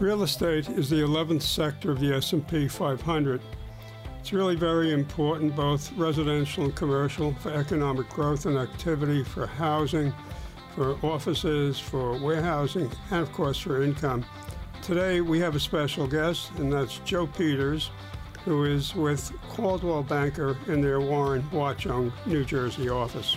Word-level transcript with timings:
Real 0.00 0.22
estate 0.22 0.66
is 0.70 0.88
the 0.88 1.02
11th 1.02 1.42
sector 1.42 1.90
of 1.90 2.00
the 2.00 2.14
S&P 2.14 2.68
500. 2.68 3.42
It's 4.18 4.32
really 4.32 4.56
very 4.56 4.94
important, 4.94 5.54
both 5.54 5.92
residential 5.92 6.64
and 6.64 6.74
commercial, 6.74 7.34
for 7.34 7.50
economic 7.50 8.08
growth 8.08 8.46
and 8.46 8.56
activity, 8.56 9.22
for 9.22 9.46
housing, 9.46 10.14
for 10.74 10.96
offices, 11.04 11.78
for 11.78 12.18
warehousing, 12.18 12.90
and 13.10 13.20
of 13.20 13.30
course 13.32 13.58
for 13.58 13.82
income. 13.82 14.24
Today 14.80 15.20
we 15.20 15.38
have 15.40 15.54
a 15.54 15.60
special 15.60 16.06
guest, 16.06 16.50
and 16.56 16.72
that's 16.72 17.00
Joe 17.00 17.26
Peters, 17.26 17.90
who 18.46 18.64
is 18.64 18.94
with 18.94 19.30
Coldwell 19.50 20.02
Banker 20.02 20.56
in 20.66 20.80
their 20.80 21.02
Warren 21.02 21.42
Watchung, 21.52 22.10
New 22.24 22.42
Jersey 22.46 22.88
office. 22.88 23.36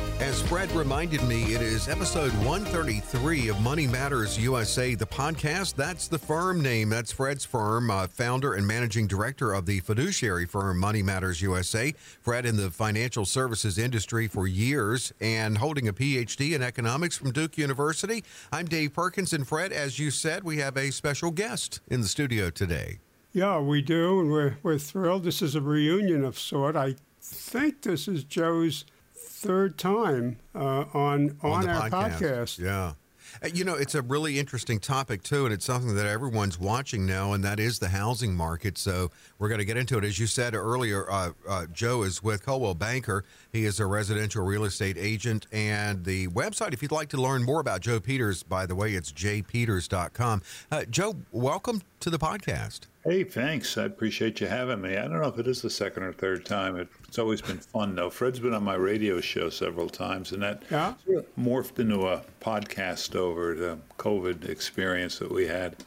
As 0.21 0.39
Fred 0.39 0.71
reminded 0.73 1.23
me, 1.23 1.55
it 1.55 1.63
is 1.63 1.89
episode 1.89 2.31
133 2.45 3.47
of 3.47 3.59
Money 3.59 3.87
Matters 3.87 4.37
USA, 4.37 4.93
the 4.93 5.03
podcast. 5.03 5.73
That's 5.73 6.07
the 6.07 6.19
firm 6.19 6.61
name. 6.61 6.89
That's 6.89 7.11
Fred's 7.11 7.43
firm, 7.43 7.89
uh, 7.89 8.05
founder 8.05 8.53
and 8.53 8.67
managing 8.67 9.07
director 9.07 9.51
of 9.51 9.65
the 9.65 9.79
fiduciary 9.79 10.45
firm 10.45 10.77
Money 10.77 11.01
Matters 11.01 11.41
USA. 11.41 11.91
Fred 12.21 12.45
in 12.45 12.55
the 12.55 12.69
financial 12.69 13.25
services 13.25 13.79
industry 13.79 14.27
for 14.27 14.45
years 14.45 15.11
and 15.19 15.57
holding 15.57 15.87
a 15.87 15.93
PhD 15.93 16.53
in 16.53 16.61
economics 16.61 17.17
from 17.17 17.31
Duke 17.31 17.57
University. 17.57 18.23
I'm 18.51 18.67
Dave 18.67 18.93
Perkins, 18.93 19.33
and 19.33 19.47
Fred, 19.47 19.71
as 19.71 19.97
you 19.97 20.11
said, 20.11 20.43
we 20.43 20.57
have 20.57 20.77
a 20.77 20.91
special 20.91 21.31
guest 21.31 21.79
in 21.87 22.01
the 22.01 22.07
studio 22.07 22.51
today. 22.51 22.99
Yeah, 23.33 23.59
we 23.59 23.81
do, 23.81 24.19
and 24.19 24.31
we're, 24.31 24.57
we're 24.61 24.77
thrilled. 24.77 25.23
This 25.23 25.41
is 25.41 25.55
a 25.55 25.61
reunion 25.61 26.23
of 26.23 26.37
sort. 26.37 26.75
I 26.75 26.93
think 27.19 27.81
this 27.81 28.07
is 28.07 28.23
Joe's 28.23 28.85
third 29.21 29.77
time 29.77 30.37
uh, 30.55 30.85
on, 30.93 31.37
on, 31.41 31.51
on 31.51 31.69
our 31.69 31.89
podcast. 31.89 32.19
podcast. 32.19 32.59
Yeah. 32.59 32.93
Uh, 33.41 33.47
You 33.53 33.63
know, 33.63 33.75
it's 33.75 33.95
a 33.95 34.01
really 34.01 34.37
interesting 34.39 34.77
topic, 34.79 35.23
too, 35.23 35.45
and 35.45 35.53
it's 35.53 35.63
something 35.63 35.95
that 35.95 36.05
everyone's 36.05 36.59
watching 36.59 37.05
now, 37.05 37.31
and 37.31 37.43
that 37.45 37.59
is 37.61 37.79
the 37.79 37.87
housing 37.87 38.35
market. 38.35 38.77
So 38.77 39.09
we're 39.39 39.47
going 39.47 39.59
to 39.59 39.65
get 39.65 39.77
into 39.77 39.97
it. 39.97 40.03
As 40.03 40.19
you 40.19 40.27
said 40.27 40.53
earlier, 40.53 41.09
uh, 41.09 41.31
uh, 41.47 41.65
Joe 41.71 42.03
is 42.03 42.21
with 42.21 42.45
Coldwell 42.45 42.75
Banker. 42.75 43.23
He 43.53 43.63
is 43.63 43.79
a 43.79 43.85
residential 43.85 44.43
real 44.43 44.65
estate 44.65 44.97
agent. 44.97 45.47
And 45.51 46.03
the 46.03 46.27
website, 46.27 46.73
if 46.73 46.81
you'd 46.81 46.91
like 46.91 47.07
to 47.09 47.21
learn 47.21 47.43
more 47.43 47.61
about 47.61 47.79
Joe 47.79 48.01
Peters, 48.01 48.43
by 48.43 48.65
the 48.65 48.75
way, 48.75 48.93
it's 48.95 49.13
jpeters.com. 49.13 50.41
Uh, 50.69 50.83
Joe, 50.89 51.15
welcome 51.31 51.81
to 52.01 52.09
the 52.09 52.19
podcast. 52.19 52.81
Hey, 53.03 53.23
thanks. 53.23 53.77
I 53.79 53.85
appreciate 53.85 54.39
you 54.41 54.47
having 54.47 54.79
me. 54.79 54.95
I 54.95 55.01
don't 55.07 55.19
know 55.21 55.27
if 55.27 55.39
it 55.39 55.47
is 55.47 55.61
the 55.63 55.71
second 55.71 56.03
or 56.03 56.13
third 56.13 56.45
time. 56.45 56.75
It's 57.07 57.17
always 57.17 57.41
been 57.41 57.57
fun, 57.57 57.95
though. 57.95 58.11
Fred's 58.11 58.39
been 58.39 58.53
on 58.53 58.63
my 58.63 58.75
radio 58.75 59.19
show 59.19 59.49
several 59.49 59.89
times, 59.89 60.33
and 60.33 60.43
that 60.43 60.61
Yeah? 60.69 60.93
morphed 61.39 61.79
into 61.79 62.07
a 62.07 62.21
podcast 62.41 63.15
over 63.15 63.55
the 63.55 63.79
COVID 63.97 64.47
experience 64.47 65.17
that 65.17 65.31
we 65.31 65.47
had. 65.47 65.77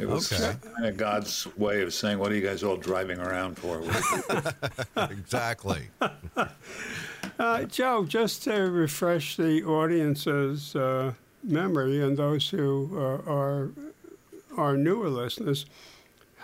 It 0.00 0.08
was 0.08 0.32
Okay. 0.32 0.56
kind 0.74 0.86
of 0.86 0.96
God's 0.96 1.46
way 1.58 1.82
of 1.82 1.92
saying, 1.92 2.18
"What 2.18 2.32
are 2.32 2.34
you 2.34 2.40
guys 2.44 2.62
all 2.64 2.76
driving 2.78 3.18
around 3.20 3.56
for?" 3.58 3.82
exactly. 5.10 5.88
Uh, 7.38 7.64
Joe, 7.64 8.04
just 8.06 8.44
to 8.44 8.52
refresh 8.70 9.36
the 9.36 9.62
audience's 9.64 10.74
uh, 10.74 11.12
memory 11.44 12.00
and 12.02 12.16
those 12.16 12.48
who 12.48 12.88
uh, 12.94 13.30
are 13.30 13.70
are 14.56 14.74
newer 14.78 15.10
listeners, 15.10 15.66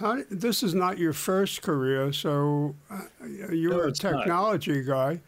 how 0.03 0.23
this 0.31 0.63
is 0.63 0.75
not 0.75 0.99
your 0.99 1.13
first 1.15 1.63
career, 1.63 2.13
so 2.13 2.75
uh, 2.91 3.01
you 3.51 3.71
No, 3.71 3.81
a 3.81 3.89
it's 3.89 4.03
not. 4.03 4.19
technology 4.19 4.83
guy. 4.85 5.21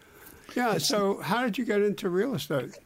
Yeah. 0.55 0.77
So 0.79 1.21
how 1.23 1.43
did 1.43 1.57
you 1.57 1.65
get 1.65 1.81
into 1.81 2.11
real 2.11 2.35
estate? 2.35 2.77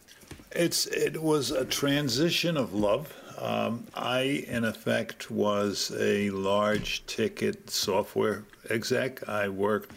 It's 0.52 0.86
it 0.86 1.20
was 1.20 1.50
a 1.50 1.64
transition 1.64 2.56
of 2.56 2.72
love. 2.72 3.12
Um, 3.38 3.84
I, 3.94 4.44
in 4.48 4.64
effect, 4.64 5.30
was 5.30 5.92
a 5.98 6.30
large 6.30 7.04
ticket 7.06 7.70
software 7.70 8.44
exec. 8.70 9.28
I 9.28 9.48
worked, 9.48 9.92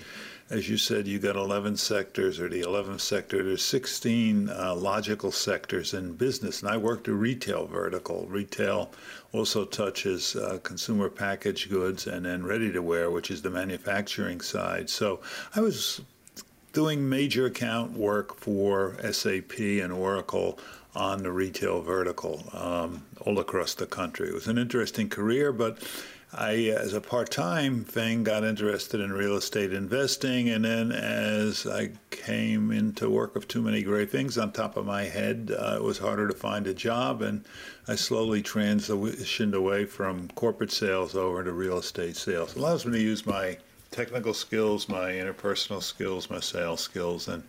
as 0.52 0.68
you 0.68 0.78
said, 0.78 1.08
you 1.08 1.18
got 1.18 1.38
11 1.38 1.78
sectors, 1.78 2.38
or 2.38 2.50
the 2.50 2.62
11th 2.62 3.00
sector. 3.00 3.42
There's 3.42 3.64
16 3.64 4.50
uh, 4.50 4.76
logical 4.76 5.32
sectors 5.32 5.94
in 5.94 6.14
business, 6.14 6.62
and 6.62 6.70
I 6.70 6.76
worked 6.76 7.08
a 7.08 7.14
retail 7.14 7.68
vertical. 7.68 8.26
Retail 8.28 8.92
also 9.32 9.64
touches 9.64 10.36
uh, 10.36 10.60
consumer 10.62 11.10
packaged 11.10 11.70
goods 11.70 12.06
and 12.06 12.26
then 12.26 12.46
ready 12.46 12.70
to 12.74 12.82
wear, 12.82 13.10
which 13.10 13.32
is 13.32 13.42
the 13.42 13.50
manufacturing 13.50 14.42
side. 14.42 14.90
So 14.90 15.22
I 15.56 15.62
was 15.62 16.02
doing 16.74 17.08
major 17.08 17.46
account 17.46 17.94
work 17.94 18.36
for 18.36 18.98
SAP 19.10 19.58
and 19.58 19.94
Oracle 19.94 20.60
on 20.94 21.24
the 21.24 21.32
retail 21.32 21.82
vertical 21.82 22.44
um, 22.52 23.06
all 23.22 23.40
across 23.40 23.74
the 23.74 23.86
country. 23.86 24.28
It 24.28 24.34
was 24.34 24.48
an 24.48 24.58
interesting 24.58 25.08
career, 25.08 25.54
but 25.54 25.78
I, 26.34 26.54
as 26.78 26.94
a 26.94 27.02
part 27.02 27.30
time 27.30 27.84
thing, 27.84 28.24
got 28.24 28.44
interested 28.44 29.02
in 29.02 29.12
real 29.12 29.36
estate 29.36 29.74
investing. 29.74 30.50
And 30.50 30.64
then 30.64 30.92
as 30.92 31.68
I 31.68 31.92
came 32.10 32.72
into 32.72 33.10
work 33.10 33.36
of 33.36 33.48
too 33.48 33.62
many 33.62 33.84
great 33.84 34.10
things 34.10 34.38
on 34.38 34.54
top 34.54 34.78
of 34.78 34.86
my 34.86 35.04
head, 35.04 35.54
uh, 35.58 35.76
it 35.76 35.84
was 35.84 35.98
harder 35.98 36.28
to 36.28 36.34
find 36.34 36.68
a 36.68 36.74
job. 36.74 37.22
And 37.22 37.44
I 37.88 37.96
slowly 37.96 38.42
transitioned 38.42 39.54
away 39.54 39.86
from 39.86 40.30
corporate 40.30 40.72
sales 40.72 41.16
over 41.16 41.44
to 41.44 41.52
real 41.52 41.80
estate 41.80 42.16
sales. 42.16 42.52
It 42.52 42.60
allows 42.60 42.86
me 42.86 42.94
to 42.94 43.04
use 43.04 43.26
my 43.26 43.58
technical 43.92 44.34
skills, 44.34 44.88
my 44.88 45.12
interpersonal 45.12 45.84
skills, 45.84 46.30
my 46.30 46.40
sales 46.40 46.80
skills, 46.80 47.28
and 47.28 47.44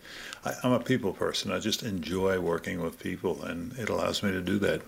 I, 0.45 0.53
I'm 0.63 0.73
a 0.73 0.79
people 0.79 1.13
person. 1.13 1.51
I 1.51 1.59
just 1.59 1.83
enjoy 1.83 2.39
working 2.39 2.81
with 2.81 2.99
people, 2.99 3.43
and 3.43 3.71
it 3.79 3.89
allows 3.89 4.21
me 4.21 4.31
to 4.31 4.41
do 4.41 4.59
that. 4.59 4.81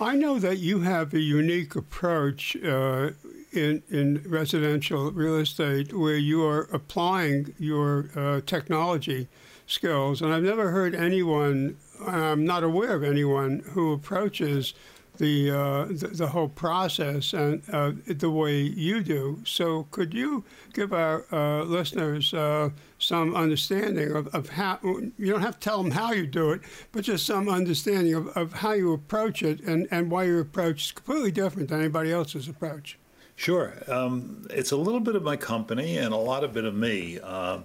I 0.00 0.16
know 0.16 0.38
that 0.38 0.58
you 0.58 0.80
have 0.80 1.12
a 1.12 1.20
unique 1.20 1.76
approach 1.76 2.56
uh, 2.56 3.10
in 3.52 3.82
in 3.90 4.24
residential 4.26 5.10
real 5.10 5.36
estate 5.36 5.92
where 5.92 6.16
you 6.16 6.42
are 6.46 6.62
applying 6.72 7.54
your 7.58 8.08
uh, 8.16 8.40
technology 8.46 9.28
skills, 9.66 10.22
and 10.22 10.32
I've 10.32 10.42
never 10.42 10.70
heard 10.70 10.94
anyone. 10.94 11.76
I'm 12.06 12.46
not 12.46 12.64
aware 12.64 12.94
of 12.94 13.04
anyone 13.04 13.62
who 13.72 13.92
approaches 13.92 14.72
the 15.20 15.50
uh, 15.50 15.84
the, 15.84 16.08
the 16.08 16.26
whole 16.26 16.48
process 16.48 17.34
and 17.34 17.62
uh, 17.72 17.92
the 18.06 18.30
way 18.30 18.60
you 18.60 19.02
do. 19.02 19.40
So, 19.44 19.86
could 19.90 20.12
you 20.14 20.44
give 20.72 20.92
our 20.92 21.26
uh, 21.30 21.62
listeners 21.64 22.32
uh, 22.34 22.70
some 22.98 23.36
understanding 23.36 24.12
of, 24.12 24.26
of 24.28 24.48
how 24.48 24.80
you 24.82 25.30
don't 25.30 25.42
have 25.42 25.60
to 25.60 25.60
tell 25.60 25.82
them 25.82 25.92
how 25.92 26.12
you 26.12 26.26
do 26.26 26.50
it, 26.52 26.62
but 26.90 27.04
just 27.04 27.26
some 27.26 27.48
understanding 27.48 28.14
of, 28.14 28.28
of 28.28 28.52
how 28.54 28.72
you 28.72 28.92
approach 28.92 29.42
it 29.42 29.60
and, 29.60 29.86
and 29.90 30.10
why 30.10 30.24
your 30.24 30.40
approach 30.40 30.86
is 30.86 30.92
completely 30.92 31.30
different 31.30 31.68
than 31.68 31.80
anybody 31.80 32.10
else's 32.10 32.48
approach. 32.48 32.98
Sure. 33.36 33.74
Um, 33.88 34.46
it's 34.50 34.72
a 34.72 34.76
little 34.76 35.00
bit 35.00 35.16
of 35.16 35.22
my 35.22 35.36
company 35.36 35.98
and 35.98 36.12
a 36.12 36.16
lot 36.16 36.44
of 36.44 36.52
bit 36.52 36.64
of 36.64 36.74
me. 36.74 37.18
Uh, 37.22 37.60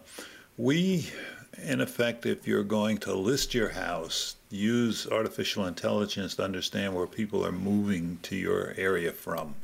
we, 0.58 1.10
in 1.64 1.82
effect, 1.82 2.26
if 2.26 2.48
you're 2.48 2.64
going 2.64 2.98
to 3.00 3.14
list 3.14 3.54
your 3.54 3.70
house, 3.70 4.36
use 4.56 5.08
artificial 5.08 5.66
intelligence 5.66 6.36
to 6.36 6.44
understand 6.44 6.96
where 6.96 7.08
people 7.08 7.46
are 7.46 7.52
moving 7.52 8.20
to 8.24 8.36
your 8.36 8.74
area 8.78 9.12
from. 9.12 9.56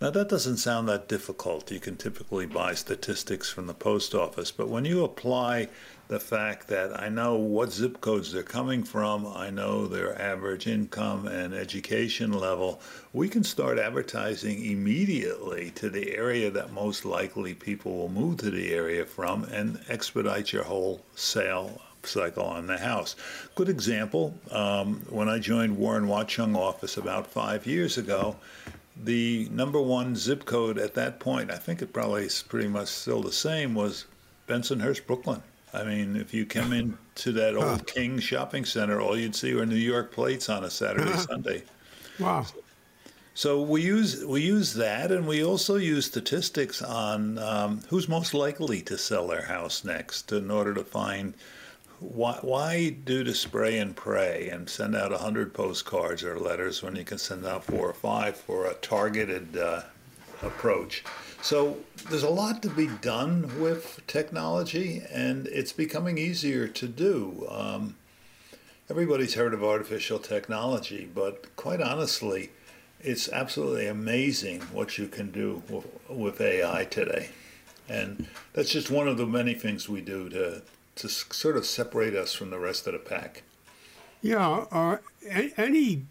Now, 0.00 0.10
that 0.10 0.28
doesn't 0.28 0.56
sound 0.56 0.88
that 0.88 1.08
difficult. 1.08 1.70
You 1.70 1.78
can 1.78 1.96
typically 1.96 2.46
buy 2.46 2.74
statistics 2.74 3.48
from 3.48 3.68
the 3.68 3.74
post 3.74 4.14
office, 4.14 4.50
but 4.50 4.68
when 4.68 4.84
you 4.84 5.04
apply 5.04 5.68
the 6.08 6.18
fact 6.18 6.68
that 6.68 7.00
I 7.00 7.08
know 7.08 7.36
what 7.36 7.72
zip 7.72 8.00
codes 8.00 8.32
they're 8.32 8.42
coming 8.42 8.82
from, 8.82 9.24
I 9.26 9.50
know 9.50 9.86
their 9.86 10.20
average 10.20 10.66
income 10.66 11.28
and 11.28 11.54
education 11.54 12.32
level, 12.32 12.80
we 13.12 13.28
can 13.28 13.44
start 13.44 13.78
advertising 13.78 14.64
immediately 14.64 15.70
to 15.76 15.88
the 15.88 16.16
area 16.16 16.50
that 16.50 16.72
most 16.72 17.04
likely 17.04 17.54
people 17.54 17.96
will 17.96 18.10
move 18.10 18.38
to 18.38 18.50
the 18.50 18.74
area 18.74 19.06
from 19.06 19.44
and 19.44 19.80
expedite 19.88 20.52
your 20.52 20.64
whole 20.64 21.04
sale 21.14 21.80
cycle 22.06 22.44
on 22.44 22.66
the 22.66 22.78
house. 22.78 23.16
Good 23.54 23.68
example, 23.68 24.34
um, 24.50 25.02
when 25.08 25.28
I 25.28 25.38
joined 25.38 25.76
Warren 25.76 26.06
Watchung 26.06 26.56
office 26.56 26.96
about 26.96 27.26
five 27.26 27.66
years 27.66 27.98
ago, 27.98 28.36
the 29.02 29.48
number 29.50 29.80
one 29.80 30.14
zip 30.14 30.44
code 30.44 30.78
at 30.78 30.94
that 30.94 31.18
point, 31.18 31.50
I 31.50 31.56
think 31.56 31.82
it 31.82 31.92
probably 31.92 32.24
is 32.24 32.42
pretty 32.42 32.68
much 32.68 32.88
still 32.88 33.22
the 33.22 33.32
same, 33.32 33.74
was 33.74 34.06
Bensonhurst, 34.46 35.06
Brooklyn. 35.06 35.42
I 35.72 35.82
mean, 35.82 36.14
if 36.14 36.32
you 36.32 36.46
came 36.46 36.72
into 36.72 37.32
that 37.32 37.56
old 37.56 37.86
King 37.86 38.20
shopping 38.20 38.64
center, 38.64 39.00
all 39.00 39.18
you'd 39.18 39.34
see 39.34 39.54
were 39.54 39.66
New 39.66 39.74
York 39.74 40.12
plates 40.12 40.48
on 40.48 40.64
a 40.64 40.70
Saturday, 40.70 41.12
Sunday. 41.16 41.62
Wow. 42.20 42.46
So 43.36 43.60
we 43.60 43.82
use 43.82 44.24
we 44.24 44.42
use 44.42 44.74
that, 44.74 45.10
and 45.10 45.26
we 45.26 45.44
also 45.44 45.74
use 45.74 46.06
statistics 46.06 46.80
on 46.80 47.36
um, 47.38 47.80
who's 47.88 48.08
most 48.08 48.32
likely 48.32 48.80
to 48.82 48.96
sell 48.96 49.26
their 49.26 49.42
house 49.42 49.84
next, 49.84 50.30
in 50.30 50.52
order 50.52 50.72
to 50.72 50.84
find 50.84 51.34
why 52.12 52.38
why 52.42 52.90
do 52.90 53.24
the 53.24 53.34
spray 53.34 53.78
and 53.78 53.96
pray 53.96 54.48
and 54.48 54.68
send 54.68 54.94
out 54.94 55.12
hundred 55.12 55.54
postcards 55.54 56.22
or 56.22 56.38
letters 56.38 56.82
when 56.82 56.96
you 56.96 57.04
can 57.04 57.18
send 57.18 57.46
out 57.46 57.64
four 57.64 57.88
or 57.88 57.94
five 57.94 58.36
for 58.36 58.66
a 58.66 58.74
targeted 58.74 59.56
uh, 59.56 59.82
approach. 60.42 61.04
So 61.42 61.78
there's 62.08 62.22
a 62.22 62.30
lot 62.30 62.62
to 62.62 62.70
be 62.70 62.88
done 63.02 63.60
with 63.60 64.00
technology, 64.06 65.02
and 65.10 65.46
it's 65.48 65.72
becoming 65.72 66.18
easier 66.18 66.68
to 66.68 66.88
do. 66.88 67.46
Um, 67.50 67.96
everybody's 68.88 69.34
heard 69.34 69.54
of 69.54 69.62
artificial 69.62 70.18
technology, 70.18 71.08
but 71.12 71.54
quite 71.56 71.80
honestly 71.80 72.50
it's 73.04 73.28
absolutely 73.28 73.86
amazing 73.86 74.62
what 74.72 74.96
you 74.96 75.06
can 75.06 75.30
do 75.30 75.62
with, 75.68 75.86
with, 76.08 76.40
AI 76.40 76.84
today. 76.86 77.28
And 77.86 78.26
that's 78.54 78.70
just 78.70 78.90
one 78.90 79.06
of 79.06 79.18
the 79.18 79.26
many 79.26 79.52
things 79.52 79.90
we 79.90 80.00
do 80.00 80.30
to, 80.30 80.62
to 80.96 81.08
sort 81.08 81.56
of 81.56 81.66
separate 81.66 82.14
us 82.14 82.32
from 82.32 82.50
the 82.50 82.58
rest 82.58 82.86
of 82.86 82.92
the 82.92 82.98
pack. 82.98 83.42
Yeah, 84.22 84.64
uh, 84.70 84.96
any 85.56 86.06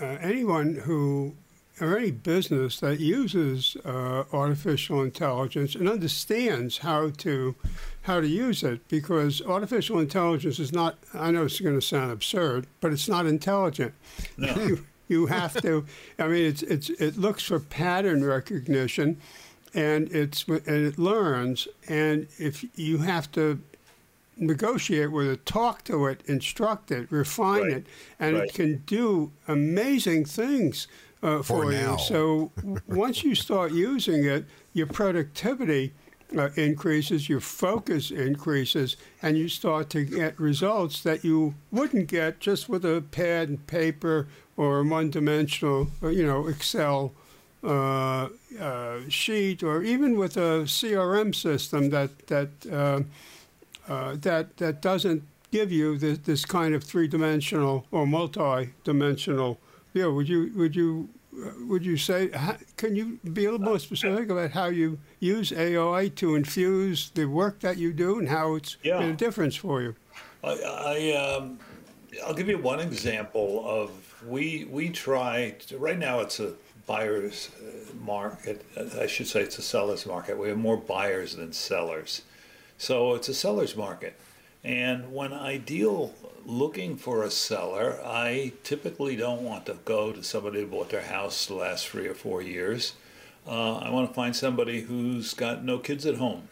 uh, 0.00 0.04
anyone 0.20 0.76
who 0.76 1.34
or 1.80 1.98
any 1.98 2.12
business 2.12 2.78
that 2.80 3.00
uses 3.00 3.76
uh, 3.84 4.24
artificial 4.32 5.02
intelligence 5.02 5.74
and 5.74 5.88
understands 5.88 6.78
how 6.78 7.10
to 7.10 7.54
how 8.02 8.20
to 8.20 8.28
use 8.28 8.62
it 8.62 8.86
because 8.88 9.42
artificial 9.42 9.98
intelligence 9.98 10.58
is 10.58 10.72
not 10.72 10.96
I 11.12 11.30
know 11.30 11.44
it's 11.44 11.60
going 11.60 11.74
to 11.74 11.82
sound 11.82 12.12
absurd 12.12 12.66
but 12.80 12.92
it's 12.92 13.08
not 13.08 13.26
intelligent. 13.26 13.94
No. 14.36 14.78
You 15.06 15.26
have 15.26 15.60
to. 15.60 15.84
I 16.18 16.28
mean, 16.28 16.46
it's 16.46 16.62
it's 16.62 16.88
it 16.88 17.18
looks 17.18 17.42
for 17.42 17.60
pattern 17.60 18.24
recognition, 18.24 19.20
and 19.74 20.10
it's 20.10 20.48
and 20.48 20.62
it 20.66 20.98
learns. 20.98 21.68
And 21.88 22.26
if 22.38 22.64
you 22.78 22.98
have 22.98 23.30
to 23.32 23.60
negotiate 24.36 25.10
with 25.12 25.26
it, 25.28 25.46
talk 25.46 25.84
to 25.84 26.06
it, 26.06 26.22
instruct 26.26 26.90
it, 26.90 27.10
refine 27.10 27.62
Right. 27.62 27.72
it, 27.72 27.86
and 28.18 28.36
Right. 28.36 28.48
it 28.48 28.54
can 28.54 28.82
do 28.86 29.32
amazing 29.48 30.24
things 30.24 30.86
uh, 31.22 31.42
For 31.42 31.62
for, 31.64 31.72
you. 31.72 31.96
So 31.98 32.52
once 32.86 33.24
you 33.24 33.34
start 33.34 33.72
using 33.72 34.24
it, 34.24 34.44
your 34.74 34.86
productivity 34.86 35.94
uh, 36.36 36.50
increases, 36.56 37.28
your 37.28 37.40
focus 37.40 38.10
increases, 38.10 38.96
and 39.22 39.38
you 39.38 39.48
start 39.48 39.88
to 39.90 40.04
get 40.04 40.38
results 40.38 41.02
that 41.02 41.24
you 41.24 41.54
wouldn't 41.70 42.08
get 42.08 42.40
just 42.40 42.68
with 42.68 42.84
a 42.84 43.02
pad 43.10 43.48
and 43.48 43.66
paper 43.66 44.26
or 44.56 44.80
a 44.80 44.84
one-dimensional, 44.84 45.88
uh, 46.02 46.08
you 46.08 46.26
know, 46.26 46.46
Excel 46.48 47.12
uh, 47.62 48.28
uh, 48.60 49.00
sheet, 49.08 49.62
or 49.62 49.82
even 49.82 50.18
with 50.18 50.36
a 50.36 50.64
CRM 50.66 51.34
system 51.34 51.90
that 51.90 52.26
that 52.26 52.50
uh, 53.88 53.92
uh, 53.92 54.16
that 54.20 54.56
that 54.58 54.80
doesn't 54.82 55.22
give 55.50 55.70
you 55.70 55.96
this, 55.98 56.18
this 56.18 56.44
kind 56.44 56.74
of 56.74 56.82
three-dimensional 56.82 57.86
or 57.92 58.06
multi-dimensional 58.06 59.58
view. 59.92 60.12
Would 60.14 60.28
you 60.28 60.50
would 60.56 60.74
you 60.76 61.08
uh, 61.36 61.50
would 61.66 61.84
you 61.84 61.96
say? 61.96 62.30
How, 62.30 62.56
can 62.76 62.96
you 62.96 63.18
be 63.32 63.44
a 63.46 63.50
little 63.50 63.64
more 63.64 63.78
specific 63.78 64.30
about 64.30 64.50
how 64.52 64.66
you 64.66 64.98
use 65.20 65.52
AI 65.52 66.08
to 66.16 66.34
infuse 66.34 67.10
the 67.14 67.26
work 67.26 67.60
that 67.60 67.76
you 67.76 67.92
do 67.92 68.18
and 68.18 68.28
how 68.28 68.54
it's 68.54 68.76
Yeah. 68.82 69.00
made 69.00 69.10
a 69.10 69.16
difference 69.16 69.56
for 69.56 69.82
you? 69.82 69.94
I, 70.42 70.50
I 70.52 71.12
um, 71.16 71.58
I'll 72.26 72.34
give 72.34 72.48
you 72.48 72.58
one 72.58 72.80
example 72.80 73.62
of 73.66 73.90
we 74.26 74.66
we 74.70 74.88
try 74.90 75.54
to, 75.68 75.78
right 75.78 75.98
now 75.98 76.20
it's 76.20 76.40
a 76.40 76.52
buyer's 76.86 77.50
uh, 77.62 77.94
market 78.04 78.64
I 79.00 79.06
should 79.06 79.26
say 79.26 79.40
it's 79.40 79.58
a 79.58 79.62
seller's 79.62 80.04
market 80.06 80.38
we 80.38 80.48
have 80.48 80.58
more 80.58 80.76
buyers 80.76 81.34
than 81.36 81.52
sellers 81.52 82.22
so 82.78 83.14
it's 83.14 83.28
a 83.28 83.34
seller's 83.34 83.76
market 83.76 84.18
and 84.62 85.12
when 85.12 85.32
I 85.32 85.56
deal 85.58 86.14
looking 86.46 86.96
for 86.96 87.22
a 87.22 87.30
seller 87.30 88.00
I 88.04 88.52
typically 88.62 89.16
don't 89.16 89.42
want 89.42 89.66
to 89.66 89.78
go 89.84 90.12
to 90.12 90.22
somebody 90.22 90.60
who 90.60 90.66
bought 90.66 90.90
their 90.90 91.02
house 91.02 91.46
the 91.46 91.54
last 91.54 91.88
three 91.88 92.06
or 92.06 92.14
four 92.14 92.42
years 92.42 92.94
uh, 93.46 93.76
I 93.76 93.90
want 93.90 94.08
to 94.08 94.14
find 94.14 94.34
somebody 94.34 94.82
who's 94.82 95.34
got 95.34 95.64
no 95.64 95.78
kids 95.78 96.06
at 96.06 96.16
home 96.16 96.48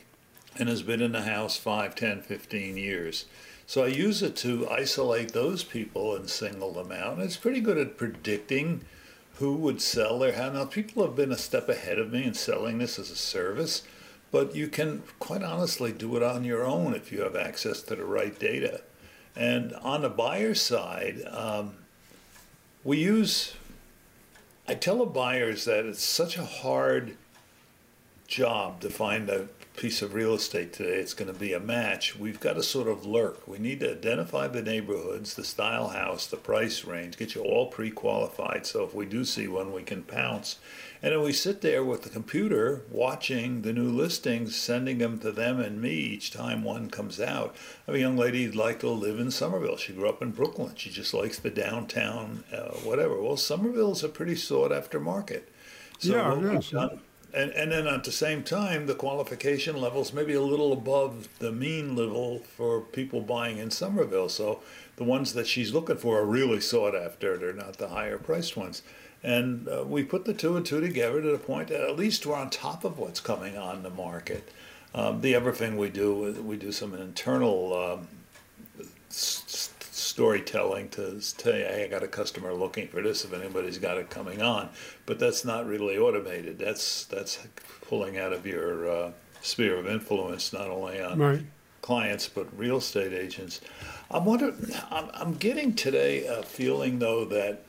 and 0.58 0.68
has 0.68 0.82
been 0.82 1.00
in 1.00 1.12
the 1.12 1.22
house 1.22 1.56
5, 1.56 1.94
10, 1.94 2.22
15 2.22 2.76
years. 2.76 3.24
So 3.66 3.84
I 3.84 3.88
use 3.88 4.22
it 4.22 4.36
to 4.36 4.68
isolate 4.68 5.32
those 5.32 5.64
people 5.64 6.14
and 6.14 6.28
single 6.28 6.72
them 6.72 6.92
out. 6.92 7.14
And 7.14 7.22
it's 7.22 7.36
pretty 7.36 7.60
good 7.60 7.78
at 7.78 7.96
predicting 7.96 8.84
who 9.36 9.54
would 9.54 9.80
sell 9.80 10.18
their 10.18 10.34
house. 10.34 10.52
Now, 10.52 10.66
people 10.66 11.04
have 11.04 11.16
been 11.16 11.32
a 11.32 11.38
step 11.38 11.68
ahead 11.70 11.98
of 11.98 12.12
me 12.12 12.24
in 12.24 12.34
selling 12.34 12.78
this 12.78 12.98
as 12.98 13.10
a 13.10 13.16
service, 13.16 13.82
but 14.32 14.56
you 14.56 14.66
can 14.66 15.02
quite 15.20 15.42
honestly 15.42 15.92
do 15.92 16.16
it 16.16 16.22
on 16.22 16.42
your 16.42 16.64
own 16.64 16.94
if 16.94 17.12
you 17.12 17.20
have 17.20 17.36
access 17.36 17.82
to 17.82 17.94
the 17.94 18.04
right 18.04 18.36
data. 18.38 18.80
And 19.36 19.74
on 19.74 20.02
the 20.02 20.08
buyer 20.08 20.54
side, 20.54 21.22
um, 21.30 21.74
we 22.82 22.98
use, 22.98 23.54
I 24.66 24.74
tell 24.74 24.98
the 24.98 25.06
buyers 25.06 25.66
that 25.66 25.84
it's 25.84 26.02
such 26.02 26.36
a 26.36 26.44
hard 26.44 27.16
job 28.26 28.80
to 28.80 28.88
find 28.88 29.28
a 29.28 29.48
piece 29.76 30.02
of 30.02 30.14
real 30.14 30.34
estate 30.34 30.72
today 30.72 30.96
it's 30.96 31.14
going 31.14 31.32
to 31.32 31.38
be 31.38 31.52
a 31.52 31.60
match. 31.60 32.16
We've 32.16 32.40
got 32.40 32.54
to 32.54 32.62
sort 32.62 32.88
of 32.88 33.06
lurk. 33.06 33.46
We 33.48 33.58
need 33.58 33.80
to 33.80 33.92
identify 33.92 34.46
the 34.48 34.62
neighborhoods 34.62 35.34
the 35.34 35.44
style 35.44 35.88
house 35.88 36.26
the 36.26 36.36
price 36.36 36.84
range 36.84 37.16
get 37.16 37.34
you 37.34 37.42
all 37.42 37.66
pre-qualified. 37.66 38.66
So 38.66 38.84
if 38.84 38.94
we 38.94 39.06
do 39.06 39.24
see 39.24 39.48
one 39.48 39.72
we 39.72 39.82
can 39.82 40.02
pounce 40.02 40.58
and 41.02 41.12
then 41.12 41.20
we 41.22 41.32
sit 41.32 41.60
there 41.62 41.82
with 41.84 42.02
the 42.02 42.08
computer 42.08 42.82
watching 42.90 43.62
the 43.62 43.72
new 43.72 43.88
listings 43.90 44.54
sending 44.54 44.98
them 44.98 45.18
to 45.18 45.32
them 45.32 45.58
and 45.60 45.80
me 45.80 45.90
each 45.92 46.30
time 46.30 46.62
one 46.62 46.88
comes 46.90 47.20
out 47.20 47.54
i 47.86 47.90
have 47.90 47.94
a 47.96 48.00
young 48.00 48.16
lady 48.16 48.44
who'd 48.44 48.54
like 48.54 48.80
to 48.80 48.88
live 48.88 49.18
in 49.18 49.30
somerville 49.30 49.76
she 49.76 49.92
grew 49.92 50.08
up 50.08 50.22
in 50.22 50.30
brooklyn 50.30 50.72
she 50.76 50.90
just 50.90 51.12
likes 51.14 51.38
the 51.38 51.50
downtown 51.50 52.44
uh, 52.52 52.70
whatever 52.84 53.20
well 53.20 53.36
somerville's 53.36 54.04
a 54.04 54.08
pretty 54.08 54.36
sought 54.36 54.72
after 54.72 55.00
market 55.00 55.48
so 55.98 56.12
Yeah, 56.14 56.56
it 56.56 56.70
done- 56.70 57.00
and, 57.34 57.50
and 57.52 57.72
then 57.72 57.86
at 57.86 58.04
the 58.04 58.12
same 58.12 58.42
time, 58.42 58.86
the 58.86 58.94
qualification 58.94 59.80
levels 59.80 60.12
maybe 60.12 60.34
a 60.34 60.42
little 60.42 60.70
above 60.72 61.28
the 61.38 61.50
mean 61.50 61.96
level 61.96 62.40
for 62.40 62.82
people 62.82 63.22
buying 63.22 63.56
in 63.56 63.70
Somerville. 63.70 64.28
So 64.28 64.60
the 64.96 65.04
ones 65.04 65.32
that 65.32 65.46
she's 65.46 65.72
looking 65.72 65.96
for 65.96 66.18
are 66.20 66.26
really 66.26 66.60
sought 66.60 66.94
after. 66.94 67.38
They're 67.38 67.54
not 67.54 67.78
the 67.78 67.88
higher 67.88 68.18
priced 68.18 68.54
ones. 68.54 68.82
And 69.24 69.68
uh, 69.68 69.84
we 69.86 70.02
put 70.02 70.24
the 70.24 70.34
two 70.34 70.56
and 70.56 70.66
two 70.66 70.80
together 70.80 71.22
to 71.22 71.30
the 71.30 71.38
point 71.38 71.68
that 71.68 71.80
at 71.80 71.96
least 71.96 72.26
we're 72.26 72.34
on 72.36 72.50
top 72.50 72.84
of 72.84 72.98
what's 72.98 73.20
coming 73.20 73.56
on 73.56 73.82
the 73.82 73.90
market. 73.90 74.50
Um, 74.94 75.20
the 75.20 75.34
other 75.36 75.52
thing 75.52 75.76
we 75.76 75.88
do 75.90 76.24
is 76.26 76.38
we 76.40 76.56
do 76.56 76.72
some 76.72 76.92
internal 76.94 77.72
um, 77.74 78.08
s- 79.08 79.42
s- 79.46 79.70
storytelling 79.90 80.88
to 80.90 81.20
tell 81.38 81.54
you, 81.56 81.64
hey, 81.64 81.84
I 81.84 81.88
got 81.88 82.02
a 82.02 82.08
customer 82.08 82.52
looking 82.52 82.88
for 82.88 83.00
this 83.00 83.24
if 83.24 83.32
anybody's 83.32 83.78
got 83.78 83.96
it 83.96 84.10
coming 84.10 84.42
on. 84.42 84.68
But 85.06 85.18
that's 85.18 85.44
not 85.44 85.66
really 85.66 85.96
automated. 85.98 86.58
That's 86.58 87.04
that's 87.04 87.38
pulling 87.88 88.18
out 88.18 88.32
of 88.32 88.46
your 88.46 88.90
uh, 88.90 89.10
sphere 89.40 89.76
of 89.76 89.86
influence, 89.86 90.52
not 90.52 90.68
only 90.68 91.00
on 91.00 91.18
Right. 91.18 91.42
clients 91.80 92.28
but 92.28 92.46
real 92.58 92.78
estate 92.78 93.12
agents. 93.12 93.60
I'm 94.10 94.24
wondering. 94.24 94.56
I'm, 94.90 95.10
I'm 95.14 95.34
getting 95.34 95.74
today 95.74 96.26
a 96.26 96.42
feeling 96.42 96.98
though 96.98 97.24
that 97.26 97.62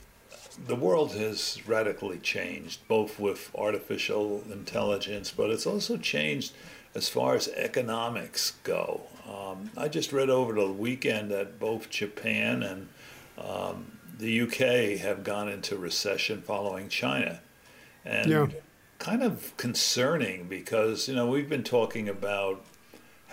the 0.56 0.76
world 0.76 1.14
has 1.14 1.60
radically 1.68 2.20
changed, 2.20 2.88
both 2.88 3.20
with 3.20 3.52
artificial 3.56 4.44
intelligence, 4.52 5.32
but 5.32 5.50
it's 5.50 5.66
also 5.66 5.98
changed 5.98 6.54
as 6.96 7.10
far 7.10 7.36
as 7.36 7.48
economics 7.50 8.52
go. 8.64 9.02
Um, 9.28 9.72
I 9.78 9.88
just 9.88 10.14
read 10.14 10.30
over 10.30 10.54
the 10.54 10.72
weekend 10.72 11.32
that 11.32 11.60
both 11.60 11.90
Japan 11.90 12.64
and 12.64 12.88
um, 13.38 13.98
the 14.20 14.42
UK 14.42 15.00
have 15.02 15.24
gone 15.24 15.50
into 15.50 15.78
recession 15.78 16.42
following 16.42 16.90
China. 16.90 17.42
And 18.06 18.30
Yeah. 18.30 18.48
kind 19.00 19.24
of 19.24 19.56
concerning 19.58 20.48
because, 20.48 21.08
you 21.08 21.16
know, 21.16 21.28
we've 21.28 21.50
been 21.50 21.64
talking 21.64 22.08
about 22.10 22.64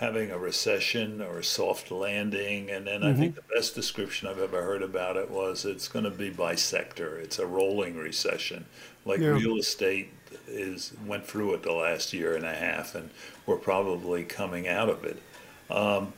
having 0.01 0.31
a 0.31 0.37
recession 0.37 1.21
or 1.21 1.37
a 1.37 1.43
soft 1.43 1.91
landing. 1.91 2.71
And 2.71 2.87
then 2.87 3.03
I 3.03 3.13
think 3.13 3.35
the 3.35 3.43
best 3.53 3.75
description 3.75 4.27
I've 4.27 4.39
ever 4.39 4.63
heard 4.63 4.81
about 4.81 5.15
it 5.15 5.29
was 5.29 5.63
it's 5.63 5.87
going 5.87 6.05
to 6.05 6.11
be 6.11 6.31
by 6.31 6.55
sector. 6.55 7.17
It's 7.17 7.37
a 7.37 7.45
rolling 7.45 7.95
recession, 7.95 8.65
like 9.05 9.19
Yeah. 9.19 9.27
real 9.29 9.57
estate 9.57 10.09
is 10.47 10.91
went 11.05 11.27
through 11.27 11.53
it 11.53 11.61
the 11.61 11.71
last 11.71 12.13
year 12.13 12.35
and 12.35 12.45
a 12.45 12.53
half, 12.53 12.95
and 12.95 13.11
we're 13.45 13.57
probably 13.57 14.23
coming 14.23 14.67
out 14.67 14.89
of 14.89 15.05
it. 15.05 15.21
Um, 15.69 16.13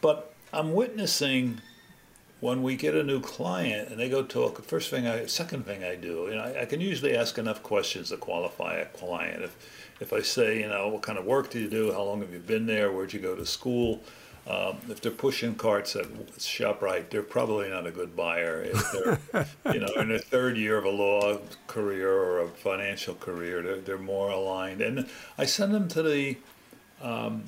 but 0.00 0.34
I'm 0.52 0.72
witnessing 0.72 1.60
when 2.40 2.64
we 2.64 2.74
get 2.76 2.94
a 2.96 3.04
new 3.04 3.20
client 3.20 3.90
and 3.90 3.98
they 3.98 4.08
go 4.10 4.22
talk, 4.24 4.62
first 4.64 4.90
thing 4.90 5.06
I, 5.06 5.26
second 5.26 5.66
thing 5.66 5.84
I 5.84 5.94
do, 5.94 6.26
you 6.28 6.34
know, 6.34 6.42
I, 6.42 6.62
I 6.62 6.64
can 6.66 6.80
usually 6.80 7.16
ask 7.16 7.38
enough 7.38 7.62
questions 7.62 8.10
to 8.10 8.16
qualify 8.16 8.74
a 8.74 8.86
client. 8.86 9.44
If, 9.44 9.56
if 10.04 10.12
I 10.12 10.20
say, 10.20 10.60
you 10.60 10.68
know, 10.68 10.88
what 10.88 11.00
kind 11.00 11.18
of 11.18 11.24
work 11.24 11.50
do 11.50 11.58
you 11.58 11.70
do? 11.70 11.90
How 11.90 12.02
long 12.02 12.20
have 12.20 12.30
you 12.30 12.38
been 12.38 12.66
there? 12.66 12.92
Where'd 12.92 13.14
you 13.14 13.20
go 13.20 13.34
to 13.34 13.46
school? 13.46 14.02
Um, 14.46 14.76
if 14.90 15.00
they're 15.00 15.10
pushing 15.10 15.54
carts 15.54 15.96
at 15.96 16.04
ShopRite, 16.36 17.08
they're 17.08 17.22
probably 17.22 17.70
not 17.70 17.86
a 17.86 17.90
good 17.90 18.14
buyer. 18.14 18.62
If 18.62 18.92
they're, 18.92 19.46
you 19.72 19.80
know, 19.80 19.88
in 19.96 20.08
their 20.08 20.18
third 20.18 20.58
year 20.58 20.76
of 20.76 20.84
a 20.84 20.90
law 20.90 21.38
career 21.66 22.12
or 22.12 22.40
a 22.40 22.48
financial 22.48 23.14
career, 23.14 23.62
they're, 23.62 23.80
they're 23.80 23.98
more 23.98 24.28
aligned. 24.28 24.82
And 24.82 25.08
I 25.38 25.46
send 25.46 25.72
them 25.72 25.88
to 25.88 26.02
the 26.02 26.36
um, 27.00 27.44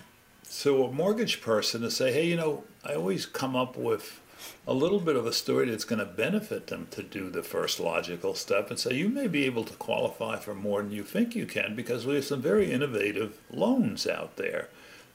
to 0.61 0.85
a 0.85 0.93
mortgage 0.93 1.43
person 1.43 1.83
to 1.83 1.91
say, 1.91 2.11
hey, 2.13 2.27
you 2.27 2.37
know, 2.37 2.65
I 2.83 2.95
always 2.95 3.27
come 3.27 3.55
up 3.55 3.77
with 3.77 4.23
a 4.67 4.75
little 4.75 5.01
bit 5.01 5.17
of 5.17 5.27
a 5.27 5.33
story 5.33 5.71
that's 5.71 5.85
going 5.85 5.99
to 5.99 6.05
benefit 6.05 6.67
them 6.67 6.89
to 6.91 7.03
do 7.03 7.31
the 7.31 7.43
first 7.43 7.81
logical 7.81 8.35
step 8.35 8.71
and 8.71 8.79
say 8.79 8.95
you 8.95 9.09
may 9.09 9.27
be 9.27 9.45
able 9.45 9.65
to 9.65 9.75
qualify 9.75 10.37
for 10.37 10.55
more 10.55 10.83
than 10.83 10.93
you 10.93 11.03
think 11.03 11.35
you 11.35 11.47
can 11.47 11.75
because 11.75 12.07
we 12.07 12.17
have 12.17 12.25
some 12.25 12.43
very 12.43 12.71
innovative 12.73 13.39
loans 13.51 14.07
out 14.07 14.37
there. 14.37 14.69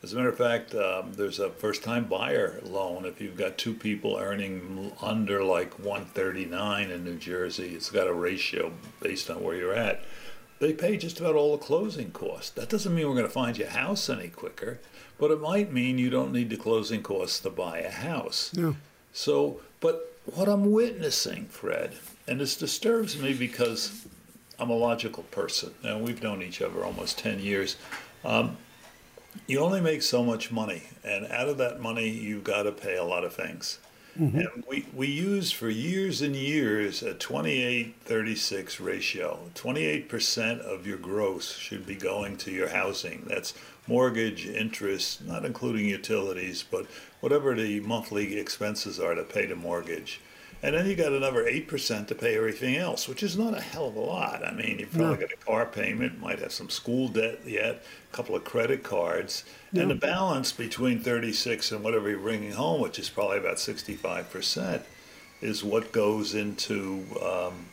As 0.03 0.13
a 0.13 0.15
matter 0.15 0.29
of 0.29 0.37
fact, 0.37 0.73
um, 0.73 1.13
there's 1.13 1.39
a 1.39 1.51
first 1.51 1.83
time 1.83 2.05
buyer 2.05 2.59
loan. 2.63 3.05
If 3.05 3.21
you've 3.21 3.37
got 3.37 3.59
two 3.59 3.73
people 3.75 4.17
earning 4.17 4.91
under 4.99 5.43
like 5.43 5.77
139 5.77 6.89
in 6.89 7.03
New 7.03 7.17
Jersey, 7.17 7.75
it's 7.75 7.91
got 7.91 8.07
a 8.07 8.13
ratio 8.13 8.71
based 8.99 9.29
on 9.29 9.43
where 9.43 9.55
you're 9.55 9.75
at. 9.75 10.01
They 10.57 10.73
pay 10.73 10.97
just 10.97 11.19
about 11.19 11.35
all 11.35 11.51
the 11.51 11.63
closing 11.63 12.11
costs. 12.11 12.49
That 12.51 12.69
doesn't 12.69 12.93
mean 12.93 13.07
we're 13.07 13.15
going 13.15 13.25
to 13.25 13.31
find 13.31 13.57
you 13.57 13.65
a 13.65 13.69
house 13.69 14.09
any 14.09 14.29
quicker, 14.29 14.79
but 15.19 15.29
it 15.29 15.41
might 15.41 15.71
mean 15.71 15.99
you 15.99 16.09
don't 16.09 16.31
need 16.31 16.49
the 16.49 16.57
closing 16.57 17.03
costs 17.03 17.39
to 17.41 17.49
buy 17.51 17.79
a 17.79 17.91
house. 17.91 18.51
So, 19.13 19.61
but 19.79 20.13
what 20.25 20.47
I'm 20.47 20.71
witnessing, 20.71 21.45
Fred, 21.45 21.95
and 22.27 22.39
this 22.39 22.55
disturbs 22.55 23.19
me 23.19 23.33
because 23.33 24.05
I'm 24.59 24.69
a 24.69 24.75
logical 24.75 25.23
person, 25.23 25.73
and 25.83 26.03
we've 26.03 26.21
known 26.21 26.41
each 26.41 26.61
other 26.61 26.83
almost 26.83 27.17
10 27.17 27.39
years. 27.39 27.77
Um, 28.23 28.57
you 29.47 29.59
only 29.59 29.81
make 29.81 30.01
so 30.01 30.23
much 30.23 30.51
money, 30.51 30.83
and 31.03 31.25
out 31.27 31.49
of 31.49 31.57
that 31.57 31.79
money, 31.79 32.09
you've 32.09 32.43
got 32.43 32.63
to 32.63 32.71
pay 32.71 32.97
a 32.97 33.03
lot 33.03 33.23
of 33.23 33.33
things. 33.33 33.79
Mm-hmm. 34.19 34.39
And 34.39 34.63
we, 34.69 34.85
we 34.93 35.07
used 35.07 35.55
for 35.55 35.69
years 35.69 36.21
and 36.21 36.35
years 36.35 37.01
a 37.01 37.13
28 37.13 37.95
36 38.03 38.79
ratio. 38.79 39.39
28% 39.55 40.59
of 40.59 40.85
your 40.85 40.97
gross 40.97 41.55
should 41.55 41.85
be 41.87 41.95
going 41.95 42.35
to 42.37 42.51
your 42.51 42.69
housing. 42.69 43.23
That's 43.27 43.53
mortgage, 43.87 44.45
interest, 44.45 45.25
not 45.25 45.45
including 45.45 45.85
utilities, 45.85 46.63
but 46.63 46.85
whatever 47.19 47.55
the 47.55 47.79
monthly 47.81 48.37
expenses 48.37 48.99
are 48.99 49.15
to 49.15 49.23
pay 49.23 49.45
the 49.45 49.55
mortgage. 49.55 50.21
And 50.63 50.75
then 50.75 50.85
you 50.85 50.95
got 50.95 51.11
another 51.11 51.45
8% 51.45 52.07
to 52.07 52.15
pay 52.15 52.37
everything 52.37 52.75
else, 52.75 53.07
which 53.07 53.23
is 53.23 53.35
not 53.35 53.57
a 53.57 53.61
hell 53.61 53.87
of 53.87 53.95
a 53.95 53.99
lot. 53.99 54.45
I 54.45 54.51
mean, 54.51 54.77
you've 54.77 54.91
probably 54.91 55.17
got 55.17 55.33
a 55.33 55.37
car 55.37 55.65
payment, 55.65 56.19
might 56.19 56.37
have 56.37 56.51
some 56.51 56.69
school 56.69 57.07
debt 57.07 57.39
yet, 57.47 57.83
a 58.11 58.15
couple 58.15 58.35
of 58.35 58.43
credit 58.43 58.83
cards. 58.83 59.43
Yeah. 59.71 59.83
And 59.83 59.91
the 59.91 59.95
balance 59.95 60.51
between 60.51 60.99
36 60.99 61.71
and 61.71 61.83
whatever 61.83 62.11
you're 62.11 62.19
bringing 62.19 62.51
home, 62.51 62.79
which 62.79 62.99
is 62.99 63.09
probably 63.09 63.39
about 63.39 63.57
65%, 63.57 64.81
is 65.41 65.63
what 65.63 65.91
goes 65.91 66.35
into 66.35 67.05
um, 67.25 67.65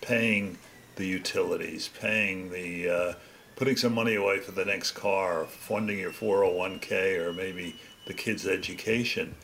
paying 0.00 0.56
the 0.96 1.06
utilities, 1.06 1.88
paying 2.00 2.50
the, 2.50 2.88
uh, 2.88 3.12
putting 3.60 3.76
some 3.76 3.94
money 3.94 4.14
away 4.14 4.38
for 4.38 4.52
the 4.52 4.64
next 4.64 4.92
car, 4.92 5.44
funding 5.44 5.98
your 5.98 6.10
401k, 6.10 7.18
or 7.18 7.30
maybe 7.30 7.76
the 8.06 8.14
kids' 8.14 8.46
education. 8.46 9.34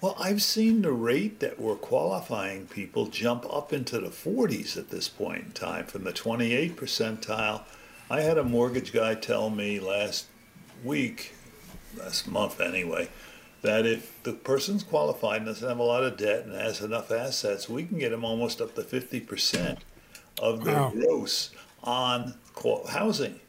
Well, 0.00 0.14
I've 0.20 0.40
seen 0.40 0.82
the 0.82 0.92
rate 0.92 1.40
that 1.40 1.58
we're 1.58 1.74
qualifying 1.74 2.66
people 2.66 3.06
jump 3.06 3.44
up 3.52 3.72
into 3.72 3.98
the 3.98 4.10
40s 4.10 4.76
at 4.76 4.90
this 4.90 5.08
point 5.08 5.46
in 5.46 5.50
time 5.50 5.86
from 5.86 6.04
the 6.04 6.12
28 6.12 6.76
percentile. 6.76 7.62
I 8.08 8.20
had 8.20 8.38
a 8.38 8.44
mortgage 8.44 8.92
guy 8.92 9.16
tell 9.16 9.50
me 9.50 9.80
last 9.80 10.26
week, 10.84 11.34
last 11.98 12.28
month 12.28 12.60
anyway, 12.60 13.08
that 13.62 13.84
if 13.84 14.22
the 14.22 14.34
person's 14.34 14.84
qualified 14.84 15.38
and 15.38 15.46
doesn't 15.46 15.68
have 15.68 15.80
a 15.80 15.82
lot 15.82 16.04
of 16.04 16.16
debt 16.16 16.44
and 16.44 16.52
has 16.52 16.82
enough 16.82 17.10
assets, 17.10 17.68
we 17.68 17.82
can 17.82 17.98
get 17.98 18.10
them 18.10 18.24
almost 18.24 18.60
up 18.60 18.76
to 18.76 18.82
50% 18.82 19.78
of 20.38 20.62
their 20.62 20.76
wow. 20.76 20.92
gross 20.94 21.50
on 21.82 22.34
housing. 22.90 23.40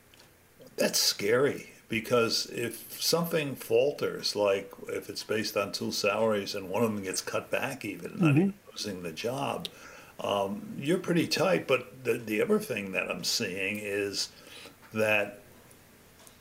That's 0.78 1.00
scary 1.00 1.72
because 1.90 2.46
if 2.48 3.02
something 3.02 3.56
falters, 3.56 4.36
like 4.36 4.72
if 4.90 5.10
it's 5.10 5.24
based 5.24 5.58
on 5.58 5.72
two 5.72 5.92
salaries 5.92 6.56
and 6.56 6.70
one 6.70 6.84
of 6.84 6.94
them 6.94 7.04
gets 7.04 7.22
cut 7.22 7.50
back, 7.50 7.84
even 7.84 8.12
mm-hmm. 8.12 8.24
not 8.26 8.36
even 8.36 8.54
losing 8.72 9.04
the 9.04 9.12
job, 9.12 9.68
um, 10.20 10.76
you're 10.78 11.00
pretty 11.00 11.28
tight. 11.28 11.68
But 11.68 12.04
the, 12.04 12.14
the 12.14 12.42
other 12.42 12.60
thing 12.60 12.92
that 12.94 13.10
I'm 13.10 13.24
seeing 13.24 13.80
is 13.80 14.30
that 14.94 15.40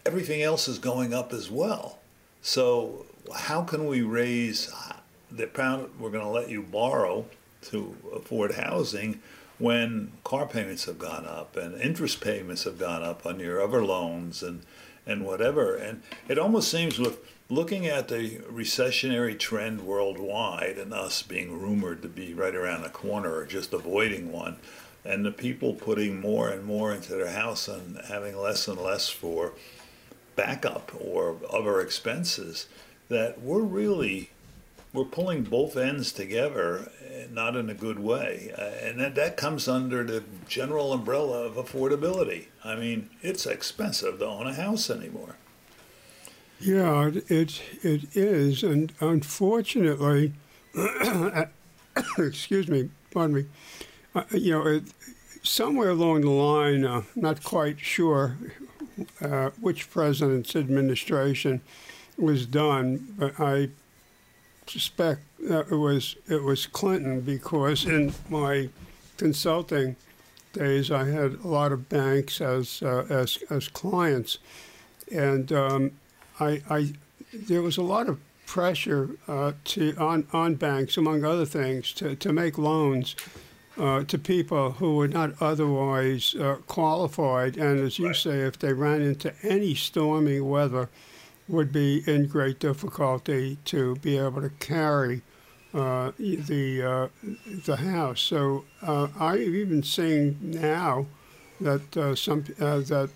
everything 0.05 0.43
else 0.43 0.69
is 0.69 0.79
going 0.79 1.13
up 1.13 1.33
as 1.33 1.51
well. 1.51 1.99
So 2.43 3.07
how 3.35 3.63
can 3.63 3.87
we 3.87 4.03
raise 4.03 4.73
the 5.31 5.47
pound 5.47 5.91
we're 5.99 6.11
going 6.11 6.25
to 6.25 6.31
let 6.31 6.49
you 6.49 6.63
borrow 6.63 7.27
to 7.63 7.97
afford 8.15 8.55
housing 8.55 9.21
when 9.59 10.13
car 10.25 10.47
payments 10.47 10.85
have 10.85 10.99
gone 10.99 11.27
up 11.27 11.57
and 11.57 11.81
interest 11.81 12.21
payments 12.21 12.65
have 12.65 12.79
gone 12.79 13.03
up 13.03 13.25
on 13.25 13.41
your 13.41 13.63
other 13.63 13.85
loans 13.85 14.43
and 14.43 14.63
and 15.07 15.25
whatever. 15.25 15.77
And 15.77 16.03
it 16.29 16.39
almost 16.39 16.71
seems 16.71 16.99
with 16.99 17.19
looking 17.49 17.87
at 17.87 18.09
the 18.09 18.39
recessionary 18.51 19.39
trend 19.39 19.83
worldwide 19.83 20.79
and 20.79 20.93
us 20.93 21.23
being 21.23 21.61
rumored 21.61 22.03
to 22.03 22.09
be 22.09 22.35
right 22.35 22.55
around 22.55 22.83
the 22.83 22.89
corner 22.89 23.33
or 23.37 23.47
just 23.47 23.73
avoiding 23.73 24.33
one, 24.33 24.57
and 25.05 25.25
the 25.25 25.31
people 25.31 25.75
putting 25.75 26.21
more 26.21 26.49
and 26.49 26.65
more 26.65 26.93
into 26.93 27.15
their 27.15 27.31
house 27.31 27.69
and 27.69 28.01
having 28.09 28.37
less 28.37 28.67
and 28.67 28.81
less 28.81 29.09
for 29.09 29.53
backup 30.35 30.93
or 30.99 31.37
other 31.51 31.81
expenses, 31.81 32.67
that 33.09 33.41
we're 33.41 33.63
really 33.63 34.31
we're 34.97 35.05
pulling 35.05 35.43
both 35.43 35.77
ends 35.77 36.11
together, 36.11 36.91
not 37.31 37.55
in 37.55 37.69
a 37.69 37.75
good 37.75 37.99
way. 37.99 38.53
Uh, 38.57 38.63
and 38.63 38.99
that, 38.99 39.15
that 39.15 39.37
comes 39.37 39.69
under 39.69 40.03
the 40.03 40.25
general 40.49 40.93
umbrella 40.93 41.45
of 41.45 41.55
affordability. 41.55 42.47
I 42.65 42.77
mean, 42.77 43.11
it's 43.21 43.47
expensive 43.47 44.19
to 44.19 44.27
own 44.27 44.47
a 44.47 44.55
house 44.55 44.89
anymore. 44.89 45.37
Yeah, 46.59 47.11
it, 47.29 47.61
it 47.83 48.17
is. 48.17 48.63
And 48.63 48.93
unfortunately, 49.01 50.33
excuse 52.19 52.69
me, 52.69 52.89
pardon 53.11 53.37
me, 53.37 53.45
uh, 54.15 54.25
you 54.31 54.53
know, 54.53 54.67
it, 54.67 54.85
somewhere 55.43 55.91
along 55.91 56.23
the 56.23 56.31
line, 56.31 56.85
uh, 56.85 57.03
not 57.15 57.45
quite 57.45 57.79
sure 57.79 58.37
uh, 59.21 59.51
which 59.61 59.91
president's 59.91 60.57
administration 60.57 61.61
was 62.17 62.47
done, 62.47 63.15
but 63.19 63.39
I 63.39 63.69
suspect 64.67 65.23
it 65.41 65.71
was 65.71 66.17
it 66.29 66.43
was 66.43 66.67
Clinton 66.67 67.21
because 67.21 67.85
in 67.85 68.13
my 68.29 68.69
consulting 69.17 69.97
days 70.53 70.91
I 70.91 71.05
had 71.05 71.35
a 71.45 71.49
lot 71.49 71.73
of 71.73 71.89
banks 71.89 72.41
as 72.41 72.83
uh, 72.83 73.07
as 73.09 73.39
as 73.51 73.69
clients, 73.69 74.39
and 75.13 75.53
um, 75.53 75.93
I, 76.41 76.63
I 76.69 76.93
there 77.33 77.63
was 77.63 77.77
a 77.77 77.83
lot 77.83 78.09
of 78.09 78.19
pressure 78.47 79.11
uh, 79.29 79.53
to 79.65 79.95
on 79.97 80.27
on 80.33 80.55
banks 80.55 80.97
among 80.97 81.25
other 81.25 81.47
things 81.47 81.93
to 81.95 82.17
to 82.17 82.33
make 82.33 82.59
loans. 82.59 83.17
Uh, 83.79 84.03
to 84.05 84.17
people 84.17 84.71
who 84.71 84.97
were 84.97 85.07
not 85.07 85.35
otherwise 85.39 86.35
uh, 86.37 86.57
qualified, 86.67 87.59
and 87.59 87.79
as 87.79 87.99
you 87.99 88.07
right. 88.07 88.17
say, 88.17 88.39
if 88.39 88.59
they 88.59 88.73
ran 88.73 89.03
into 89.03 89.31
any 89.43 89.75
stormy 89.75 90.41
weather, 90.41 90.89
would 91.49 91.73
be 91.73 92.03
in 92.07 92.27
great 92.27 92.59
difficulty 92.59 93.59
to 93.65 93.97
be 93.97 94.19
able 94.19 94.43
to 94.43 94.51
carry 94.51 95.23
uh, 95.75 96.13
the 96.19 96.83
uh, 96.83 97.09
the 97.65 97.77
house. 97.77 98.21
So 98.21 98.65
uh, 98.83 99.09
I've 99.19 99.41
even 99.41 99.83
seen 99.83 100.39
now 100.41 101.07
that 101.61 101.97
uh, 101.97 102.15
some 102.15 102.45
uh, 102.61 102.81
that 102.81 103.11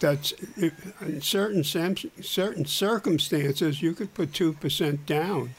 that's 0.00 0.32
in 0.56 1.20
certain 1.20 1.64
certain 1.64 2.64
circumstances 2.64 3.82
you 3.82 3.94
could 3.94 4.14
put 4.14 4.32
two 4.32 4.52
percent 4.52 5.06
down 5.06 5.54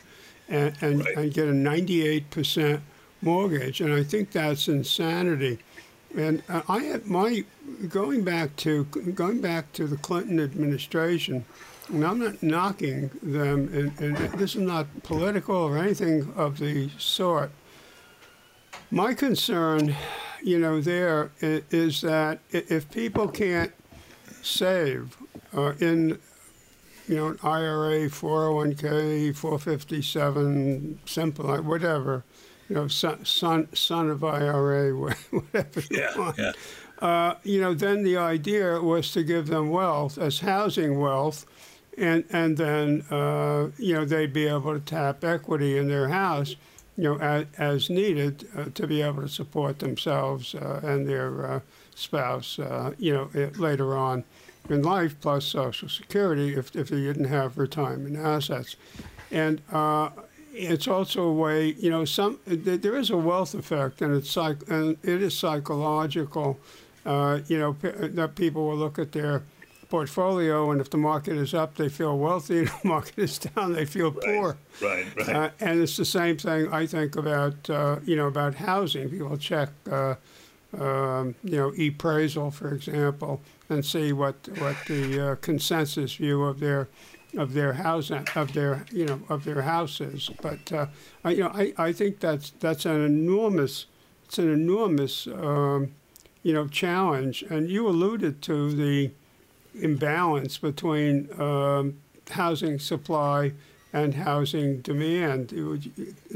and 0.49 0.75
and, 0.81 0.99
right. 1.05 1.17
and 1.17 1.33
get 1.33 1.47
a 1.47 1.53
ninety 1.53 2.05
eight 2.07 2.29
percent 2.29 2.81
mortgage, 3.21 3.81
and 3.81 3.93
I 3.93 4.03
think 4.03 4.31
that's 4.31 4.67
insanity. 4.67 5.59
And 6.15 6.41
uh, 6.47 6.61
I 6.69 6.79
had 6.79 7.07
my 7.07 7.43
going 7.89 8.23
back 8.23 8.55
to 8.57 8.85
going 8.85 9.41
back 9.41 9.73
to 9.73 9.85
the 9.85 9.97
Clinton 9.97 10.39
administration, 10.39 11.45
and 11.89 12.05
I'm 12.05 12.19
not 12.19 12.41
knocking 12.41 13.11
them, 13.21 13.69
and, 13.73 13.99
and 13.99 14.17
this 14.39 14.55
is 14.55 14.61
not 14.61 14.87
political 15.03 15.55
or 15.55 15.77
anything 15.77 16.31
of 16.35 16.59
the 16.59 16.89
sort. 16.97 17.51
My 18.91 19.13
concern, 19.13 19.95
you 20.41 20.57
know, 20.59 20.79
there 20.79 21.31
is 21.41 22.01
that 22.01 22.39
if 22.51 22.89
people 22.91 23.27
can't 23.27 23.73
save 24.41 25.17
uh, 25.55 25.73
in 25.79 26.19
you 27.07 27.15
know, 27.15 27.27
an 27.27 27.39
IRA, 27.43 28.09
401k, 28.09 29.35
457, 29.35 30.99
simple, 31.05 31.55
whatever, 31.57 32.23
you 32.69 32.75
know, 32.75 32.87
son, 32.87 33.23
son, 33.25 33.67
son 33.73 34.09
of 34.09 34.23
IRA, 34.23 34.91
whatever 35.31 35.81
you 35.89 35.99
Yeah, 35.99 36.17
want. 36.17 36.37
yeah. 36.37 36.53
Uh, 36.99 37.35
you 37.43 37.59
know, 37.61 37.73
then 37.73 38.03
the 38.03 38.17
idea 38.17 38.81
was 38.81 39.11
to 39.11 39.23
give 39.23 39.47
them 39.47 39.69
wealth 39.69 40.17
as 40.17 40.39
housing 40.39 40.99
wealth, 40.99 41.45
and 41.97 42.23
and 42.31 42.57
then 42.57 43.01
uh, 43.11 43.67
you 43.77 43.93
know 43.93 44.05
they'd 44.05 44.33
be 44.33 44.47
able 44.47 44.73
to 44.73 44.79
tap 44.79 45.23
equity 45.23 45.77
in 45.77 45.87
their 45.87 46.07
house, 46.09 46.55
you 46.97 47.03
know, 47.03 47.17
as, 47.19 47.45
as 47.57 47.89
needed 47.89 48.47
uh, 48.57 48.65
to 48.73 48.87
be 48.87 49.01
able 49.01 49.21
to 49.21 49.27
support 49.29 49.79
themselves 49.79 50.55
uh, 50.55 50.79
and 50.83 51.07
their 51.07 51.45
uh, 51.45 51.59
spouse, 51.95 52.59
uh, 52.59 52.93
you 52.97 53.13
know, 53.13 53.29
it, 53.33 53.59
later 53.59 53.95
on 53.97 54.23
in 54.69 54.81
life, 54.81 55.15
plus 55.19 55.45
Social 55.45 55.89
Security 55.89 56.55
if 56.55 56.75
if 56.75 56.89
they 56.89 57.01
didn't 57.01 57.25
have 57.25 57.57
retirement 57.57 58.15
assets, 58.17 58.77
and. 59.31 59.61
It's 60.57 60.87
also 60.87 61.23
a 61.23 61.33
way, 61.33 61.73
you 61.73 61.89
know, 61.89 62.05
some 62.05 62.39
there 62.45 62.95
is 62.95 63.09
a 63.09 63.17
wealth 63.17 63.53
effect, 63.53 64.01
and 64.01 64.15
it's 64.15 64.29
psych, 64.29 64.57
and 64.69 64.97
it 65.03 65.21
is 65.21 65.37
psychological. 65.37 66.59
Uh, 67.05 67.39
you 67.47 67.59
know, 67.59 67.73
p- 67.73 67.89
that 67.89 68.35
people 68.35 68.67
will 68.67 68.77
look 68.77 68.97
at 68.97 69.11
their 69.11 69.43
portfolio, 69.89 70.71
and 70.71 70.81
if 70.81 70.89
the 70.89 70.97
market 70.97 71.37
is 71.37 71.53
up, 71.53 71.75
they 71.75 71.89
feel 71.89 72.17
wealthy. 72.17 72.59
If 72.63 72.81
the 72.81 72.87
market 72.87 73.19
is 73.19 73.37
down, 73.37 73.73
they 73.73 73.85
feel 73.85 74.11
poor. 74.11 74.57
Right, 74.81 75.05
right. 75.15 75.29
Uh, 75.29 75.49
and 75.59 75.81
it's 75.81 75.97
the 75.97 76.05
same 76.05 76.37
thing 76.37 76.71
I 76.73 76.85
think 76.87 77.15
about, 77.15 77.69
uh, 77.69 77.97
you 78.03 78.15
know, 78.15 78.27
about 78.27 78.55
housing. 78.55 79.09
People 79.09 79.37
check, 79.37 79.69
uh, 79.91 80.15
um, 80.79 81.35
you 81.43 81.57
know, 81.57 81.69
appraisal, 81.77 82.49
for 82.51 82.73
example, 82.73 83.41
and 83.69 83.85
see 83.85 84.11
what 84.13 84.35
what 84.57 84.75
the 84.87 85.31
uh, 85.31 85.35
consensus 85.35 86.15
view 86.15 86.43
of 86.43 86.59
their 86.59 86.87
of 87.37 87.53
their 87.53 87.73
housing 87.73 88.27
of 88.35 88.53
their 88.53 88.85
you 88.91 89.05
know 89.05 89.21
of 89.29 89.43
their 89.43 89.61
houses. 89.61 90.29
But 90.41 90.71
uh, 90.71 90.87
I, 91.23 91.31
you 91.31 91.43
know, 91.43 91.51
I, 91.53 91.73
I 91.77 91.91
think 91.93 92.19
that's 92.19 92.51
that's 92.59 92.85
an 92.85 93.03
enormous 93.03 93.85
it's 94.25 94.39
an 94.39 94.51
enormous 94.51 95.27
um, 95.27 95.93
you 96.43 96.53
know 96.53 96.67
challenge. 96.67 97.43
And 97.43 97.69
you 97.69 97.87
alluded 97.87 98.41
to 98.43 98.71
the 98.71 99.11
imbalance 99.79 100.57
between 100.57 101.29
um, 101.39 101.97
housing 102.31 102.79
supply 102.79 103.53
and 103.93 104.13
housing 104.13 104.81
demand. 104.81 105.47
Do 105.47 105.55
you 105.55 105.77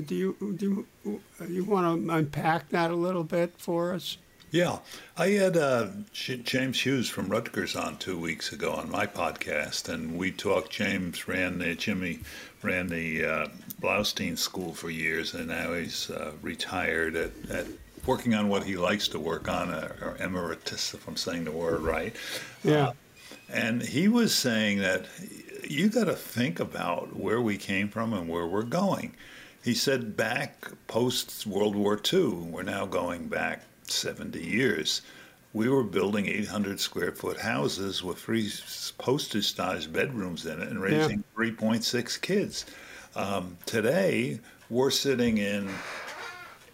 do 0.01 0.15
you, 0.15 0.55
do 0.55 0.85
you, 1.05 1.21
you 1.47 1.63
want 1.63 2.05
to 2.05 2.13
unpack 2.13 2.69
that 2.69 2.91
a 2.91 2.95
little 2.95 3.23
bit 3.23 3.53
for 3.57 3.93
us? 3.93 4.17
Yeah, 4.51 4.79
I 5.15 5.27
had 5.27 5.57
uh, 5.57 5.89
James 6.11 6.81
Hughes 6.81 7.07
from 7.07 7.29
Rutgers 7.29 7.75
on 7.75 7.97
two 7.97 8.17
weeks 8.17 8.51
ago 8.51 8.71
on 8.71 8.89
my 8.89 9.05
podcast, 9.05 9.89
and 9.89 10.17
we 10.17 10.31
talked. 10.31 10.71
James 10.71 11.27
ran 11.27 11.59
the 11.59 11.75
Jimmy 11.75 12.21
ran 12.63 12.87
the 12.87 13.25
uh, 13.25 13.47
Bloustein 13.79 14.35
School 14.37 14.73
for 14.73 14.89
years, 14.89 15.35
and 15.35 15.49
now 15.49 15.73
he's 15.73 16.09
uh, 16.09 16.31
retired 16.41 17.15
at, 17.15 17.31
at 17.51 17.67
working 18.07 18.33
on 18.33 18.49
what 18.49 18.63
he 18.63 18.75
likes 18.75 19.07
to 19.09 19.19
work 19.19 19.47
on, 19.47 19.69
uh, 19.69 19.93
or 20.01 20.17
emeritus, 20.19 20.95
if 20.95 21.07
I'm 21.07 21.15
saying 21.15 21.43
the 21.43 21.51
word 21.51 21.81
right. 21.81 22.15
Yeah. 22.63 22.93
And 23.49 23.83
he 23.83 24.07
was 24.07 24.33
saying 24.33 24.79
that 24.79 25.05
you 25.63 25.89
got 25.89 26.05
to 26.05 26.15
think 26.15 26.59
about 26.59 27.15
where 27.15 27.39
we 27.41 27.57
came 27.57 27.87
from 27.89 28.13
and 28.13 28.27
where 28.27 28.47
we're 28.47 28.63
going. 28.63 29.15
He 29.63 29.75
said 29.75 30.17
back 30.17 30.71
post 30.87 31.45
World 31.45 31.75
War 31.75 31.99
II, 32.11 32.29
we're 32.29 32.63
now 32.63 32.87
going 32.87 33.27
back 33.27 33.63
70 33.91 34.39
years. 34.43 35.01
We 35.53 35.67
were 35.69 35.83
building 35.83 36.27
800 36.27 36.79
square 36.79 37.11
foot 37.11 37.39
houses 37.39 38.03
with 38.03 38.19
three 38.19 38.51
postage 38.97 39.55
sized 39.55 39.91
bedrooms 39.91 40.45
in 40.45 40.61
it 40.61 40.69
and 40.69 40.81
raising 40.81 41.23
yeah. 41.37 41.45
3.6 41.45 42.21
kids. 42.21 42.65
Um, 43.15 43.57
today, 43.65 44.39
we're 44.69 44.91
sitting 44.91 45.39
in 45.39 45.67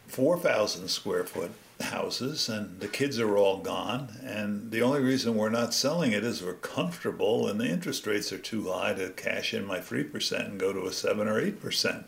4,000 0.07 0.87
square 0.89 1.23
foot 1.23 1.51
houses 1.81 2.47
and 2.47 2.79
the 2.79 2.87
kids 2.87 3.19
are 3.19 3.35
all 3.37 3.57
gone 3.57 4.07
and 4.23 4.71
the 4.71 4.81
only 4.81 5.01
reason 5.01 5.35
we're 5.35 5.49
not 5.49 5.73
selling 5.73 6.13
it 6.13 6.23
is 6.23 6.41
we're 6.41 6.53
comfortable 6.53 7.49
and 7.49 7.59
the 7.59 7.67
interest 7.67 8.07
rates 8.07 8.31
are 8.31 8.37
too 8.37 8.71
high 8.71 8.93
to 8.93 9.09
cash 9.09 9.53
in 9.53 9.65
my 9.65 9.79
3% 9.79 10.45
and 10.45 10.59
go 10.59 10.71
to 10.71 10.85
a 10.85 10.93
7 10.93 11.27
or 11.27 11.41
8% 11.41 12.05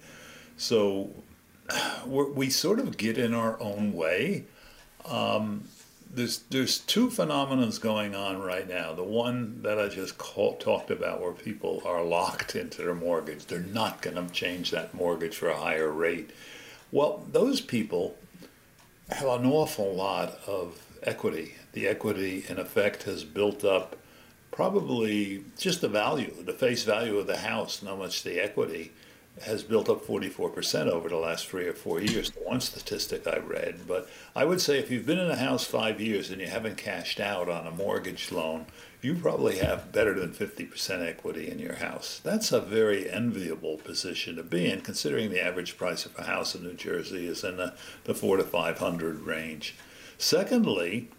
so 0.56 1.10
we 2.06 2.50
sort 2.50 2.80
of 2.80 2.96
get 2.96 3.18
in 3.18 3.34
our 3.34 3.60
own 3.62 3.92
way 3.94 4.46
um, 5.08 5.68
there's 6.14 6.40
there's 6.50 6.80
two 6.80 7.10
phenomenons 7.10 7.80
going 7.80 8.16
on 8.16 8.42
right 8.42 8.68
now. 8.68 8.94
The 8.94 9.04
one 9.04 9.62
that 9.64 9.80
I 9.80 9.88
just 9.88 10.18
call, 10.18 10.56
talked 10.58 10.92
about, 10.92 11.22
where 11.22 11.34
people 11.34 11.82
are 11.86 12.04
locked 12.04 12.56
into 12.56 12.82
their 12.82 12.96
mortgage, 12.96 13.46
they're 13.46 13.60
not 13.60 14.02
going 14.02 14.16
to 14.16 14.34
change 14.34 14.72
that 14.72 14.94
mortgage 14.94 15.36
for 15.36 15.50
a 15.50 15.58
higher 15.58 15.92
rate. 15.92 16.32
Well, 16.92 17.26
those 17.32 17.62
people 17.62 18.18
have 19.10 19.28
an 19.28 19.46
awful 19.46 19.94
lot 19.94 20.40
of 20.48 20.82
equity. 21.04 21.56
The 21.74 21.88
equity, 21.88 22.46
in 22.48 22.58
effect, 22.58 23.04
has 23.04 23.24
built 23.24 23.64
up 23.64 23.98
probably 24.52 25.44
just 25.58 25.82
the 25.82 25.88
value, 25.88 26.34
the 26.44 26.54
face 26.54 26.84
value 26.84 27.18
of 27.18 27.28
the 27.28 27.38
house, 27.38 27.84
not 27.84 28.00
much 28.00 28.24
the 28.24 28.40
equity, 28.40 28.92
has 29.44 29.64
built 29.64 29.90
up 29.90 30.06
44% 30.06 30.88
over 30.88 31.10
the 31.10 31.18
last 31.18 31.48
three 31.48 31.68
or 31.68 31.74
four 31.74 32.02
years. 32.02 32.32
One 32.44 32.62
statistic 32.62 33.28
I 33.28 33.38
read. 33.38 33.88
But 33.88 34.10
I 34.36 34.46
would 34.46 34.62
say 34.62 34.80
if 34.80 34.90
you've 34.90 35.06
been 35.06 35.20
in 35.20 35.30
a 35.30 35.36
house 35.36 35.66
five 35.66 36.02
years 36.02 36.30
and 36.30 36.42
you 36.42 36.48
haven't 36.48 36.78
cashed 36.78 37.20
out 37.20 37.50
on 37.50 37.68
a 37.68 37.72
mortgage 37.72 38.32
loan, 38.32 38.66
you 39.02 39.16
probably 39.16 39.60
have 39.60 39.92
better 39.92 40.14
than 40.20 40.34
50% 40.34 41.08
equity 41.08 41.50
in 41.50 41.60
your 41.60 41.76
house. 41.76 42.20
That's 42.24 42.52
a 42.52 42.60
very 42.60 43.10
enviable 43.10 43.78
position 43.78 44.36
to 44.38 44.44
be 44.44 44.70
in, 44.70 44.82
considering 44.82 45.30
the 45.30 45.44
average 45.44 45.78
price 45.78 46.06
of 46.06 46.18
a 46.18 46.24
house 46.24 46.56
in 46.56 46.64
New 46.64 46.74
Jersey 46.74 47.28
is 47.28 47.44
in 47.44 47.58
the, 47.58 47.74
the 48.06 48.16
four 48.16 48.38
to 48.38 48.44
500 48.44 49.22
range. 49.22 49.76
Secondly, 50.18 51.10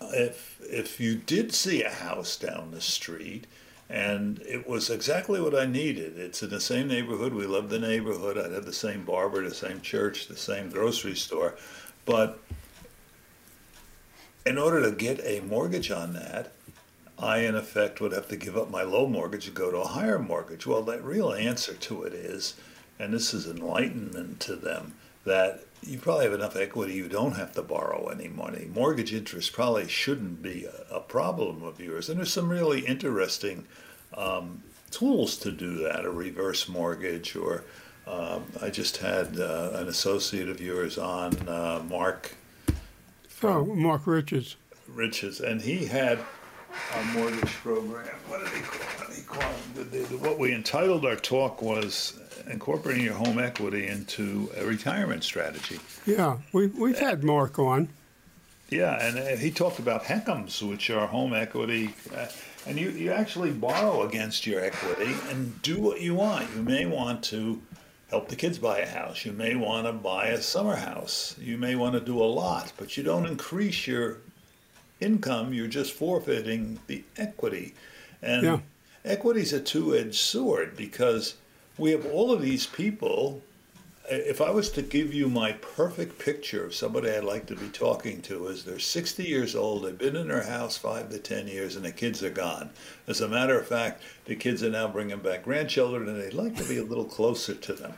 if 0.00 0.60
if 0.62 0.98
you 0.98 1.14
did 1.14 1.52
see 1.52 1.82
a 1.82 1.90
house 1.90 2.36
down 2.36 2.70
the 2.70 2.80
street 2.80 3.46
and 3.94 4.42
it 4.44 4.68
was 4.68 4.90
exactly 4.90 5.40
what 5.40 5.54
I 5.54 5.66
needed. 5.66 6.18
It's 6.18 6.42
in 6.42 6.50
the 6.50 6.60
same 6.60 6.88
neighborhood. 6.88 7.32
We 7.32 7.46
love 7.46 7.70
the 7.70 7.78
neighborhood. 7.78 8.36
I'd 8.36 8.50
have 8.50 8.64
the 8.64 8.72
same 8.72 9.04
barber, 9.04 9.48
the 9.48 9.54
same 9.54 9.80
church, 9.80 10.26
the 10.26 10.36
same 10.36 10.68
grocery 10.68 11.14
store. 11.14 11.54
But 12.04 12.40
in 14.44 14.58
order 14.58 14.82
to 14.82 14.90
get 14.90 15.20
a 15.24 15.42
mortgage 15.42 15.92
on 15.92 16.12
that, 16.14 16.50
I, 17.20 17.38
in 17.38 17.54
effect, 17.54 18.00
would 18.00 18.10
have 18.10 18.26
to 18.30 18.36
give 18.36 18.56
up 18.56 18.68
my 18.68 18.82
low 18.82 19.06
mortgage 19.06 19.46
and 19.46 19.54
go 19.54 19.70
to 19.70 19.76
a 19.76 19.86
higher 19.86 20.18
mortgage. 20.18 20.66
Well, 20.66 20.82
the 20.82 21.00
real 21.00 21.32
answer 21.32 21.74
to 21.74 22.02
it 22.02 22.14
is, 22.14 22.54
and 22.98 23.14
this 23.14 23.32
is 23.32 23.46
enlightenment 23.46 24.40
to 24.40 24.56
them, 24.56 24.94
that 25.24 25.66
you 25.86 25.98
probably 25.98 26.24
have 26.24 26.34
enough 26.34 26.56
equity 26.56 26.94
you 26.94 27.08
don't 27.08 27.36
have 27.36 27.52
to 27.52 27.62
borrow 27.62 28.06
any 28.06 28.28
money. 28.28 28.68
Mortgage 28.74 29.12
interest 29.12 29.52
probably 29.52 29.88
shouldn't 29.88 30.42
be 30.42 30.64
a, 30.64 30.96
a 30.96 31.00
problem 31.00 31.62
of 31.62 31.80
yours. 31.80 32.08
And 32.08 32.18
there's 32.18 32.32
some 32.32 32.48
really 32.48 32.80
interesting 32.80 33.66
um, 34.14 34.62
tools 34.90 35.36
to 35.38 35.50
do 35.50 35.76
that, 35.84 36.04
a 36.04 36.10
reverse 36.10 36.68
mortgage, 36.68 37.36
or 37.36 37.64
um, 38.06 38.44
I 38.60 38.70
just 38.70 38.98
had 38.98 39.38
uh, 39.38 39.70
an 39.74 39.88
associate 39.88 40.48
of 40.48 40.60
yours 40.60 40.98
on, 40.98 41.36
uh, 41.48 41.82
Mark. 41.88 42.34
Oh, 43.42 43.64
Mark 43.64 44.06
Riches. 44.06 44.56
Riches, 44.88 45.40
and 45.40 45.60
he 45.60 45.86
had 45.86 46.18
a 46.94 47.04
mortgage 47.12 47.52
program. 47.54 48.06
What 48.28 48.40
did 48.40 48.48
he 48.54 48.60
call 48.62 49.08
it? 49.08 49.16
He 49.16 49.22
called 49.22 49.54
it 49.76 49.90
the, 49.90 49.98
the, 49.98 50.18
what 50.18 50.38
we 50.38 50.54
entitled 50.54 51.04
our 51.04 51.16
talk 51.16 51.62
was 51.62 52.20
incorporating 52.50 53.04
your 53.04 53.14
home 53.14 53.38
equity 53.38 53.86
into 53.86 54.50
a 54.56 54.64
retirement 54.64 55.24
strategy. 55.24 55.78
Yeah, 56.06 56.38
we, 56.52 56.68
we've 56.68 56.98
had 56.98 57.24
Mark 57.24 57.58
on. 57.58 57.88
Yeah, 58.70 59.00
and 59.00 59.38
he 59.38 59.50
talked 59.50 59.78
about 59.78 60.04
HECMs, 60.04 60.66
which 60.68 60.90
are 60.90 61.06
home 61.06 61.34
equity. 61.34 61.94
Uh, 62.14 62.26
and 62.66 62.78
you, 62.78 62.90
you 62.90 63.12
actually 63.12 63.50
borrow 63.50 64.02
against 64.02 64.46
your 64.46 64.60
equity 64.60 65.14
and 65.30 65.60
do 65.62 65.80
what 65.80 66.00
you 66.00 66.14
want. 66.14 66.48
You 66.56 66.62
may 66.62 66.86
want 66.86 67.22
to 67.24 67.60
help 68.10 68.28
the 68.28 68.36
kids 68.36 68.58
buy 68.58 68.78
a 68.78 68.88
house. 68.88 69.24
You 69.24 69.32
may 69.32 69.54
want 69.54 69.86
to 69.86 69.92
buy 69.92 70.28
a 70.28 70.40
summer 70.40 70.76
house. 70.76 71.36
You 71.38 71.58
may 71.58 71.74
want 71.74 71.94
to 71.94 72.00
do 72.00 72.22
a 72.22 72.24
lot, 72.24 72.72
but 72.76 72.96
you 72.96 73.02
don't 73.02 73.26
increase 73.26 73.86
your 73.86 74.18
income. 75.00 75.52
You're 75.52 75.68
just 75.68 75.92
forfeiting 75.92 76.80
the 76.86 77.04
equity. 77.16 77.74
And 78.22 78.42
yeah. 78.42 78.58
equity 79.04 79.40
is 79.40 79.52
a 79.52 79.60
two 79.60 79.94
edged 79.94 80.14
sword 80.14 80.76
because 80.76 81.34
we 81.78 81.90
have 81.90 82.06
all 82.06 82.32
of 82.32 82.42
these 82.42 82.66
people. 82.66 83.42
If 84.10 84.40
I 84.40 84.50
was 84.50 84.70
to 84.72 84.82
give 84.82 85.14
you 85.14 85.28
my 85.28 85.52
perfect 85.52 86.18
picture 86.18 86.64
of 86.64 86.74
somebody 86.74 87.10
I'd 87.10 87.24
like 87.24 87.46
to 87.46 87.56
be 87.56 87.68
talking 87.68 88.20
to, 88.22 88.48
is 88.48 88.64
they're 88.64 88.78
60 88.78 89.24
years 89.24 89.56
old, 89.56 89.84
they've 89.84 89.96
been 89.96 90.16
in 90.16 90.28
their 90.28 90.42
house 90.42 90.76
five 90.76 91.08
to 91.10 91.18
10 91.18 91.48
years, 91.48 91.74
and 91.74 91.84
the 91.84 91.90
kids 91.90 92.22
are 92.22 92.30
gone. 92.30 92.70
As 93.08 93.22
a 93.22 93.28
matter 93.28 93.58
of 93.58 93.66
fact, 93.66 94.02
the 94.26 94.36
kids 94.36 94.62
are 94.62 94.70
now 94.70 94.88
bringing 94.88 95.18
back 95.18 95.44
grandchildren, 95.44 96.08
and 96.08 96.20
they'd 96.20 96.34
like 96.34 96.54
to 96.56 96.68
be 96.68 96.76
a 96.76 96.84
little 96.84 97.06
closer 97.06 97.54
to 97.54 97.72
them. 97.72 97.94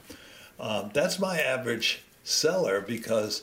Um, 0.60 0.90
that's 0.94 1.18
my 1.18 1.40
average 1.40 2.02
seller 2.22 2.80
because 2.80 3.42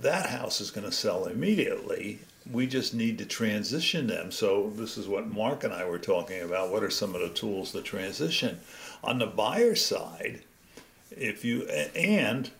that 0.00 0.26
house 0.26 0.60
is 0.60 0.70
going 0.70 0.86
to 0.86 0.92
sell 0.92 1.24
immediately, 1.26 2.20
we 2.50 2.66
just 2.66 2.94
need 2.94 3.18
to 3.18 3.26
transition 3.26 4.06
them. 4.06 4.30
So 4.30 4.70
this 4.76 4.96
is 4.96 5.08
what 5.08 5.26
Mark 5.26 5.64
and 5.64 5.72
I 5.72 5.84
were 5.84 5.98
talking 5.98 6.42
about. 6.42 6.70
What 6.70 6.84
are 6.84 6.90
some 6.90 7.14
of 7.14 7.20
the 7.20 7.30
tools 7.30 7.72
to 7.72 7.82
transition? 7.82 8.60
On 9.02 9.18
the 9.18 9.26
buyer 9.26 9.74
side, 9.74 10.42
if 11.10 11.44
you 11.44 11.62
and 11.64 12.50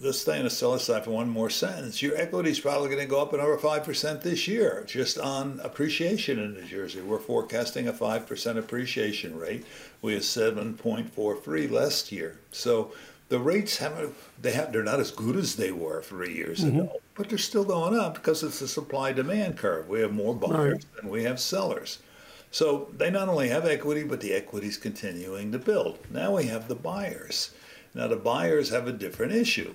let's 0.00 0.20
stay 0.20 0.38
on 0.38 0.44
the 0.44 0.50
seller 0.50 0.78
side 0.78 1.04
for 1.04 1.10
one 1.10 1.28
more 1.28 1.50
sentence. 1.50 2.00
Your 2.00 2.16
equity 2.16 2.50
is 2.50 2.60
probably 2.60 2.88
going 2.88 3.00
to 3.00 3.06
go 3.06 3.20
up 3.20 3.32
another 3.32 3.58
five 3.58 3.84
percent 3.84 4.22
this 4.22 4.48
year, 4.48 4.84
just 4.86 5.18
on 5.18 5.60
appreciation 5.62 6.38
in 6.38 6.54
New 6.54 6.64
Jersey. 6.64 7.00
We're 7.00 7.18
forecasting 7.18 7.88
a 7.88 7.92
five 7.92 8.26
percent 8.26 8.58
appreciation 8.58 9.38
rate. 9.38 9.64
We 10.00 10.14
had 10.14 10.24
seven 10.24 10.74
point 10.74 11.12
four 11.12 11.36
three 11.36 11.68
last 11.68 12.10
year. 12.10 12.38
So 12.52 12.92
the 13.30 13.38
rates 13.38 13.78
haven't 13.78 14.14
they 14.42 14.52
have 14.52 14.72
they're 14.72 14.82
not 14.82 15.00
as 15.00 15.10
good 15.10 15.36
as 15.36 15.56
they 15.56 15.72
were 15.72 16.02
three 16.02 16.34
years 16.34 16.60
mm-hmm. 16.60 16.80
ago, 16.80 17.00
but 17.14 17.28
they're 17.28 17.38
still 17.38 17.64
going 17.64 17.98
up 17.98 18.14
because 18.14 18.42
it's 18.42 18.60
a 18.60 18.68
supply 18.68 19.12
demand 19.12 19.56
curve. 19.56 19.88
We 19.88 20.00
have 20.00 20.12
more 20.12 20.34
buyers 20.34 20.74
right. 20.74 20.84
than 20.96 21.10
we 21.10 21.24
have 21.24 21.40
sellers. 21.40 21.98
So 22.50 22.88
they 22.96 23.10
not 23.10 23.28
only 23.28 23.48
have 23.48 23.64
equity, 23.64 24.02
but 24.02 24.20
the 24.20 24.32
equity 24.32 24.66
is 24.66 24.76
continuing 24.76 25.52
to 25.52 25.58
build. 25.58 25.98
Now 26.10 26.36
we 26.36 26.46
have 26.46 26.68
the 26.68 26.74
buyers. 26.74 27.54
Now 27.94 28.08
the 28.08 28.16
buyers 28.16 28.70
have 28.70 28.86
a 28.86 28.92
different 28.92 29.32
issue 29.32 29.74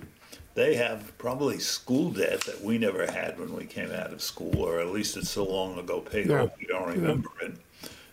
they 0.56 0.74
have 0.74 1.16
probably 1.18 1.58
school 1.58 2.10
debt 2.10 2.40
that 2.40 2.62
we 2.62 2.78
never 2.78 3.08
had 3.08 3.38
when 3.38 3.54
we 3.54 3.66
came 3.66 3.92
out 3.92 4.10
of 4.12 4.22
school, 4.22 4.56
or 4.56 4.80
at 4.80 4.88
least 4.88 5.16
it's 5.16 5.28
so 5.28 5.44
long 5.44 5.78
ago 5.78 6.00
paid 6.00 6.28
yeah. 6.28 6.42
off 6.42 6.50
we 6.58 6.64
don't 6.64 6.88
remember 6.88 7.28
yeah. 7.40 7.48
it. 7.48 7.56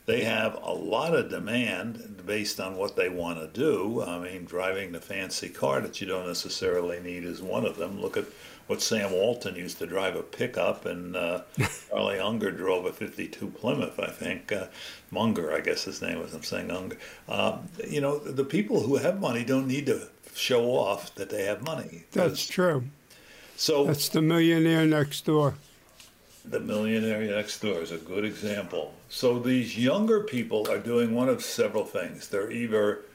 They 0.05 0.23
have 0.25 0.57
a 0.61 0.73
lot 0.73 1.15
of 1.15 1.29
demand 1.29 2.23
based 2.25 2.59
on 2.59 2.75
what 2.75 2.95
they 2.95 3.07
want 3.09 3.39
to 3.39 3.47
do. 3.47 4.01
I 4.01 4.19
mean, 4.19 4.45
driving 4.45 4.91
the 4.91 4.99
fancy 4.99 5.49
car 5.49 5.79
that 5.81 6.01
you 6.01 6.07
don't 6.07 6.27
necessarily 6.27 6.99
need 6.99 7.23
is 7.23 7.41
one 7.41 7.65
of 7.65 7.77
them. 7.77 8.01
Look 8.01 8.17
at 8.17 8.25
what 8.67 8.81
Sam 8.81 9.11
Walton 9.11 9.55
used 9.55 9.77
to 9.79 9.85
drive 9.87 10.15
a 10.15 10.23
pickup, 10.23 10.85
and 10.85 11.15
uh, 11.15 11.41
Charlie 11.89 12.19
Unger 12.19 12.51
drove 12.51 12.85
a 12.85 12.93
52 12.93 13.47
Plymouth, 13.47 13.99
I 13.99 14.09
think. 14.09 14.51
Uh, 14.51 14.67
Munger, 15.11 15.53
I 15.53 15.59
guess 15.61 15.83
his 15.83 16.01
name 16.01 16.19
was. 16.19 16.33
I'm 16.33 16.43
saying 16.43 16.71
Unger. 16.71 16.97
Uh, 17.27 17.59
you 17.87 18.01
know, 18.01 18.19
the 18.19 18.45
people 18.45 18.81
who 18.81 18.97
have 18.97 19.19
money 19.19 19.43
don't 19.43 19.67
need 19.67 19.85
to 19.87 20.07
show 20.33 20.71
off 20.71 21.13
that 21.15 21.29
they 21.29 21.45
have 21.45 21.61
money. 21.61 22.05
That's 22.11 22.45
true. 22.45 22.85
So 23.55 23.85
that's 23.85 24.09
the 24.09 24.21
millionaire 24.21 24.85
next 24.85 25.25
door. 25.25 25.55
The 26.45 26.59
millionaire 26.59 27.21
next 27.21 27.61
door 27.61 27.81
is 27.81 27.91
a 27.91 27.97
good 27.97 28.25
example. 28.25 28.93
So 29.09 29.39
these 29.39 29.77
younger 29.77 30.21
people 30.21 30.69
are 30.69 30.77
doing 30.77 31.15
one 31.15 31.29
of 31.29 31.41
several 31.41 31.85
things. 31.85 32.27
They're 32.27 32.51
either 32.51 33.05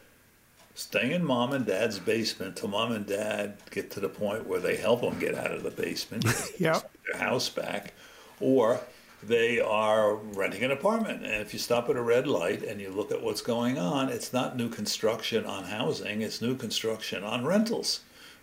staying 0.75 1.11
in 1.11 1.25
mom 1.25 1.53
and 1.53 1.67
dad's 1.67 1.99
basement 1.99 2.57
till 2.57 2.69
mom 2.69 2.93
and 2.93 3.05
dad 3.05 3.57
get 3.71 3.91
to 3.91 4.01
the 4.01 4.09
point 4.09 4.47
where 4.47 4.61
they 4.61 4.77
help 4.77 5.01
them 5.01 5.19
get 5.19 5.35
out 5.35 5.51
of 5.51 5.62
the 5.62 5.71
basement, 5.71 6.25
yeah, 6.59 6.81
their 7.11 7.21
house 7.21 7.49
back, 7.49 7.93
or 8.41 8.81
they 9.23 9.59
are 9.59 10.14
renting 10.14 10.62
an 10.62 10.71
apartment. 10.71 11.25
And 11.25 11.35
if 11.43 11.53
you 11.53 11.59
stop 11.59 11.88
at 11.88 11.97
a 11.97 12.03
red 12.03 12.27
light 12.29 12.62
and 12.62 12.81
you 12.81 12.91
look 12.91 13.11
at 13.11 13.21
what's 13.23 13.43
going 13.43 13.77
on, 13.77 14.09
it's 14.09 14.33
not 14.33 14.57
new 14.57 14.69
construction 14.69 15.45
on 15.45 15.64
housing, 15.64 16.23
it's 16.23 16.41
new 16.41 16.55
construction 16.55 17.25
on 17.25 17.45
rentals. 17.45 18.01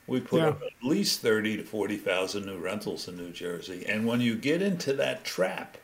We 0.07 0.19
put 0.19 0.41
yeah. 0.41 0.49
up 0.49 0.61
at 0.61 0.87
least 0.87 1.21
30 1.21 1.57
to 1.57 1.63
40,000 1.63 2.45
new 2.45 2.57
rentals 2.57 3.07
in 3.07 3.17
New 3.17 3.31
Jersey. 3.31 3.85
And 3.87 4.05
when 4.05 4.21
you 4.21 4.35
get 4.35 4.61
into 4.61 4.93
that 4.93 5.23
trap, 5.23 5.77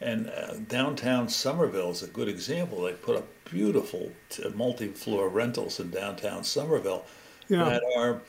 and 0.00 0.28
uh, 0.28 0.54
downtown 0.68 1.28
Somerville 1.28 1.90
is 1.90 2.02
a 2.02 2.06
good 2.06 2.28
example. 2.28 2.82
They 2.82 2.92
put 2.92 3.16
up 3.16 3.26
beautiful 3.50 4.12
multi 4.54 4.88
floor 4.88 5.28
rentals 5.28 5.80
in 5.80 5.90
downtown 5.90 6.44
Somerville 6.44 7.04
yeah. 7.48 7.64
that 7.64 7.82
are 7.96 8.20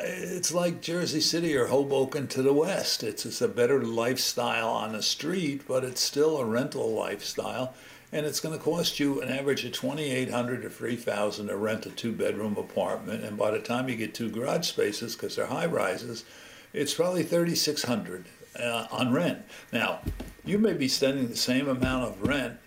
it's 0.00 0.52
like 0.52 0.82
Jersey 0.82 1.20
City 1.20 1.56
or 1.56 1.66
Hoboken 1.66 2.28
to 2.28 2.42
the 2.42 2.52
west. 2.52 3.02
It's, 3.02 3.24
it's 3.24 3.40
a 3.40 3.48
better 3.48 3.82
lifestyle 3.82 4.68
on 4.68 4.92
the 4.92 5.02
street, 5.02 5.62
but 5.66 5.82
it's 5.82 6.00
still 6.00 6.38
a 6.38 6.44
rental 6.44 6.92
lifestyle. 6.92 7.74
And 8.12 8.24
it's 8.24 8.40
going 8.40 8.56
to 8.56 8.64
cost 8.64 8.98
you 8.98 9.20
an 9.20 9.28
average 9.28 9.64
of 9.64 9.72
2800 9.72 10.62
to 10.62 10.70
3000 10.70 11.48
to 11.48 11.56
rent 11.56 11.86
a 11.86 11.90
two 11.90 12.12
bedroom 12.12 12.56
apartment. 12.56 13.22
And 13.22 13.36
by 13.36 13.50
the 13.50 13.58
time 13.58 13.88
you 13.88 13.96
get 13.96 14.14
two 14.14 14.30
garage 14.30 14.66
spaces, 14.66 15.14
because 15.14 15.36
they're 15.36 15.46
high 15.46 15.66
rises, 15.66 16.24
it's 16.72 16.94
probably 16.94 17.22
3600 17.22 18.26
uh, 18.58 18.86
on 18.90 19.12
rent. 19.12 19.44
Now, 19.72 20.00
you 20.44 20.58
may 20.58 20.72
be 20.72 20.88
spending 20.88 21.28
the 21.28 21.36
same 21.36 21.68
amount 21.68 22.04
of 22.04 22.22
rent 22.26 22.58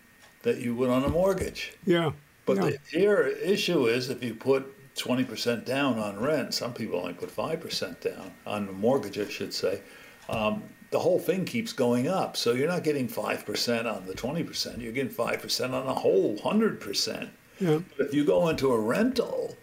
that 0.43 0.59
you 0.59 0.75
would 0.75 0.89
on 0.89 1.03
a 1.03 1.09
mortgage. 1.09 1.73
Yeah. 1.85 2.11
But 2.45 2.57
yeah. 2.57 2.63
the 2.63 2.79
here 2.91 3.25
issue 3.25 3.87
is 3.87 4.09
if 4.09 4.23
you 4.23 4.35
put 4.35 4.75
20% 4.95 5.65
down 5.65 5.99
on 5.99 6.19
rent. 6.19 6.53
Some 6.53 6.73
people 6.73 6.99
only 6.99 7.13
put 7.13 7.35
5% 7.35 8.01
down 8.01 8.31
on 8.45 8.65
the 8.65 8.71
mortgage, 8.71 9.17
I 9.17 9.27
should 9.27 9.53
say. 9.53 9.81
Um, 10.29 10.63
the 10.91 10.99
whole 10.99 11.19
thing 11.19 11.45
keeps 11.45 11.73
going 11.73 12.07
up. 12.07 12.37
So 12.37 12.53
you're 12.53 12.67
not 12.67 12.83
getting 12.83 13.07
5% 13.07 13.93
on 13.93 14.05
the 14.05 14.13
20%, 14.13 14.81
you're 14.81 14.91
getting 14.91 15.11
5% 15.11 15.73
on 15.73 15.85
the 15.85 15.93
whole 15.93 16.37
100%. 16.37 17.29
Yeah. 17.59 17.79
But 17.97 18.07
if 18.07 18.13
you 18.13 18.25
go 18.25 18.49
into 18.49 18.71
a 18.71 18.79
rental, 18.79 19.55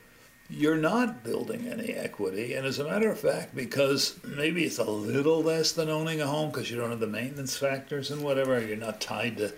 you're 0.49 0.77
not 0.77 1.25
building 1.25 1.69
any 1.69 1.93
equity. 1.93 2.55
And 2.55 2.67
as 2.67 2.79
a 2.79 2.85
matter 2.85 3.11
of 3.11 3.21
fact, 3.21 3.55
because 3.55 4.19
maybe 4.25 4.64
it's 4.64 4.79
a 4.79 4.85
little 4.85 5.43
less 5.43 5.73
than 5.73 5.91
owning 5.91 6.23
a 6.23 6.27
home 6.27 6.51
because 6.51 6.71
you 6.71 6.79
don't 6.79 6.91
have 6.91 7.01
the 7.01 7.07
maintenance 7.07 7.57
factors 7.57 8.11
and 8.11 8.23
whatever, 8.23 8.64
you're 8.64 8.77
not 8.77 9.01
tied 9.01 9.37
to 9.38 9.53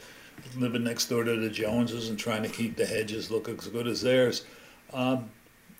living 0.57 0.85
next 0.85 1.07
door 1.07 1.23
to 1.23 1.37
the 1.37 1.51
Joneses 1.51 2.09
and 2.09 2.19
trying 2.19 2.43
to 2.43 2.49
keep 2.49 2.77
the 2.77 2.87
hedges 2.87 3.31
look 3.31 3.49
as 3.49 3.69
good 3.69 3.87
as 3.87 4.03
theirs. 4.03 4.45
Um, 4.93 5.31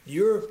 you're 0.07 0.45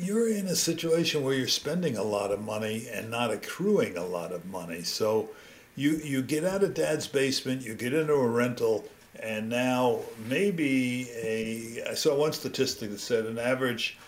you're 0.00 0.30
in 0.30 0.46
a 0.46 0.56
situation 0.56 1.22
where 1.22 1.34
you're 1.34 1.46
spending 1.46 1.96
a 1.98 2.02
lot 2.02 2.30
of 2.30 2.40
money 2.40 2.88
and 2.90 3.10
not 3.10 3.30
accruing 3.30 3.98
a 3.98 4.04
lot 4.04 4.32
of 4.32 4.46
money. 4.46 4.82
So 4.82 5.28
you 5.76 6.00
you 6.02 6.22
get 6.22 6.44
out 6.44 6.62
of 6.62 6.74
dad's 6.74 7.06
basement, 7.06 7.62
you 7.62 7.74
get 7.74 7.92
into 7.92 8.14
a 8.14 8.26
rental, 8.26 8.84
and 9.22 9.48
now 9.48 10.00
maybe 10.26 11.10
a 11.10 11.90
I 11.90 11.94
saw 11.94 12.16
one 12.16 12.32
statistic 12.32 12.90
that 12.90 13.00
said 13.00 13.26
an 13.26 13.38
average 13.38 13.98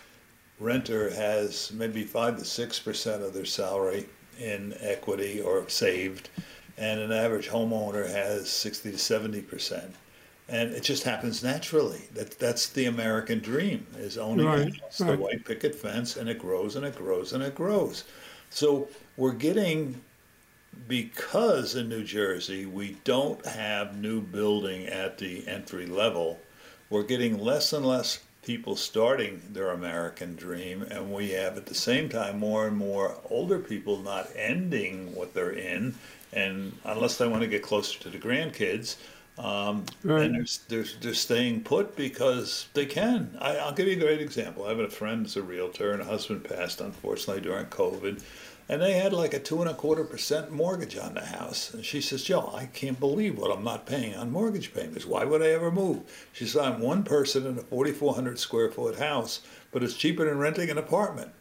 renter 0.59 1.11
has 1.11 1.71
maybe 1.73 2.05
five 2.05 2.39
to 2.39 2.45
six 2.45 2.79
percent 2.79 3.23
of 3.23 3.35
their 3.35 3.45
salary 3.45 4.07
in 4.41 4.75
equity 4.81 5.43
or 5.43 5.69
saved, 5.69 6.31
and 6.79 7.01
an 7.01 7.13
average 7.13 7.49
homeowner 7.49 8.09
has 8.09 8.49
sixty 8.49 8.93
to 8.93 8.99
seventy 8.99 9.43
percent 9.43 9.95
and 10.53 10.71
it 10.73 10.83
just 10.83 11.03
happens 11.03 11.43
naturally. 11.43 12.03
That 12.13 12.39
that's 12.39 12.69
the 12.69 12.85
American 12.85 13.41
dream 13.41 13.87
is 13.97 14.19
owning 14.19 14.47
right, 14.47 14.69
a 14.69 14.81
house, 14.83 15.01
right. 15.01 15.13
the 15.13 15.17
white 15.17 15.45
picket 15.45 15.75
fence, 15.75 16.17
and 16.17 16.29
it 16.29 16.39
grows 16.39 16.77
and 16.77 16.85
it 16.85 16.95
grows 16.95 17.33
and 17.33 17.43
it 17.43 17.55
grows. 17.55 18.05
So 18.51 18.89
we're 19.17 19.33
getting 19.33 20.03
because 20.87 21.75
in 21.75 21.89
New 21.89 22.05
Jersey 22.05 22.67
we 22.67 22.99
don't 23.05 23.45
have 23.47 23.97
new 23.97 24.21
building 24.21 24.87
at 24.87 25.19
the 25.19 25.49
entry 25.49 25.87
level. 25.87 26.39
We're 26.91 27.03
getting 27.03 27.39
less 27.39 27.73
and 27.73 27.87
less 27.87 28.21
people 28.43 28.77
starting 28.77 29.41
their 29.53 29.71
American 29.71 30.37
dream, 30.37 30.83
and 30.83 31.13
we 31.13 31.31
have 31.31 31.57
at 31.57 31.65
the 31.65 31.75
same 31.75 32.11
time 32.11 32.39
more 32.39 32.67
and 32.67 32.77
more 32.77 33.17
older 33.31 33.59
people 33.59 34.03
not 34.03 34.29
ending 34.37 35.15
what 35.15 35.33
they're 35.33 35.53
in, 35.53 35.95
and 36.35 36.77
unless 36.85 37.17
they 37.17 37.27
want 37.27 37.41
to 37.41 37.49
get 37.49 37.63
closer 37.63 37.99
to 38.01 38.11
the 38.11 38.19
grandkids 38.19 38.97
um, 39.39 39.85
right. 40.05 40.27
And 40.27 40.35
they're, 40.35 40.83
they're, 40.83 40.93
they're 41.01 41.15
staying 41.15 41.63
put 41.63 41.97
because 41.97 42.69
they 42.75 42.87
can. 42.87 43.37
I, 43.41 43.65
will 43.65 43.73
give 43.73 43.89
you 43.89 43.97
a 43.97 44.01
great 44.01 44.21
example. 44.21 44.67
I 44.67 44.71
have 44.71 44.79
a 44.79 44.91
friend 44.91 45.23
who's 45.23 45.37
a 45.37 45.43
realtor, 45.43 45.93
and 45.93 46.03
a 46.03 46.05
husband 46.05 46.45
passed, 46.45 46.81
unfortunately, 46.81 47.43
during 47.43 47.67
COVID. 47.67 48.23
And 48.69 48.81
they 48.81 48.93
had 48.93 49.13
like 49.13 49.35
a 49.35 49.39
two 49.39 49.61
and 49.61 49.71
a 49.71 49.75
quarter 49.75 50.05
percent 50.05 50.53
mortgage 50.53 50.97
on 50.97 51.15
the 51.15 51.25
house. 51.25 51.75
And 51.75 51.85
she 51.85 52.01
says, 52.01 52.23
Joe, 52.23 52.53
I 52.55 52.67
can't 52.67 53.01
believe 53.01 53.39
what 53.39 53.51
I'm 53.51 53.65
not 53.65 53.87
paying 53.87 54.15
on 54.15 54.31
mortgage 54.31 54.73
payments. 54.73 55.05
Why 55.05 55.25
would 55.25 55.43
I 55.43 55.49
ever 55.49 55.71
move? 55.71 56.03
She 56.33 56.47
said, 56.47 56.65
I'm 56.65 56.81
one 56.81 57.03
person 57.03 57.47
in 57.47 57.59
a 57.59 57.63
4,400 57.63 58.39
square 58.39 58.71
foot 58.71 58.99
house, 58.99 59.41
but 59.73 59.83
it's 59.83 59.95
cheaper 59.95 60.27
than 60.27 60.39
renting 60.39 60.71
an 60.71 60.79
apartment. 60.79 61.33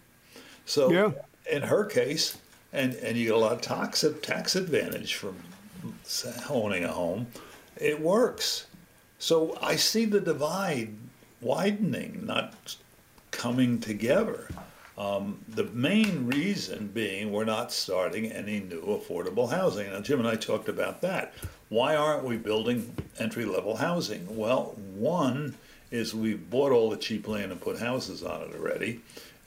So 0.66 0.92
yeah. 0.92 1.12
in 1.50 1.62
her 1.62 1.86
case, 1.86 2.38
and, 2.74 2.96
and 2.96 3.18
you 3.18 3.28
get 3.28 3.36
a 3.36 3.40
lot 3.40 3.52
of 3.52 3.62
tax, 3.62 4.04
tax 4.22 4.56
advantage 4.56 5.16
from 5.16 5.36
owning 6.50 6.86
a 6.86 6.92
home 6.92 7.28
it 7.82 8.00
works. 8.00 8.68
So 9.20 9.58
I 9.62 9.76
see 9.76 10.06
the 10.06 10.22
divide 10.22 10.94
widening, 11.42 12.26
not 12.26 12.76
coming 13.32 13.80
together. 13.80 14.48
Um, 14.98 15.40
the 15.48 15.64
main 15.66 16.28
reason 16.28 16.88
being 16.88 17.32
we're 17.32 17.46
not 17.46 17.72
starting 17.72 18.32
any 18.32 18.60
new 18.60 18.82
affordable 18.82 19.50
housing. 19.50 19.92
Now, 19.92 20.02
Jim 20.02 20.20
and 20.20 20.28
I 20.28 20.36
talked 20.36 20.70
about 20.70 21.02
that. 21.02 21.34
Why 21.70 21.96
aren't 21.96 22.24
we 22.24 22.38
building 22.38 22.96
entry 23.18 23.46
level 23.46 23.78
housing? 23.78 24.38
Well, 24.38 24.76
one 24.94 25.56
is 25.90 26.14
we've 26.14 26.50
bought 26.50 26.72
all 26.72 26.90
the 26.90 26.98
cheap 26.98 27.28
land 27.28 27.52
and 27.52 27.60
put 27.60 27.80
houses 27.80 28.24
on 28.24 28.42
it 28.42 28.54
already. 28.54 29.02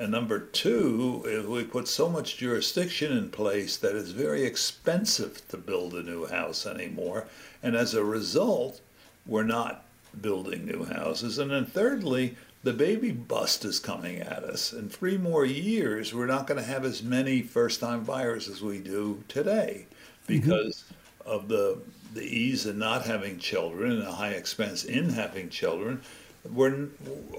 And 0.04 0.12
number 0.12 0.38
two 0.38 1.46
we 1.48 1.64
put 1.64 1.88
so 1.88 2.10
much 2.10 2.36
jurisdiction 2.36 3.16
in 3.16 3.30
place 3.30 3.78
that 3.78 3.96
it's 3.96 4.10
very 4.10 4.42
expensive 4.42 5.40
to 5.48 5.56
build 5.56 5.94
a 5.94 6.02
new 6.02 6.26
house 6.26 6.66
anymore. 6.66 7.26
And 7.62 7.74
as 7.74 7.94
a 7.94 8.04
result, 8.04 8.82
we're 9.24 9.44
not 9.44 9.86
building 10.20 10.66
new 10.66 10.84
houses. 10.84 11.38
And 11.38 11.50
then 11.50 11.64
thirdly, 11.64 12.36
the 12.62 12.74
baby 12.74 13.12
bust 13.12 13.64
is 13.64 13.78
coming 13.78 14.18
at 14.18 14.44
us. 14.44 14.74
In 14.74 14.90
three 14.90 15.16
more 15.16 15.46
years, 15.46 16.12
we're 16.12 16.26
not 16.26 16.46
going 16.46 16.60
to 16.60 16.68
have 16.68 16.84
as 16.84 17.02
many 17.02 17.40
first 17.40 17.80
time 17.80 18.04
buyers 18.04 18.46
as 18.46 18.60
we 18.60 18.80
do 18.80 19.24
today 19.26 19.86
because 20.26 20.84
mm-hmm. 20.84 21.30
of 21.30 21.48
the, 21.48 21.78
the 22.12 22.24
ease 22.24 22.66
in 22.66 22.78
not 22.78 23.06
having 23.06 23.38
children 23.38 23.92
and 23.92 24.02
the 24.02 24.12
high 24.12 24.32
expense 24.32 24.84
in 24.84 25.08
having 25.08 25.48
children. 25.48 26.02
We're, 26.50 26.88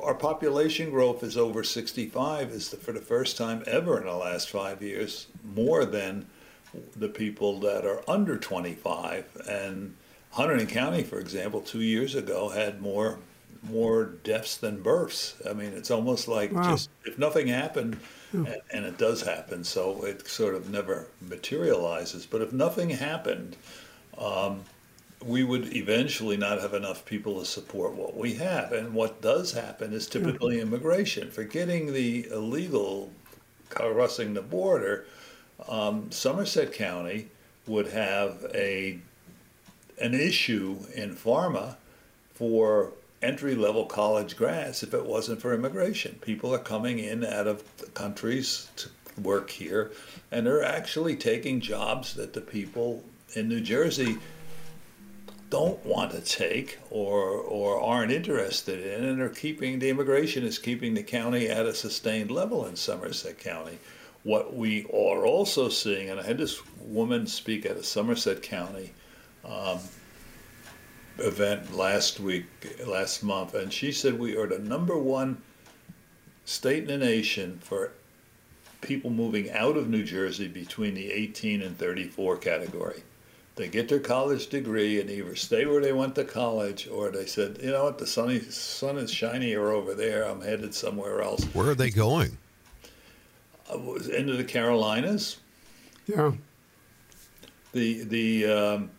our 0.02 0.16
population 0.16 0.90
growth 0.90 1.24
is 1.24 1.38
over 1.38 1.64
65 1.64 2.50
is 2.50 2.70
the, 2.70 2.78
for 2.78 2.92
the 2.92 3.00
first 3.00 3.38
time 3.38 3.64
ever 3.68 4.00
in 4.00 4.06
the 4.06 4.16
last 4.16 4.50
five 4.50 4.82
years 4.82 5.28
more 5.44 5.86
than 5.86 6.26
the 6.96 7.08
people 7.08 7.60
that 7.60 7.86
are 7.86 8.02
under 8.08 8.38
25 8.38 9.44
and 9.48 9.96
Hunterdon 10.34 10.68
County, 10.68 11.04
for 11.04 11.20
example, 11.20 11.62
two 11.62 11.82
years 11.82 12.16
ago 12.16 12.50
had 12.50 12.82
more 12.82 13.20
more 13.64 14.06
deaths 14.06 14.58
than 14.58 14.82
births. 14.82 15.36
I 15.50 15.54
mean, 15.54 15.74
it's 15.74 15.90
almost 15.90 16.28
like 16.28 16.52
wow. 16.52 16.72
just 16.72 16.90
if 17.04 17.18
nothing 17.18 17.48
happened, 17.48 17.98
and, 18.32 18.56
and, 18.72 18.86
it 18.86 18.98
does 18.98 19.24
happen, 19.24 19.64
so 19.64 20.04
it 20.04 20.28
sort 20.28 20.54
of 20.54 20.70
never 20.70 21.08
materializes. 21.22 22.26
But 22.26 22.42
if 22.42 22.54
nothing 22.54 22.90
happened, 22.90 23.56
um, 24.18 24.64
we 25.26 25.44
would 25.44 25.76
eventually 25.76 26.38
not 26.38 26.62
have 26.62 26.74
enough 26.74 27.04
people 27.04 27.40
to 27.40 27.46
support 27.46 27.94
what 27.94 28.16
we 28.16 28.36
have. 28.36 28.72
And 28.72 28.94
what 28.94 29.22
does 29.22 29.54
happen 29.54 29.92
is 29.92 30.08
typically 30.08 30.62
immigration. 30.62 31.32
Forgetting 31.32 31.94
the 31.94 32.28
illegal 32.32 33.12
crossing 33.70 34.36
the 34.36 34.42
border, 34.44 35.06
um, 35.68 36.12
Somerset 36.12 36.74
County 36.74 37.30
would 37.66 37.88
have 37.88 38.46
a 38.54 39.00
an 40.00 40.14
issue 40.14 40.78
in 40.94 41.16
pharma 41.16 41.78
for 42.34 42.92
entry 43.22 43.56
level 43.56 43.86
college 43.86 44.36
grads 44.36 44.84
if 44.84 44.94
it 44.94 45.06
wasn't 45.06 45.42
for 45.42 45.54
immigration. 45.54 46.20
People 46.22 46.54
are 46.54 46.60
coming 46.60 47.00
in 47.00 47.24
out 47.24 47.48
of 47.48 47.64
countries 47.94 48.70
to 48.76 48.90
work 49.20 49.50
here, 49.50 49.92
and 50.32 50.46
they're 50.46 50.64
actually 50.64 51.16
taking 51.16 51.62
jobs 51.62 52.14
that 52.16 52.34
the 52.34 52.42
people 52.42 53.04
in 53.34 53.48
New 53.48 53.62
Jersey 53.62 54.18
don't 55.56 55.86
want 55.86 56.12
to 56.12 56.20
take 56.20 56.80
or 56.90 57.30
or 57.32 57.80
aren't 57.80 58.12
interested 58.12 58.86
in 58.86 59.06
and 59.06 59.22
are 59.22 59.30
keeping 59.30 59.80
the 59.80 59.90
immigration 59.90 60.44
is 60.44 60.60
keeping 60.60 60.94
the 60.94 61.02
county 61.02 61.48
at 61.48 61.66
a 61.66 61.74
sustained 61.74 62.30
level 62.30 62.66
in 62.66 62.76
Somerset 62.76 63.40
County. 63.40 63.80
What 64.24 64.54
we 64.54 64.84
are 64.88 65.26
also 65.26 65.70
seeing, 65.70 66.10
and 66.10 66.20
I 66.20 66.24
had 66.24 66.40
this 66.40 66.62
woman 66.82 67.26
speak 67.26 67.66
at 67.66 67.78
a 67.78 67.84
Somerset 67.84 68.42
County 68.42 68.92
um, 69.46 69.80
event 71.20 71.74
last 71.74 72.20
week, 72.20 72.48
last 72.86 73.24
month, 73.24 73.54
and 73.54 73.72
she 73.72 73.94
said 73.94 74.20
we 74.20 74.36
are 74.36 74.48
the 74.48 74.60
number 74.60 74.98
one 74.98 75.42
state 76.44 76.84
in 76.84 76.88
the 76.88 76.98
nation 76.98 77.60
for 77.64 77.92
people 78.82 79.10
moving 79.10 79.50
out 79.52 79.78
of 79.78 79.88
New 79.88 80.04
Jersey 80.04 80.50
between 80.50 80.96
the 80.96 81.14
18 81.14 81.62
and 81.62 81.78
34 81.78 82.36
category. 82.40 83.04
They 83.56 83.70
get 83.70 83.88
their 83.88 84.02
college 84.02 84.48
degree 84.48 85.00
and 85.00 85.10
either 85.10 85.36
stay 85.36 85.66
where 85.66 85.82
they 85.82 85.94
went 85.94 86.16
to 86.16 86.26
college 86.26 86.90
or 86.90 87.10
they 87.10 87.26
said, 87.26 87.60
you 87.64 87.72
know 87.72 87.86
what, 87.86 87.98
the 87.98 88.06
sunny, 88.06 88.42
sun 88.42 88.98
is 88.98 89.10
shinier 89.10 89.72
over 89.72 89.94
there. 89.94 90.24
I'm 90.24 90.42
headed 90.42 90.76
somewhere 90.76 91.22
else. 91.22 91.46
Where 91.54 91.70
are 91.70 91.76
they 91.76 91.90
going? 91.90 92.38
Uh, 93.72 93.94
into 93.94 94.36
the 94.36 94.44
Carolinas. 94.44 95.38
Yeah. 96.06 96.34
The 97.72 98.04
the 98.04 98.46
um, 98.46 98.92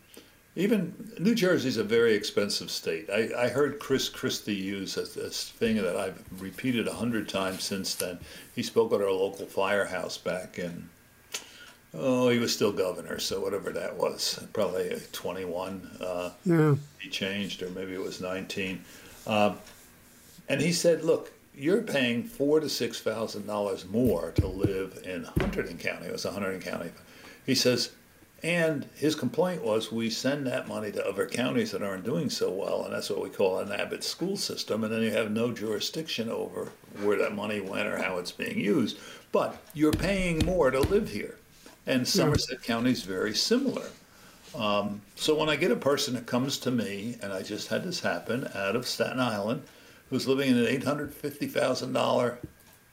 even 0.57 1.13
New 1.19 1.35
Jersey 1.35 1.69
is 1.69 1.77
a 1.77 1.85
very 1.85 2.15
expensive 2.15 2.71
state. 2.71 3.09
I, 3.11 3.45
I 3.45 3.49
heard 3.49 3.79
Chris 3.79 4.09
Christie 4.09 4.55
use 4.55 4.97
a, 4.97 5.03
this 5.03 5.51
thing 5.51 5.77
that 5.77 5.97
I've 5.97 6.23
repeated 6.41 6.89
a 6.89 6.95
hundred 6.95 7.29
times 7.29 7.63
since 7.63 7.95
then. 7.95 8.19
He 8.55 8.63
spoke 8.63 8.93
at 8.93 9.03
our 9.03 9.13
local 9.13 9.47
firehouse 9.47 10.17
back 10.17 10.59
in, 10.59 10.89
oh, 11.99 12.29
he 12.29 12.39
was 12.39 12.53
still 12.53 12.73
governor, 12.73 13.19
so 13.19 13.41
whatever 13.41 13.71
that 13.71 13.97
was, 13.97 14.45
probably 14.53 15.01
21. 15.13 15.91
Uh, 16.01 16.31
yeah. 16.45 16.75
He 16.99 17.09
changed, 17.09 17.63
or 17.63 17.71
maybe 17.71 17.95
it 17.95 18.01
was 18.01 18.21
19. 18.21 18.85
Um, 19.27 19.59
and 20.49 20.61
he 20.61 20.73
said, 20.73 21.05
look, 21.05 21.33
you're 21.55 21.83
paying 21.83 22.23
four 22.23 22.61
to 22.61 22.69
six 22.69 23.01
thousand 23.01 23.47
dollars 23.47 23.87
more 23.87 24.31
to 24.33 24.47
live 24.47 25.03
in 25.05 25.25
Hunterdon 25.25 25.81
County. 25.81 26.07
It 26.07 26.13
was 26.13 26.27
a 26.27 26.31
Hunterdon 26.31 26.61
County. 26.61 26.91
He 27.47 27.55
says 27.55 27.91
and 28.43 28.87
his 28.95 29.15
complaint 29.15 29.63
was 29.63 29.91
we 29.91 30.11
send 30.11 30.47
that 30.47 30.69
money 30.69 30.93
to 30.93 31.07
other 31.07 31.27
counties 31.27 31.71
that 31.73 31.83
aren't 31.83 32.05
doing 32.05 32.29
so 32.29 32.51
well, 32.51 32.85
and 32.85 32.93
that's 32.93 33.09
what 33.09 33.23
we 33.23 33.31
call 33.31 33.59
an 33.59 33.73
Abbott 33.73 34.05
school 34.05 34.37
system. 34.37 34.85
And 34.85 34.93
then 34.93 35.03
you 35.03 35.11
have 35.11 35.31
no 35.31 35.53
jurisdiction 35.53 36.29
over 36.29 36.71
where 37.03 37.19
that 37.19 37.35
money 37.35 37.61
went 37.61 37.89
or 37.89 37.97
how 37.97 38.19
it's 38.19 38.33
being 38.33 38.61
used. 38.61 38.99
But 39.33 39.57
you're 39.73 39.93
paying 39.93 40.45
more 40.45 40.71
to 40.71 40.81
live 40.81 41.11
here. 41.11 41.39
And 41.87 42.07
Somerset 42.07 42.59
yeah. 42.61 42.67
County 42.67 42.91
is 42.91 43.03
very 43.03 43.35
similar. 43.35 43.87
Um, 44.55 45.03
so 45.15 45.35
when 45.37 45.49
I 45.49 45.57
get 45.57 45.71
a 45.71 45.77
person 45.77 46.15
that 46.15 46.27
comes 46.27 46.59
to 46.59 46.71
me, 46.71 47.17
and 47.23 47.33
I 47.33 47.43
just 47.43 47.69
had 47.69 47.85
this 47.85 48.01
happen 48.01 48.49
out 48.55 48.75
of 48.75 48.87
Staten 48.87 49.21
Island, 49.21 49.63
who's 50.11 50.27
living 50.27 50.51
in 50.51 50.59
an 50.59 50.81
$850,000 50.81 52.39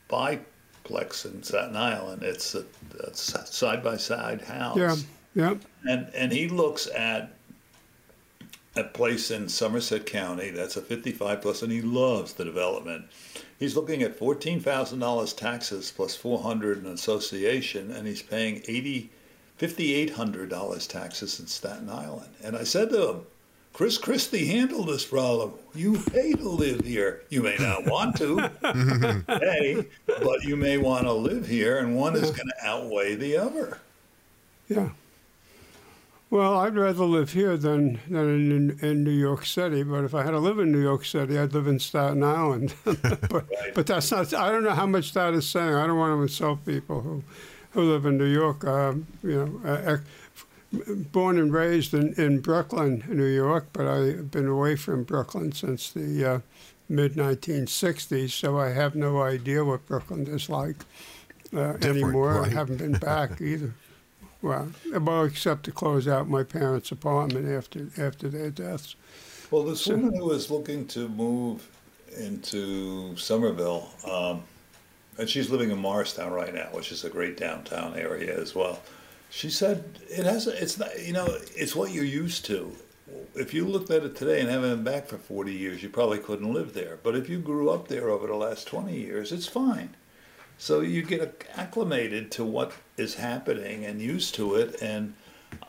biplex 0.08 1.26
in 1.26 1.42
Staten 1.44 1.76
Island, 1.76 2.24
it's 2.24 2.56
a, 2.56 2.66
a 3.00 3.14
side 3.14 3.84
by 3.84 3.98
side 3.98 4.42
house. 4.42 4.78
Yeah 4.78 4.96
yeah. 5.36 5.56
And 5.86 6.10
and 6.14 6.32
he 6.32 6.48
looks 6.48 6.88
at 6.88 7.34
a 8.76 8.84
place 8.84 9.30
in 9.30 9.48
Somerset 9.50 10.06
County 10.06 10.50
that's 10.50 10.78
a 10.78 10.82
55 10.82 11.42
plus, 11.42 11.62
and 11.62 11.72
he 11.72 11.82
loves 11.82 12.34
the 12.34 12.44
development. 12.46 13.06
He's 13.60 13.76
looking 13.76 14.02
at 14.02 14.18
fourteen 14.18 14.60
thousand 14.60 15.00
dollars 15.00 15.34
taxes 15.34 15.92
plus 15.96 16.16
400 16.16 16.80
in 16.80 16.88
association, 16.88 17.92
and 17.92 18.08
he's 18.08 18.22
paying 18.22 18.64
80, 18.68 19.10
5,800 19.58 20.50
dollars 20.50 20.88
taxes 20.88 21.40
in 21.40 21.48
Staten 21.48 21.90
Island. 21.90 22.30
And 22.44 22.58
I 22.58 22.64
said 22.64 22.90
to 22.90 23.10
him, 23.10 23.22
Chris 23.74 23.98
Christie 23.98 24.46
handled 24.48 24.88
this 24.88 25.06
problem. 25.06 25.54
You 25.74 26.00
pay 26.00 26.34
to 26.34 26.50
live 26.50 26.82
here. 26.86 27.24
You 27.30 27.42
may 27.42 27.58
not 27.58 27.86
want 27.86 28.16
to 28.18 28.50
pay, 29.28 29.86
but 30.06 30.44
you 30.44 30.56
may 30.56 30.78
want 30.78 31.06
to 31.06 31.14
live 31.14 31.48
here, 31.48 31.80
and 31.80 31.96
one 31.96 32.16
is 32.16 32.30
going 32.30 32.50
to 32.50 32.68
outweigh 32.68 33.16
the 33.16 33.38
other. 33.38 33.80
Yeah. 34.68 34.90
Well, 36.34 36.58
I'd 36.58 36.76
rather 36.76 37.06
live 37.06 37.34
here 37.34 37.58
than 37.58 38.00
than 38.10 38.52
in, 38.52 38.80
in 38.82 39.04
New 39.04 39.12
York 39.12 39.46
City. 39.46 39.84
But 39.84 40.04
if 40.04 40.16
I 40.16 40.24
had 40.24 40.32
to 40.32 40.40
live 40.40 40.58
in 40.58 40.72
New 40.72 40.82
York 40.82 41.06
City, 41.06 41.38
I'd 41.38 41.54
live 41.54 41.68
in 41.68 41.78
Staten 41.78 42.24
Island. 42.24 42.74
but, 42.84 43.46
but 43.76 43.86
that's 43.86 44.10
not. 44.10 44.34
I 44.34 44.50
don't 44.50 44.64
know 44.64 44.72
how 44.72 44.88
much 44.88 45.14
that 45.14 45.36
is 45.36 45.48
saying. 45.48 45.76
I 45.76 45.86
don't 45.86 46.00
want 46.00 46.18
to 46.18 46.24
insult 46.24 46.66
people 46.66 47.02
who 47.02 47.24
who 47.74 47.84
live 47.84 48.08
in 48.08 48.18
New 48.18 48.26
York. 48.26 48.66
Um, 48.66 49.06
you 49.22 49.62
know, 49.62 49.70
uh, 49.70 49.98
born 51.12 51.38
and 51.38 51.54
raised 51.54 51.94
in, 51.94 52.16
in 52.16 52.40
Brooklyn, 52.40 53.04
New 53.08 53.28
York, 53.28 53.68
but 53.72 53.86
I've 53.86 54.32
been 54.32 54.48
away 54.48 54.76
from 54.76 55.04
Brooklyn 55.04 55.52
since 55.52 55.92
the 55.92 56.26
uh, 56.26 56.40
mid 56.90 57.14
1960s, 57.14 58.32
so 58.32 58.58
I 58.58 58.70
have 58.70 58.96
no 58.96 59.22
idea 59.22 59.64
what 59.64 59.86
Brooklyn 59.86 60.26
is 60.26 60.50
like 60.50 60.78
uh, 61.54 61.76
anymore. 61.84 62.42
Right? 62.42 62.50
I 62.50 62.54
haven't 62.56 62.78
been 62.78 62.94
back 62.94 63.40
either. 63.40 63.76
Well, 64.44 64.74
well, 64.92 65.24
except 65.24 65.64
to 65.64 65.72
close 65.72 66.06
out 66.06 66.28
my 66.28 66.44
parents' 66.44 66.92
apartment 66.92 67.48
after 67.48 67.88
after 67.98 68.28
their 68.28 68.52
deaths. 68.52 68.98
Well, 69.50 69.64
this 69.64 69.82
so, 69.82 69.96
woman 69.96 70.16
who 70.16 70.26
was 70.26 70.52
looking 70.52 70.86
to 70.88 71.08
move 71.08 71.66
into 72.18 73.16
Somerville, 73.16 73.90
um, 74.06 74.44
and 75.18 75.30
she's 75.30 75.50
living 75.50 75.72
in 75.72 75.78
Morristown 75.78 76.34
right 76.34 76.54
now, 76.54 76.68
which 76.74 76.92
is 76.92 77.06
a 77.06 77.10
great 77.10 77.38
downtown 77.38 77.96
area 77.96 78.38
as 78.38 78.54
well. 78.54 78.82
She 79.30 79.50
said 79.50 79.86
it 80.10 80.26
has. 80.26 80.46
It's 80.48 80.78
not. 80.78 80.90
You 81.02 81.14
know, 81.14 81.28
it's 81.56 81.74
what 81.74 81.92
you're 81.92 82.04
used 82.04 82.44
to. 82.48 82.76
If 83.36 83.54
you 83.54 83.66
looked 83.66 83.92
at 83.92 84.04
it 84.04 84.18
today 84.18 84.42
and 84.42 84.50
haven't 84.50 84.84
been 84.84 84.84
back 84.84 85.08
for 85.08 85.18
40 85.18 85.54
years, 85.54 85.82
you 85.82 85.88
probably 85.88 86.20
couldn't 86.20 86.54
live 86.54 86.74
there. 86.74 87.00
But 87.02 87.16
if 87.16 87.30
you 87.30 87.40
grew 87.40 87.70
up 87.70 87.88
there 87.88 88.10
over 88.10 88.28
the 88.28 88.36
last 88.36 88.68
20 88.68 88.94
years, 88.94 89.32
it's 89.32 89.48
fine. 89.48 89.96
So 90.58 90.82
you 90.82 91.02
get 91.04 91.48
acclimated 91.56 92.32
to 92.34 92.46
what 92.46 92.74
is 92.98 93.16
happening 93.16 93.86
and 93.86 94.02
used 94.02 94.36
to 94.36 94.56
it. 94.56 94.82
And 94.82 95.14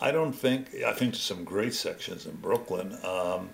I 0.00 0.10
don't 0.10 0.32
think, 0.32 0.68
I 0.86 0.92
think 0.92 1.12
there's 1.12 1.22
some 1.22 1.44
great 1.44 1.74
sections 1.74 2.26
in 2.26 2.36
Brooklyn, 2.36 2.96
um, 3.04 3.50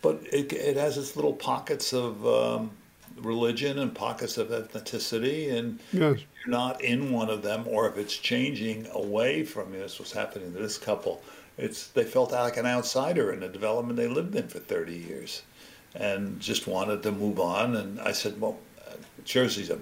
but 0.00 0.20
it, 0.32 0.52
it 0.52 0.76
has 0.76 0.98
its 0.98 1.16
little 1.16 1.32
pockets 1.32 1.92
of 1.92 2.26
um, 2.26 2.70
religion 3.16 3.78
and 3.78 3.94
pockets 3.94 4.36
of 4.38 4.48
ethnicity. 4.48 5.52
And 5.52 5.78
yes. 5.92 6.18
you're 6.18 6.50
not 6.50 6.82
in 6.82 7.12
one 7.12 7.30
of 7.30 7.42
them, 7.42 7.64
or 7.66 7.88
if 7.88 7.96
it's 7.96 8.16
changing 8.16 8.86
away 8.92 9.44
from 9.44 9.72
you, 9.72 9.80
this 9.80 9.98
was 9.98 10.12
happening 10.12 10.52
to 10.52 10.58
this 10.58 10.78
couple. 10.78 11.22
It's 11.58 11.88
they 11.88 12.04
felt 12.04 12.32
like 12.32 12.56
an 12.56 12.66
outsider 12.66 13.32
in 13.32 13.40
the 13.40 13.48
development 13.48 13.96
they 13.96 14.08
lived 14.08 14.34
in 14.34 14.48
for 14.48 14.58
30 14.58 14.94
years, 14.94 15.42
and 15.94 16.40
just 16.40 16.66
wanted 16.66 17.02
to 17.02 17.12
move 17.12 17.38
on. 17.38 17.76
And 17.76 18.00
I 18.00 18.12
said, 18.12 18.40
well, 18.40 18.58
Jersey's 19.24 19.70
a 19.70 19.78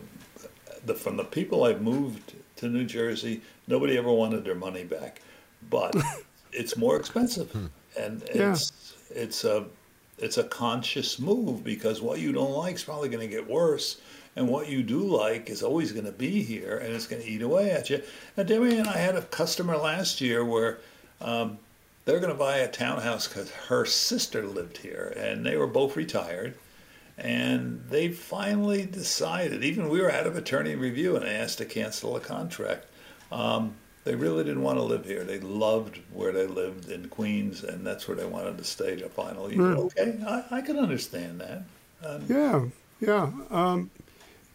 the, 0.85 0.95
from 0.95 1.17
the 1.17 1.25
people 1.25 1.65
I've 1.65 1.83
moved 1.83 2.35
to 2.57 2.69
New 2.69 2.85
Jersey, 2.85 3.41
nobody 3.67 3.97
ever 3.97 4.13
wanted 4.13 4.45
their 4.45 4.55
money 4.55 4.85
back, 4.85 5.21
but 5.69 5.95
it's 6.53 6.77
more 6.77 6.97
expensive, 6.97 7.51
hmm. 7.51 7.67
and 7.99 8.23
it's 8.25 8.95
yeah. 9.11 9.23
it's 9.23 9.45
a 9.45 9.65
it's 10.21 10.39
a 10.39 10.45
conscious 10.45 11.19
move 11.19 11.65
because 11.65 12.03
what 12.03 12.21
you 12.21 12.33
don't 12.33 12.53
like 12.53 12.77
is 12.77 12.85
probably 12.85 13.09
going 13.09 13.27
to 13.27 13.35
get 13.35 13.49
worse. 13.49 14.01
And 14.37 14.49
what 14.49 14.69
you 14.69 14.83
do 14.83 15.01
like 15.01 15.51
is 15.51 15.63
always 15.63 15.93
going 15.93 16.05
to 16.05 16.13
be 16.13 16.43
here 16.43 16.79
and 16.79 16.95
it's 16.95 17.07
going 17.07 17.23
to 17.23 17.29
eat 17.29 17.43
away 17.43 17.71
at 17.71 17.91
you. 17.91 18.03
And 18.37 18.47
Debbie 18.47 18.77
and 18.77 18.89
I 18.89 18.97
had 18.99 19.17
a 19.17 19.23
customer 19.23 19.77
last 19.77 20.21
year 20.21 20.45
where 20.45 20.79
um, 21.21 21.59
they're 22.05 22.21
going 22.21 22.33
to 22.33 22.39
buy 22.39 22.59
a 22.59 22.71
townhouse 22.71 23.27
because 23.27 23.51
her 23.51 23.85
sister 23.85 24.47
lived 24.47 24.79
here 24.79 25.13
and 25.17 25.45
they 25.45 25.57
were 25.57 25.67
both 25.67 25.97
retired. 25.97 26.55
And 27.21 27.85
they 27.91 28.09
finally 28.09 28.87
decided, 28.87 29.63
even 29.63 29.91
we 29.91 30.01
were 30.01 30.11
out 30.11 30.27
of 30.27 30.37
attorney 30.37 30.75
review 30.75 31.17
and 31.17 31.25
asked 31.27 31.59
to 31.59 31.67
cancel 31.67 32.15
the 32.15 32.21
contract. 32.21 32.87
Um, 33.31 33.75
they 34.05 34.15
really 34.15 34.43
didn't 34.43 34.63
want 34.63 34.79
to 34.79 34.83
live 34.83 35.05
here. 35.05 35.25
They 35.25 35.39
loved 35.39 36.01
where 36.15 36.33
they 36.33 36.47
lived 36.47 36.91
in 36.91 37.09
Queens, 37.09 37.63
and 37.63 37.87
that's 37.87 38.09
where 38.09 38.17
they 38.17 38.25
wanted 38.25 38.57
to 38.57 38.65
stay 38.65 38.97
to 38.97 39.09
final 39.11 39.53
year. 39.53 39.61
Mm. 39.61 39.77
Okay, 39.77 40.19
I, 40.27 40.57
I 40.57 40.61
can 40.63 40.79
understand 40.79 41.41
that. 41.43 41.63
Um, 42.03 42.25
yeah, 42.27 42.65
yeah. 43.01 43.31
Um, 43.51 43.91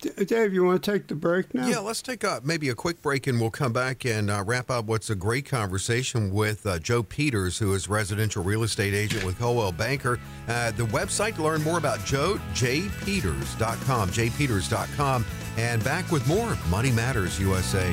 Dave, 0.02 0.54
you 0.54 0.64
want 0.64 0.84
to 0.84 0.92
take 0.92 1.08
the 1.08 1.16
break 1.16 1.54
now? 1.54 1.68
Yeah, 1.68 1.80
let's 1.80 2.02
take 2.02 2.24
a, 2.24 2.42
maybe 2.44 2.70
a 2.70 2.76
quick 2.76 3.02
break 3.02 3.28
and 3.28 3.40
we'll 3.40 3.50
come 3.50 3.74
back 3.74 4.06
and 4.06 4.30
uh, 4.30 4.44
wrap 4.46 4.70
up 4.70 4.86
what's 4.86 5.10
a 5.10 5.16
great 5.16 5.46
conversation 5.46 6.32
with 6.32 6.66
uh, 6.66 6.80
Joe 6.80 7.02
Peters, 7.02 7.58
who 7.58 7.74
is 7.74 7.88
residential 7.88 8.44
real 8.44 8.64
estate 8.64 8.94
agent 8.94 9.24
with 9.24 9.40
Coldwell 9.40 9.72
Banker. 9.72 10.20
Uh, 10.48 10.72
the 10.72 10.84
website 10.88 11.36
to 11.36 11.44
learn 11.44 11.64
more 11.64 11.78
about 11.78 12.04
Joe, 12.06 12.40
jpeters.com, 12.54 14.10
jpeters.com. 14.10 15.26
And 15.58 15.84
back 15.84 16.12
with 16.12 16.28
more 16.28 16.58
Money 16.70 16.92
Matters 16.92 17.40
USA. 17.40 17.90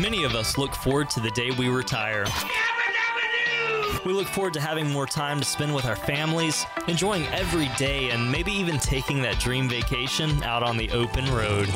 Many 0.00 0.24
of 0.24 0.34
us 0.34 0.56
look 0.56 0.74
forward 0.74 1.10
to 1.10 1.20
the 1.20 1.30
day 1.32 1.50
we 1.50 1.68
retire. 1.68 2.24
We 4.04 4.14
look 4.14 4.28
forward 4.28 4.54
to 4.54 4.60
having 4.60 4.90
more 4.90 5.06
time 5.06 5.40
to 5.40 5.44
spend 5.44 5.74
with 5.74 5.84
our 5.84 5.96
families, 5.96 6.64
enjoying 6.88 7.26
every 7.26 7.68
day, 7.76 8.10
and 8.10 8.32
maybe 8.32 8.50
even 8.52 8.78
taking 8.78 9.20
that 9.22 9.38
dream 9.38 9.68
vacation 9.68 10.42
out 10.42 10.62
on 10.62 10.78
the 10.78 10.90
open 10.92 11.30
road. 11.32 11.68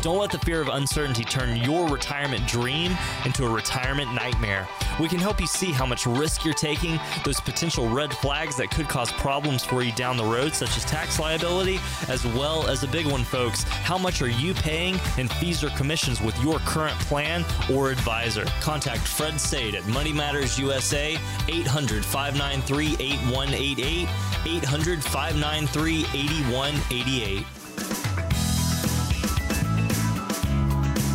Don't 0.00 0.18
let 0.18 0.30
the 0.30 0.38
fear 0.38 0.60
of 0.60 0.68
uncertainty 0.68 1.24
turn 1.24 1.56
your 1.56 1.88
retirement 1.88 2.46
dream 2.46 2.96
into 3.24 3.44
a 3.44 3.50
retirement 3.50 4.14
nightmare. 4.14 4.68
We 5.00 5.08
can 5.08 5.18
help 5.18 5.40
you 5.40 5.46
see 5.48 5.72
how 5.72 5.86
much 5.86 6.06
risk 6.06 6.44
you're 6.44 6.54
taking, 6.54 7.00
those 7.24 7.40
potential 7.40 7.88
red 7.88 8.12
flags 8.12 8.56
that 8.58 8.70
could 8.70 8.88
cause 8.88 9.10
problems 9.12 9.64
for 9.64 9.82
you 9.82 9.90
down 9.92 10.16
the 10.16 10.24
road, 10.24 10.54
such 10.54 10.76
as 10.76 10.84
tax 10.84 11.18
liability, 11.18 11.80
as 12.06 12.24
well 12.24 12.68
as 12.68 12.84
a 12.84 12.88
big 12.88 13.06
one, 13.06 13.24
folks. 13.24 13.64
How 13.64 13.98
much 13.98 14.22
are 14.22 14.28
you 14.28 14.54
paying 14.54 15.00
in 15.16 15.26
fees 15.26 15.64
or 15.64 15.70
commissions 15.70 16.20
with 16.20 16.40
your 16.44 16.60
current 16.60 16.98
plan 17.00 17.44
or 17.72 17.90
advisor? 17.90 18.44
Contact 18.60 19.00
Fred 19.00 19.40
Saide 19.40 19.74
at 19.74 19.86
Money 19.88 20.12
Matters 20.12 20.60
USA, 20.60 21.18
800 21.48 22.04
593 22.04 22.94
8188, 23.00 24.08
800 24.46 25.02
593 25.02 26.00
8188. 26.14 27.57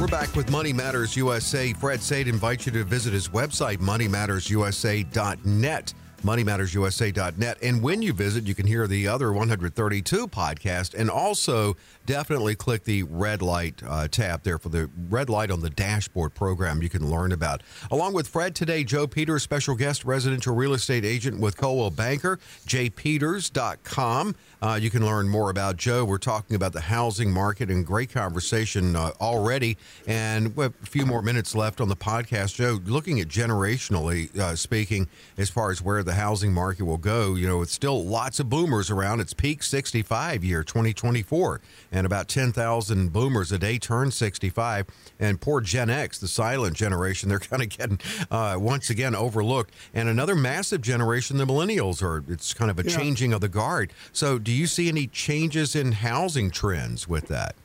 We're 0.03 0.07
back 0.07 0.35
with 0.35 0.51
Money 0.51 0.73
Matters 0.73 1.15
USA. 1.15 1.71
Fred 1.71 2.01
Saide 2.01 2.27
invites 2.27 2.65
you 2.65 2.73
to 2.73 2.83
visit 2.83 3.13
his 3.13 3.29
website, 3.29 3.77
moneymattersusa.net 3.77 5.93
moneymattersusa.net. 6.23 7.57
And 7.61 7.81
when 7.81 8.01
you 8.01 8.13
visit, 8.13 8.45
you 8.45 8.55
can 8.55 8.65
hear 8.65 8.87
the 8.87 9.07
other 9.07 9.31
132 9.31 10.27
podcast 10.27 10.93
and 10.93 11.09
also 11.09 11.75
definitely 12.05 12.55
click 12.55 12.85
the 12.85 13.03
red 13.03 13.41
light 13.41 13.81
uh, 13.85 14.07
tab 14.07 14.43
there 14.43 14.57
for 14.57 14.69
the 14.69 14.89
red 15.09 15.29
light 15.29 15.51
on 15.51 15.61
the 15.61 15.69
dashboard 15.69 16.33
program 16.33 16.81
you 16.81 16.89
can 16.89 17.09
learn 17.09 17.31
about. 17.31 17.61
Along 17.91 18.13
with 18.13 18.27
Fred 18.27 18.55
today, 18.55 18.83
Joe 18.83 19.05
Peters, 19.05 19.43
special 19.43 19.75
guest 19.75 20.05
residential 20.05 20.55
real 20.55 20.73
estate 20.73 21.05
agent 21.05 21.39
with 21.39 21.57
Coldwell 21.57 21.91
Banker, 21.91 22.39
jpeters.com. 22.67 24.35
Uh, 24.63 24.75
you 24.75 24.89
can 24.89 25.05
learn 25.05 25.27
more 25.27 25.49
about 25.49 25.75
Joe. 25.75 26.05
We're 26.05 26.17
talking 26.17 26.55
about 26.55 26.71
the 26.71 26.79
housing 26.79 27.33
market 27.33 27.69
and 27.69 27.85
great 27.85 28.13
conversation 28.13 28.95
uh, 28.95 29.11
already. 29.19 29.77
And 30.07 30.55
we 30.55 30.63
have 30.63 30.73
a 30.81 30.85
few 30.85 31.05
more 31.05 31.21
minutes 31.21 31.53
left 31.53 31.81
on 31.81 31.89
the 31.89 31.97
podcast. 31.97 32.55
Joe, 32.55 32.79
looking 32.85 33.19
at 33.19 33.27
generationally 33.27 34.33
uh, 34.39 34.55
speaking, 34.55 35.09
as 35.37 35.49
far 35.49 35.69
as 35.69 35.81
where 35.81 36.01
the 36.01 36.13
housing 36.13 36.53
market 36.53 36.85
will 36.85 36.97
go, 36.97 37.35
you 37.35 37.45
know, 37.45 37.61
it's 37.61 37.73
still 37.73 38.05
lots 38.05 38.39
of 38.39 38.47
boomers 38.49 38.89
around. 38.89 39.19
It's 39.19 39.33
peak 39.33 39.63
65 39.63 40.45
year 40.45 40.63
2024 40.63 41.59
and 41.91 42.05
about 42.05 42.29
10,000 42.29 43.11
boomers 43.11 43.51
a 43.51 43.59
day 43.59 43.77
turn 43.77 44.11
65. 44.11 44.87
And 45.19 45.41
poor 45.41 45.59
Gen 45.59 45.89
X, 45.89 46.19
the 46.19 46.29
silent 46.29 46.77
generation, 46.77 47.27
they're 47.27 47.39
kind 47.39 47.63
of 47.63 47.67
getting 47.67 47.99
uh, 48.31 48.55
once 48.57 48.89
again 48.89 49.13
overlooked. 49.13 49.73
And 49.93 50.07
another 50.07 50.35
massive 50.35 50.81
generation, 50.81 51.35
the 51.35 51.45
millennials, 51.45 52.01
are 52.01 52.23
it's 52.31 52.53
kind 52.53 52.71
of 52.71 52.79
a 52.79 52.89
yeah. 52.89 52.95
changing 52.95 53.33
of 53.33 53.41
the 53.41 53.49
guard. 53.49 53.91
So, 54.13 54.39
do 54.39 54.52
you 54.53 54.67
see 54.67 54.87
any 54.87 55.07
changes 55.07 55.75
in 55.75 55.91
housing 55.93 56.51
trends 56.51 57.07
with 57.07 57.27
that? 57.27 57.55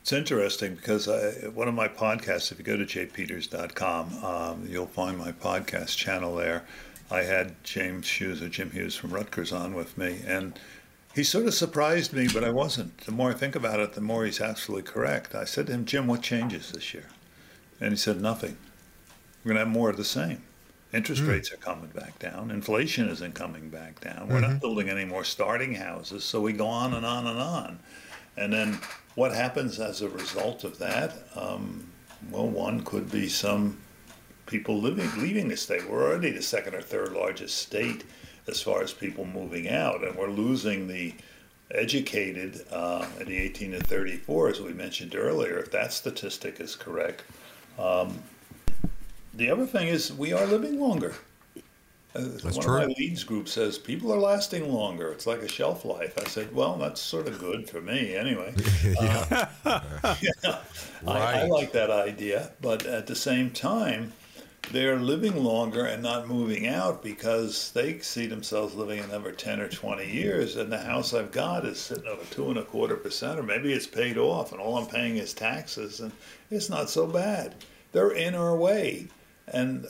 It's 0.00 0.12
interesting 0.12 0.76
because 0.76 1.08
I, 1.08 1.48
one 1.48 1.66
of 1.66 1.74
my 1.74 1.88
podcasts, 1.88 2.52
if 2.52 2.58
you 2.58 2.64
go 2.64 2.76
to 2.76 2.84
jpeters.com, 2.84 4.24
um, 4.24 4.66
you'll 4.68 4.86
find 4.86 5.18
my 5.18 5.32
podcast 5.32 5.96
channel 5.96 6.36
there. 6.36 6.64
I 7.10 7.22
had 7.22 7.62
James 7.64 8.08
Hughes 8.08 8.42
or 8.42 8.48
Jim 8.48 8.70
Hughes 8.70 8.94
from 8.94 9.10
Rutgers 9.10 9.52
on 9.52 9.74
with 9.74 9.98
me, 9.98 10.20
and 10.26 10.58
he 11.14 11.24
sort 11.24 11.46
of 11.46 11.54
surprised 11.54 12.12
me, 12.12 12.28
but 12.32 12.44
I 12.44 12.50
wasn't. 12.50 12.98
The 12.98 13.12
more 13.12 13.30
I 13.30 13.34
think 13.34 13.56
about 13.56 13.80
it, 13.80 13.94
the 13.94 14.00
more 14.00 14.24
he's 14.24 14.40
absolutely 14.40 14.90
correct. 14.90 15.34
I 15.34 15.44
said 15.44 15.66
to 15.66 15.72
him, 15.72 15.84
Jim, 15.84 16.06
what 16.06 16.22
changes 16.22 16.70
this 16.70 16.92
year? 16.92 17.06
And 17.80 17.90
he 17.90 17.96
said, 17.96 18.20
nothing. 18.20 18.56
We're 19.42 19.54
going 19.54 19.56
to 19.56 19.64
have 19.64 19.74
more 19.74 19.90
of 19.90 19.96
the 19.96 20.04
same. 20.04 20.42
Interest 20.92 21.22
mm. 21.22 21.28
rates 21.28 21.52
are 21.52 21.56
coming 21.56 21.90
back 21.90 22.18
down. 22.18 22.50
Inflation 22.50 23.08
isn't 23.08 23.34
coming 23.34 23.70
back 23.70 24.00
down. 24.00 24.28
We're 24.28 24.40
mm-hmm. 24.40 24.52
not 24.52 24.60
building 24.60 24.88
any 24.88 25.04
more 25.04 25.24
starting 25.24 25.74
houses. 25.74 26.24
So 26.24 26.40
we 26.40 26.52
go 26.52 26.66
on 26.66 26.94
and 26.94 27.04
on 27.04 27.26
and 27.26 27.38
on. 27.38 27.78
And 28.36 28.52
then 28.52 28.78
what 29.14 29.32
happens 29.32 29.80
as 29.80 30.02
a 30.02 30.08
result 30.08 30.64
of 30.64 30.78
that? 30.78 31.14
Um, 31.34 31.90
well, 32.30 32.48
one 32.48 32.82
could 32.82 33.10
be 33.10 33.28
some 33.28 33.78
people 34.46 34.80
living 34.80 35.10
leaving 35.18 35.48
the 35.48 35.56
state. 35.56 35.88
We're 35.88 36.04
already 36.04 36.30
the 36.30 36.42
second 36.42 36.74
or 36.74 36.80
third 36.80 37.12
largest 37.12 37.58
state 37.58 38.04
as 38.46 38.62
far 38.62 38.82
as 38.82 38.92
people 38.92 39.24
moving 39.24 39.68
out, 39.68 40.04
and 40.04 40.14
we're 40.14 40.30
losing 40.30 40.86
the 40.86 41.14
educated 41.72 42.64
uh, 42.70 43.06
at 43.18 43.26
the 43.26 43.36
18 43.36 43.72
to 43.72 43.80
34, 43.80 44.50
as 44.50 44.60
we 44.60 44.72
mentioned 44.72 45.16
earlier, 45.16 45.58
if 45.58 45.72
that 45.72 45.92
statistic 45.92 46.60
is 46.60 46.76
correct. 46.76 47.24
Um, 47.76 48.22
the 49.36 49.50
other 49.50 49.66
thing 49.66 49.88
is 49.88 50.12
we 50.12 50.32
are 50.32 50.46
living 50.46 50.80
longer. 50.80 51.14
Uh, 52.14 52.20
that's 52.20 52.44
one 52.44 52.64
true. 52.64 52.76
of 52.82 52.88
my 52.88 52.94
leads 52.98 53.24
group 53.24 53.46
says 53.46 53.76
people 53.76 54.12
are 54.12 54.18
lasting 54.18 54.72
longer. 54.72 55.12
It's 55.12 55.26
like 55.26 55.40
a 55.40 55.48
shelf 55.48 55.84
life. 55.84 56.18
I 56.18 56.24
said, 56.24 56.54
well, 56.54 56.76
that's 56.76 57.00
sort 57.00 57.28
of 57.28 57.38
good 57.38 57.68
for 57.68 57.80
me 57.80 58.14
anyway. 58.14 58.54
yeah. 58.82 59.48
Uh, 59.66 60.14
yeah. 60.20 60.58
Right. 61.02 61.36
I, 61.36 61.40
I 61.42 61.46
like 61.46 61.72
that 61.72 61.90
idea, 61.90 62.52
but 62.62 62.86
at 62.86 63.06
the 63.06 63.14
same 63.14 63.50
time, 63.50 64.12
they're 64.72 64.98
living 64.98 65.44
longer 65.44 65.84
and 65.84 66.02
not 66.02 66.26
moving 66.26 66.66
out 66.66 67.02
because 67.02 67.70
they 67.72 67.98
see 68.00 68.26
themselves 68.26 68.74
living 68.74 68.98
another 68.98 69.30
10 69.30 69.60
or 69.60 69.68
20 69.68 70.10
years 70.10 70.56
and 70.56 70.72
the 70.72 70.78
house 70.78 71.14
i've 71.14 71.30
got 71.30 71.64
is 71.64 71.78
sitting 71.78 72.06
over 72.06 72.24
two 72.30 72.48
and 72.48 72.58
a 72.58 72.64
quarter 72.64 72.96
percent 72.96 73.38
or 73.38 73.42
maybe 73.44 73.72
it's 73.72 73.86
paid 73.86 74.18
off 74.18 74.50
and 74.52 74.60
all 74.60 74.76
i'm 74.76 74.86
paying 74.86 75.18
is 75.18 75.32
taxes 75.32 76.00
and 76.00 76.10
it's 76.50 76.68
not 76.68 76.90
so 76.90 77.06
bad 77.06 77.54
they're 77.92 78.10
in 78.10 78.34
our 78.34 78.56
way 78.56 79.06
and 79.48 79.86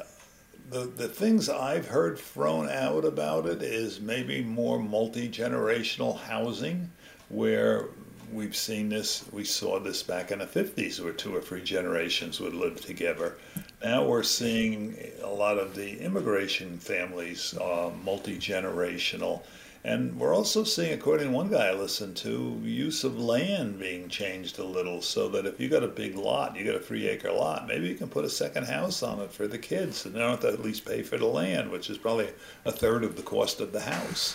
the, 0.70 0.80
the 0.80 1.08
things 1.08 1.48
i've 1.48 1.86
heard 1.86 2.18
thrown 2.18 2.68
out 2.68 3.04
about 3.04 3.46
it 3.46 3.62
is 3.62 4.00
maybe 4.00 4.42
more 4.42 4.78
multi-generational 4.78 6.18
housing 6.18 6.90
where 7.28 7.86
we've 8.32 8.56
seen 8.56 8.88
this 8.88 9.24
we 9.32 9.44
saw 9.44 9.78
this 9.78 10.02
back 10.02 10.32
in 10.32 10.40
the 10.40 10.46
50s 10.46 11.00
where 11.00 11.12
two 11.12 11.34
or 11.34 11.40
three 11.40 11.62
generations 11.62 12.40
would 12.40 12.54
live 12.54 12.80
together 12.80 13.36
now 13.84 14.04
we're 14.04 14.22
seeing 14.22 14.96
a 15.22 15.28
lot 15.28 15.58
of 15.58 15.74
the 15.74 16.00
immigration 16.00 16.78
families, 16.78 17.54
uh, 17.58 17.90
multi 18.02 18.38
generational. 18.38 19.42
And 19.86 20.18
we're 20.18 20.34
also 20.34 20.64
seeing, 20.64 20.92
according 20.92 21.28
to 21.28 21.32
one 21.32 21.48
guy 21.48 21.68
I 21.68 21.72
listened 21.72 22.16
to, 22.16 22.60
use 22.64 23.04
of 23.04 23.20
land 23.20 23.78
being 23.78 24.08
changed 24.08 24.58
a 24.58 24.64
little 24.64 25.00
so 25.00 25.28
that 25.28 25.46
if 25.46 25.60
you 25.60 25.68
got 25.68 25.84
a 25.84 25.88
big 25.88 26.16
lot, 26.16 26.56
you 26.56 26.64
got 26.64 26.74
a 26.74 26.80
three 26.80 27.06
acre 27.06 27.30
lot, 27.30 27.68
maybe 27.68 27.86
you 27.86 27.94
can 27.94 28.08
put 28.08 28.24
a 28.24 28.28
second 28.28 28.66
house 28.66 29.04
on 29.04 29.20
it 29.20 29.30
for 29.30 29.46
the 29.46 29.58
kids 29.58 30.04
and 30.04 30.12
they 30.12 30.18
don't 30.18 30.32
have 30.32 30.40
to 30.40 30.48
at 30.48 30.60
least 30.60 30.84
pay 30.84 31.04
for 31.04 31.18
the 31.18 31.26
land, 31.26 31.70
which 31.70 31.88
is 31.88 31.98
probably 31.98 32.28
a 32.64 32.72
third 32.72 33.04
of 33.04 33.14
the 33.14 33.22
cost 33.22 33.60
of 33.60 33.70
the 33.70 33.80
house. 33.80 34.34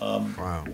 Um, 0.00 0.34
wow. 0.38 0.64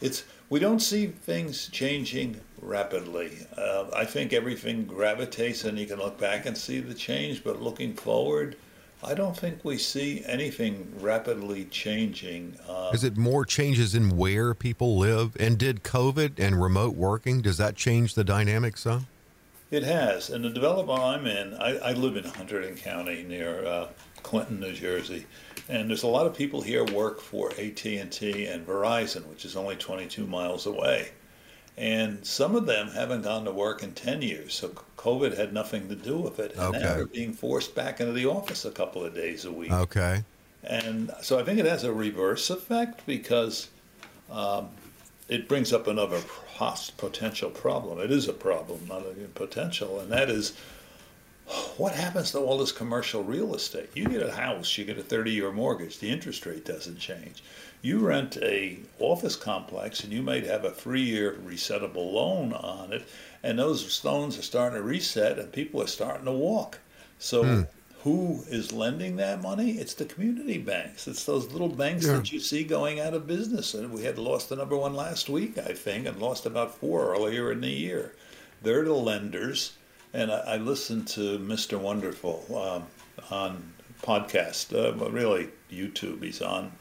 It's 0.00 0.22
we 0.48 0.60
don't 0.60 0.78
see 0.78 1.08
things 1.08 1.68
changing 1.68 2.40
rapidly. 2.62 3.32
Uh, 3.58 3.86
I 3.92 4.04
think 4.04 4.32
everything 4.32 4.84
gravitates, 4.84 5.64
and 5.64 5.76
you 5.76 5.86
can 5.86 5.98
look 5.98 6.20
back 6.20 6.46
and 6.46 6.56
see 6.56 6.78
the 6.78 6.94
change, 6.94 7.42
but 7.42 7.60
looking 7.60 7.94
forward, 7.94 8.56
I 9.06 9.14
don't 9.14 9.36
think 9.36 9.64
we 9.64 9.78
see 9.78 10.24
anything 10.26 10.92
rapidly 10.98 11.66
changing. 11.66 12.58
Uh, 12.68 12.90
Is 12.92 13.04
it 13.04 13.16
more 13.16 13.44
changes 13.44 13.94
in 13.94 14.16
where 14.16 14.52
people 14.52 14.98
live? 14.98 15.36
And 15.38 15.56
did 15.56 15.84
COVID 15.84 16.40
and 16.40 16.60
remote 16.60 16.96
working, 16.96 17.40
does 17.40 17.56
that 17.58 17.76
change 17.76 18.14
the 18.14 18.24
dynamics 18.24 18.82
some? 18.82 19.06
It 19.70 19.84
has, 19.84 20.30
and 20.30 20.44
the 20.44 20.50
development 20.50 21.00
I'm 21.00 21.26
in, 21.26 21.54
I, 21.54 21.76
I 21.78 21.92
live 21.92 22.16
in 22.16 22.24
Hunterdon 22.24 22.76
County 22.76 23.24
near 23.24 23.64
uh, 23.64 23.88
Clinton, 24.22 24.60
New 24.60 24.72
Jersey, 24.72 25.26
and 25.68 25.90
there's 25.90 26.04
a 26.04 26.08
lot 26.08 26.26
of 26.26 26.36
people 26.36 26.60
here 26.60 26.84
work 26.84 27.20
for 27.20 27.50
AT&T 27.50 28.46
and 28.46 28.66
Verizon, 28.66 29.26
which 29.26 29.44
is 29.44 29.56
only 29.56 29.74
22 29.74 30.24
miles 30.26 30.66
away, 30.66 31.10
and 31.76 32.24
some 32.24 32.56
of 32.56 32.66
them 32.66 32.88
haven't 32.88 33.22
gone 33.22 33.44
to 33.44 33.52
work 33.52 33.82
in 33.82 33.92
10 33.92 34.22
years, 34.22 34.54
so 34.54 34.68
COVID 34.96 35.36
had 35.36 35.52
nothing 35.52 35.88
to 35.88 35.94
do 35.94 36.16
with 36.16 36.38
it, 36.38 36.52
and 36.52 36.60
Okay. 36.60 36.78
now 36.78 36.94
they're 36.94 37.06
being 37.06 37.32
forced 37.32 37.74
back 37.74 38.00
into 38.00 38.12
the 38.12 38.26
office 38.26 38.64
a 38.64 38.70
couple 38.70 39.04
of 39.04 39.14
days 39.14 39.44
a 39.44 39.52
week. 39.52 39.72
Okay. 39.72 40.24
And 40.64 41.12
so 41.22 41.38
I 41.38 41.44
think 41.44 41.58
it 41.60 41.66
has 41.66 41.84
a 41.84 41.92
reverse 41.92 42.50
effect 42.50 43.06
because 43.06 43.68
um, 44.30 44.68
it 45.28 45.48
brings 45.48 45.72
up 45.72 45.86
another 45.86 46.20
potential 46.96 47.50
problem. 47.50 48.00
It 48.00 48.10
is 48.10 48.26
a 48.28 48.32
problem, 48.32 48.80
not 48.88 49.02
a 49.02 49.12
potential, 49.34 50.00
and 50.00 50.10
that 50.10 50.30
is 50.30 50.54
what 51.76 51.94
happens 51.94 52.32
to 52.32 52.38
all 52.38 52.58
this 52.58 52.72
commercial 52.72 53.22
real 53.22 53.54
estate? 53.54 53.90
You 53.94 54.08
get 54.08 54.22
a 54.22 54.32
house, 54.32 54.76
you 54.76 54.84
get 54.84 54.98
a 54.98 55.02
30-year 55.02 55.52
mortgage, 55.52 55.98
the 55.98 56.10
interest 56.10 56.44
rate 56.44 56.64
doesn't 56.64 56.98
change. 56.98 57.42
You 57.82 58.00
rent 58.00 58.36
a 58.38 58.80
office 58.98 59.36
complex 59.36 60.02
and 60.02 60.12
you 60.12 60.22
might 60.22 60.44
have 60.44 60.64
a 60.64 60.70
three-year 60.70 61.36
resettable 61.46 62.12
loan 62.12 62.52
on 62.52 62.92
it, 62.92 63.06
and 63.42 63.58
those 63.58 64.04
loans 64.04 64.38
are 64.38 64.42
starting 64.42 64.76
to 64.76 64.82
reset 64.82 65.38
and 65.38 65.52
people 65.52 65.80
are 65.80 65.86
starting 65.86 66.24
to 66.24 66.32
walk. 66.32 66.78
So 67.18 67.44
hmm. 67.44 67.62
who 68.02 68.42
is 68.48 68.72
lending 68.72 69.16
that 69.16 69.40
money? 69.40 69.72
It's 69.72 69.94
the 69.94 70.04
community 70.04 70.58
banks. 70.58 71.06
It's 71.06 71.24
those 71.24 71.52
little 71.52 71.68
banks 71.68 72.06
Yeah. 72.06 72.14
that 72.14 72.32
you 72.32 72.40
see 72.40 72.64
going 72.64 72.98
out 72.98 73.14
of 73.14 73.26
business. 73.26 73.72
And 73.74 73.92
we 73.92 74.02
had 74.02 74.18
lost 74.18 74.48
the 74.48 74.56
number 74.56 74.76
one 74.76 74.94
last 74.94 75.28
week, 75.28 75.58
I 75.58 75.74
think, 75.74 76.06
and 76.06 76.18
lost 76.18 76.44
about 76.44 76.76
four 76.76 77.14
earlier 77.14 77.52
in 77.52 77.60
the 77.60 77.70
year. 77.70 78.14
They're 78.62 78.84
the 78.84 78.94
lenders. 78.94 79.74
And 80.16 80.32
I, 80.32 80.38
I 80.38 80.56
listened 80.56 81.08
to 81.08 81.38
Mr. 81.38 81.78
Wonderful 81.78 82.46
um, 82.56 82.86
on 83.30 83.74
podcast, 84.02 84.74
uh, 84.74 84.92
but 84.92 85.12
really 85.12 85.50
YouTube. 85.70 86.22
He's 86.22 86.40
on 86.40 86.72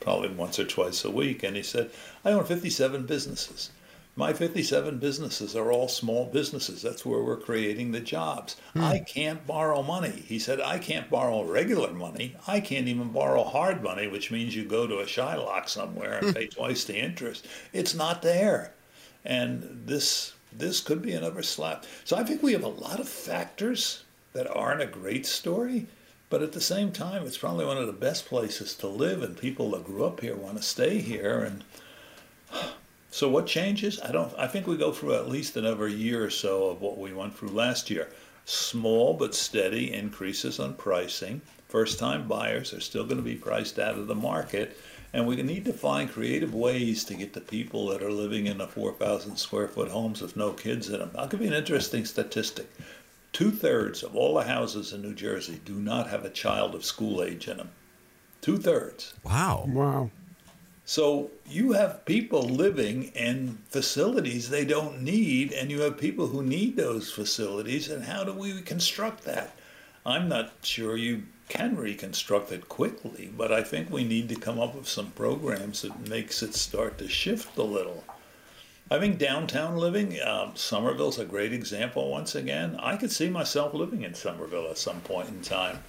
probably 0.00 0.30
once 0.30 0.58
or 0.58 0.64
twice 0.64 1.04
a 1.04 1.10
week. 1.10 1.42
And 1.42 1.56
he 1.56 1.62
said, 1.62 1.90
I 2.24 2.32
own 2.32 2.44
57 2.44 3.04
businesses. 3.04 3.70
My 4.16 4.32
57 4.32 4.98
businesses 4.98 5.54
are 5.54 5.72
all 5.72 5.88
small 5.88 6.24
businesses. 6.26 6.80
That's 6.80 7.04
where 7.04 7.22
we're 7.22 7.36
creating 7.36 7.92
the 7.92 8.00
jobs. 8.00 8.56
I 8.76 9.00
can't 9.00 9.46
borrow 9.46 9.82
money. 9.82 10.24
He 10.26 10.38
said, 10.38 10.60
I 10.60 10.78
can't 10.78 11.10
borrow 11.10 11.44
regular 11.44 11.92
money. 11.92 12.36
I 12.46 12.60
can't 12.60 12.88
even 12.88 13.08
borrow 13.08 13.44
hard 13.44 13.82
money, 13.82 14.06
which 14.06 14.30
means 14.30 14.54
you 14.56 14.64
go 14.64 14.86
to 14.86 15.00
a 15.00 15.04
Shylock 15.04 15.68
somewhere 15.68 16.20
and 16.20 16.34
pay 16.34 16.46
twice 16.46 16.84
the 16.84 16.96
interest. 16.96 17.46
It's 17.74 17.94
not 17.94 18.22
there. 18.22 18.72
And 19.24 19.82
this 19.84 20.33
this 20.56 20.80
could 20.80 21.02
be 21.02 21.12
another 21.12 21.42
slap. 21.42 21.84
So 22.04 22.16
I 22.16 22.24
think 22.24 22.42
we 22.42 22.52
have 22.52 22.64
a 22.64 22.68
lot 22.68 23.00
of 23.00 23.08
factors 23.08 24.04
that 24.32 24.50
aren't 24.50 24.82
a 24.82 24.86
great 24.86 25.26
story, 25.26 25.86
but 26.30 26.42
at 26.42 26.52
the 26.52 26.60
same 26.60 26.92
time, 26.92 27.26
it's 27.26 27.38
probably 27.38 27.64
one 27.64 27.78
of 27.78 27.86
the 27.86 27.92
best 27.92 28.26
places 28.26 28.74
to 28.76 28.88
live, 28.88 29.22
and 29.22 29.36
people 29.36 29.70
that 29.72 29.84
grew 29.84 30.04
up 30.04 30.20
here 30.20 30.36
want 30.36 30.56
to 30.56 30.62
stay 30.62 30.98
here. 30.98 31.40
And 31.40 31.64
so, 33.10 33.28
what 33.28 33.46
changes? 33.46 34.00
I 34.00 34.10
don't. 34.10 34.32
I 34.36 34.46
think 34.46 34.66
we 34.66 34.76
go 34.76 34.92
through 34.92 35.14
at 35.14 35.28
least 35.28 35.56
another 35.56 35.88
year 35.88 36.24
or 36.24 36.30
so 36.30 36.70
of 36.70 36.80
what 36.80 36.98
we 36.98 37.12
went 37.12 37.36
through 37.36 37.50
last 37.50 37.90
year. 37.90 38.08
Small 38.46 39.14
but 39.14 39.34
steady 39.34 39.92
increases 39.92 40.60
on 40.60 40.74
pricing. 40.74 41.40
First-time 41.68 42.28
buyers 42.28 42.74
are 42.74 42.80
still 42.80 43.04
going 43.04 43.16
to 43.16 43.22
be 43.22 43.36
priced 43.36 43.78
out 43.78 43.98
of 43.98 44.06
the 44.06 44.14
market, 44.14 44.76
and 45.14 45.28
we 45.28 45.40
need 45.40 45.64
to 45.64 45.72
find 45.72 46.10
creative 46.10 46.52
ways 46.52 47.04
to 47.04 47.14
get 47.14 47.32
the 47.32 47.40
people 47.40 47.86
that 47.86 48.02
are 48.02 48.10
living 48.10 48.48
in 48.48 48.58
the 48.58 48.66
4,000 48.66 49.36
square 49.36 49.68
foot 49.68 49.88
homes 49.88 50.20
with 50.20 50.36
no 50.36 50.50
kids 50.52 50.88
in 50.88 50.98
them. 50.98 51.12
I'll 51.16 51.28
give 51.28 51.40
you 51.40 51.46
an 51.46 51.52
interesting 51.52 52.04
statistic. 52.04 52.68
Two 53.32 53.52
thirds 53.52 54.02
of 54.02 54.16
all 54.16 54.34
the 54.34 54.42
houses 54.42 54.92
in 54.92 55.02
New 55.02 55.14
Jersey 55.14 55.60
do 55.64 55.74
not 55.74 56.08
have 56.08 56.24
a 56.24 56.30
child 56.30 56.74
of 56.74 56.84
school 56.84 57.22
age 57.22 57.46
in 57.46 57.58
them. 57.58 57.70
Two 58.40 58.58
thirds. 58.58 59.14
Wow. 59.22 59.66
Wow. 59.68 60.10
So 60.84 61.30
you 61.46 61.72
have 61.72 62.04
people 62.04 62.42
living 62.42 63.04
in 63.14 63.58
facilities 63.70 64.50
they 64.50 64.64
don't 64.64 65.00
need, 65.00 65.52
and 65.52 65.70
you 65.70 65.82
have 65.82 65.96
people 65.96 66.26
who 66.26 66.42
need 66.42 66.76
those 66.76 67.12
facilities. 67.12 67.88
And 67.88 68.02
how 68.02 68.24
do 68.24 68.32
we 68.32 68.60
construct 68.62 69.22
that? 69.24 69.56
I'm 70.04 70.28
not 70.28 70.52
sure 70.62 70.96
you 70.96 71.22
can 71.48 71.76
reconstruct 71.76 72.52
it 72.52 72.68
quickly, 72.68 73.30
but 73.36 73.52
I 73.52 73.62
think 73.62 73.90
we 73.90 74.04
need 74.04 74.28
to 74.30 74.36
come 74.36 74.60
up 74.60 74.74
with 74.74 74.88
some 74.88 75.10
programs 75.12 75.82
that 75.82 76.08
makes 76.08 76.42
it 76.42 76.54
start 76.54 76.98
to 76.98 77.08
shift 77.08 77.56
a 77.58 77.62
little. 77.62 78.04
I 78.90 78.98
think 78.98 79.18
downtown 79.18 79.76
living, 79.76 80.20
um, 80.22 80.56
Somerville's 80.56 81.18
a 81.18 81.24
great 81.24 81.52
example. 81.52 82.10
Once 82.10 82.34
again, 82.34 82.76
I 82.80 82.96
could 82.96 83.12
see 83.12 83.28
myself 83.30 83.74
living 83.74 84.02
in 84.02 84.14
Somerville 84.14 84.70
at 84.70 84.78
some 84.78 85.00
point 85.02 85.28
in 85.30 85.42
time. 85.42 85.80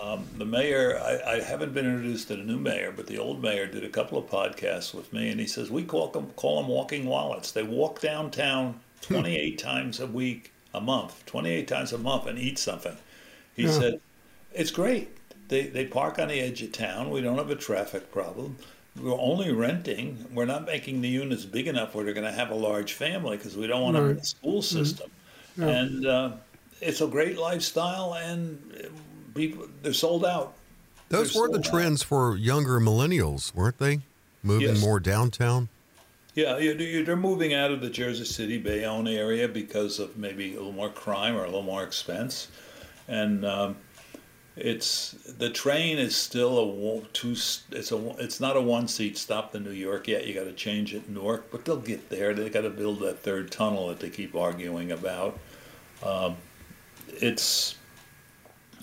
Um, 0.00 0.26
the 0.36 0.44
mayor, 0.44 0.98
I, 0.98 1.36
I 1.36 1.40
haven't 1.40 1.72
been 1.74 1.86
introduced 1.86 2.28
to 2.28 2.36
the 2.36 2.42
new 2.42 2.58
mayor, 2.58 2.92
but 2.92 3.06
the 3.06 3.18
old 3.18 3.42
mayor 3.42 3.66
did 3.66 3.84
a 3.84 3.88
couple 3.88 4.18
of 4.18 4.26
podcasts 4.28 4.92
with 4.94 5.12
me, 5.12 5.30
and 5.30 5.40
he 5.40 5.46
says 5.46 5.70
we 5.70 5.84
call 5.84 6.08
them 6.08 6.32
call 6.36 6.60
them 6.60 6.68
walking 6.68 7.06
wallets. 7.06 7.52
They 7.52 7.62
walk 7.62 8.00
downtown 8.00 8.80
28 9.00 9.58
times 9.58 10.00
a 10.00 10.06
week, 10.06 10.52
a 10.74 10.80
month, 10.80 11.24
28 11.26 11.68
times 11.68 11.92
a 11.92 11.98
month, 11.98 12.26
and 12.26 12.38
eat 12.38 12.58
something. 12.58 12.96
He 13.54 13.66
Yeah. 13.66 13.68
said 13.68 14.00
it's 14.54 14.70
great. 14.70 15.08
They 15.48 15.66
they 15.66 15.86
park 15.86 16.18
on 16.18 16.28
the 16.28 16.40
edge 16.40 16.62
of 16.62 16.72
town. 16.72 17.10
We 17.10 17.20
don't 17.20 17.36
have 17.38 17.50
a 17.50 17.56
traffic 17.56 18.10
problem. 18.12 18.56
We're 19.00 19.18
only 19.18 19.52
renting. 19.52 20.24
We're 20.32 20.44
not 20.44 20.64
making 20.66 21.00
the 21.00 21.08
units 21.08 21.44
big 21.44 21.66
enough 21.66 21.94
where 21.94 22.04
they're 22.04 22.14
going 22.14 22.26
to 22.30 22.32
have 22.32 22.50
a 22.50 22.54
large 22.54 22.92
family 22.92 23.36
because 23.36 23.56
we 23.56 23.66
don't 23.66 23.82
want 23.82 23.94
them 23.96 24.04
in 24.04 24.10
Right. 24.10 24.20
the 24.20 24.24
school 24.26 24.62
system. 24.62 25.10
Yeah. 25.58 25.66
And 25.68 26.06
uh, 26.06 26.30
it's 26.80 27.00
a 27.00 27.06
great 27.08 27.36
lifestyle, 27.36 28.14
and 28.14 28.58
uh, 28.84 28.88
people 29.34 29.66
they're 29.82 29.92
sold 29.92 30.24
out. 30.24 30.54
Those 31.08 31.32
They're 31.32 31.42
were 31.42 31.48
the 31.48 31.54
sold 31.54 31.66
out. 31.66 31.70
trends 31.72 32.02
for 32.02 32.36
younger 32.36 32.78
millennials, 32.80 33.52
weren't 33.54 33.78
they? 33.78 34.00
Moving 34.42 34.68
Yes. 34.68 34.80
more 34.80 35.00
downtown. 35.00 35.68
Yeah, 36.34 36.58
you- 36.58 36.72
you- 36.74 37.04
they're 37.04 37.14
moving 37.16 37.52
out 37.54 37.70
of 37.70 37.80
the 37.80 37.90
Jersey 37.90 38.24
City 38.24 38.58
Bayonne 38.58 39.06
area 39.08 39.46
because 39.48 39.98
of 40.00 40.16
maybe 40.16 40.52
a 40.54 40.56
little 40.56 40.72
more 40.72 40.88
crime 40.88 41.36
or 41.36 41.42
a 41.42 41.46
little 41.46 41.62
more 41.62 41.82
expense, 41.84 42.48
and 43.08 43.44
um, 43.44 43.76
it's 44.56 45.12
the 45.38 45.50
train 45.50 45.98
is 45.98 46.14
still 46.14 46.58
a 46.58 47.00
two. 47.12 47.32
It's 47.32 47.90
a 47.90 48.14
it's 48.18 48.40
not 48.40 48.56
a 48.56 48.60
one 48.60 48.86
seat 48.86 49.18
stop 49.18 49.52
to 49.52 49.60
New 49.60 49.72
York 49.72 50.06
yet. 50.06 50.26
You 50.26 50.34
got 50.34 50.44
to 50.44 50.52
change 50.52 50.94
it 50.94 51.08
Newark, 51.08 51.50
but 51.50 51.64
they'll 51.64 51.76
get 51.76 52.08
there. 52.08 52.34
They 52.34 52.48
got 52.50 52.60
to 52.60 52.70
build 52.70 53.00
that 53.00 53.18
third 53.20 53.50
tunnel 53.50 53.88
that 53.88 53.98
they 53.98 54.10
keep 54.10 54.34
arguing 54.36 54.92
about. 54.92 55.38
Um, 56.04 56.36
it's 57.08 57.76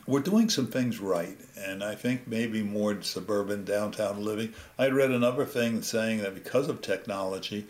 we're 0.06 0.20
doing 0.20 0.50
some 0.50 0.68
things 0.68 1.00
right, 1.00 1.38
and 1.58 1.84
I 1.84 1.96
think 1.96 2.28
maybe 2.28 2.64
more 2.64 3.02
suburban 3.02 3.64
downtown 3.64 4.24
living. 4.24 4.54
I 4.78 4.90
read 4.90 5.12
another 5.12 5.46
thing 5.46 5.82
saying 5.84 6.18
that 6.20 6.34
because 6.36 6.68
of 6.68 6.82
technology, 6.82 7.66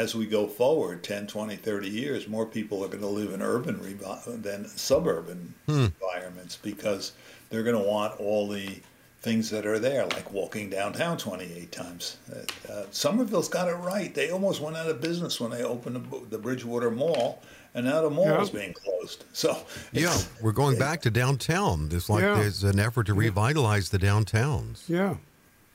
as 0.00 0.14
we 0.14 0.24
go 0.26 0.46
forward 0.46 1.02
10, 1.02 1.26
20, 1.26 1.56
30 1.56 1.88
years, 1.88 2.26
more 2.26 2.46
people 2.46 2.82
are 2.82 2.88
going 2.88 3.00
to 3.00 3.06
live 3.06 3.32
in 3.34 3.42
urban 3.42 3.76
revi- 3.76 4.42
than 4.42 4.66
suburban 4.66 5.52
environments 5.68 6.56
because 6.56 7.12
they're 7.50 7.62
going 7.62 7.76
to 7.80 7.88
want 7.88 8.18
all 8.18 8.48
the 8.48 8.80
things 9.20 9.50
that 9.50 9.66
are 9.66 9.78
there, 9.78 10.06
like 10.06 10.32
walking 10.32 10.70
downtown 10.70 11.18
28 11.18 11.70
times. 11.70 12.16
Uh, 12.32 12.72
uh, 12.72 12.86
Somerville's 12.90 13.48
got 13.48 13.68
it 13.68 13.74
right. 13.74 14.14
They 14.14 14.30
almost 14.30 14.62
went 14.62 14.76
out 14.78 14.88
of 14.88 15.02
business 15.02 15.38
when 15.38 15.50
they 15.50 15.62
opened 15.62 15.96
the, 16.10 16.20
the 16.30 16.38
Bridgewater 16.38 16.90
Mall, 16.90 17.42
and 17.74 17.84
now 17.84 18.00
the 18.00 18.08
mall 18.10 18.24
Yeah. 18.26 18.40
is 18.40 18.50
being 18.50 18.72
closed. 18.72 19.24
So 19.34 19.58
Yeah, 19.92 20.16
we're 20.42 20.52
going 20.52 20.78
back 20.78 21.02
to 21.02 21.10
downtown. 21.10 21.88
There's 21.90 22.08
like 22.08 22.22
Yeah. 22.22 22.36
there's 22.36 22.64
an 22.64 22.80
effort 22.80 23.06
to 23.08 23.14
revitalize 23.14 23.90
the 23.90 23.98
downtowns. 23.98 24.88
Yeah. 24.88 25.16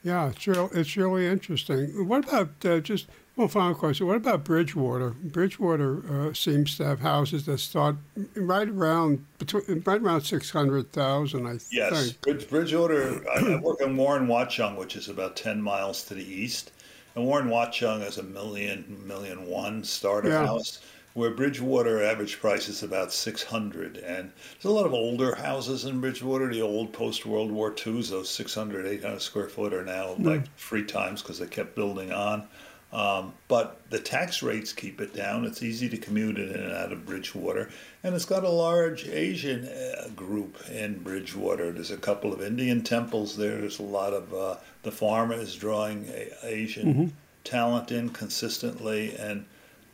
Yeah, 0.03 0.29
it's 0.29 0.45
real. 0.47 0.69
It's 0.73 0.95
really 0.97 1.25
interesting. 1.27 2.07
What 2.07 2.27
about 2.27 2.49
uh, 2.65 2.79
just 2.79 3.07
one 3.35 3.47
final 3.49 3.75
question? 3.75 4.07
What 4.07 4.15
about 4.15 4.43
Bridgewater? 4.43 5.09
Bridgewater 5.11 6.01
uh, 6.29 6.33
seems 6.33 6.77
to 6.77 6.85
have 6.85 6.99
houses 7.01 7.45
that 7.45 7.57
start 7.59 7.97
right 8.35 8.67
around 8.69 9.25
between 9.39 9.81
right 9.85 10.01
around 10.01 10.21
six 10.21 10.49
hundred 10.49 10.91
thousand. 10.91 11.45
I 11.45 11.59
Yes, 11.71 12.11
think. 12.11 12.21
Bridge, 12.21 12.49
Bridgewater. 12.49 13.23
I, 13.29 13.53
I 13.53 13.55
work 13.57 13.81
in 13.81 13.95
Warren 13.97 14.27
Watchung, 14.27 14.77
which 14.77 14.95
is 14.95 15.09
about 15.09 15.35
ten 15.35 15.61
miles 15.61 16.03
to 16.05 16.13
the 16.13 16.23
east, 16.23 16.71
and 17.15 17.25
Warren 17.25 17.49
Watchung 17.49 18.07
is 18.07 18.17
a 18.17 18.23
million, 18.23 19.01
million 19.05 19.45
one 19.47 19.83
starter 19.83 20.29
Yeah. 20.29 20.45
house. 20.45 20.79
Where 21.13 21.31
Bridgewater 21.31 22.03
average 22.03 22.41
price 22.41 22.67
is 22.67 22.83
about 22.83 23.13
six 23.13 23.41
hundred, 23.41 23.97
and 23.97 24.31
there's 24.53 24.65
a 24.65 24.69
lot 24.69 24.85
of 24.85 24.93
older 24.93 25.33
houses 25.33 25.85
in 25.85 26.01
Bridgewater. 26.01 26.51
The 26.51 26.61
old 26.61 26.91
post 26.91 27.25
World 27.25 27.51
War 27.51 27.73
II's, 27.73 28.09
those 28.09 28.29
600, 28.29 28.85
800 28.85 29.21
square 29.21 29.47
foot, 29.47 29.73
are 29.73 29.85
now 29.85 30.15
like 30.19 30.45
three 30.57 30.83
times 30.83 31.21
because 31.21 31.39
they 31.39 31.47
kept 31.47 31.73
building 31.73 32.11
on. 32.11 32.45
Um, 32.93 33.33
but 33.47 33.81
the 33.89 33.99
tax 33.99 34.41
rates 34.41 34.71
keep 34.71 35.01
it 35.01 35.13
down. 35.13 35.43
It's 35.43 35.61
easy 35.61 35.89
to 35.89 35.97
commute 35.97 36.37
in 36.37 36.49
and 36.49 36.71
out 36.71 36.93
of 36.93 37.05
Bridgewater, 37.05 37.69
and 38.03 38.15
it's 38.15 38.25
got 38.25 38.43
a 38.43 38.49
large 38.49 39.07
Asian 39.07 39.67
uh, 39.67 40.07
group 40.15 40.57
in 40.69 40.99
Bridgewater. 40.99 41.71
There's 41.71 41.91
a 41.91 41.97
couple 41.97 42.31
of 42.31 42.41
Indian 42.41 42.83
temples 42.83 43.35
there. 43.35 43.59
There's 43.59 43.79
a 43.79 43.83
lot 43.83 44.13
of 44.13 44.33
uh, 44.33 44.55
the 44.83 44.91
farm 44.91 45.31
is 45.31 45.55
drawing 45.55 46.05
a, 46.09 46.31
Asian 46.43 47.13
talent 47.43 47.91
in 47.91 48.09
consistently, 48.09 49.15
and 49.17 49.45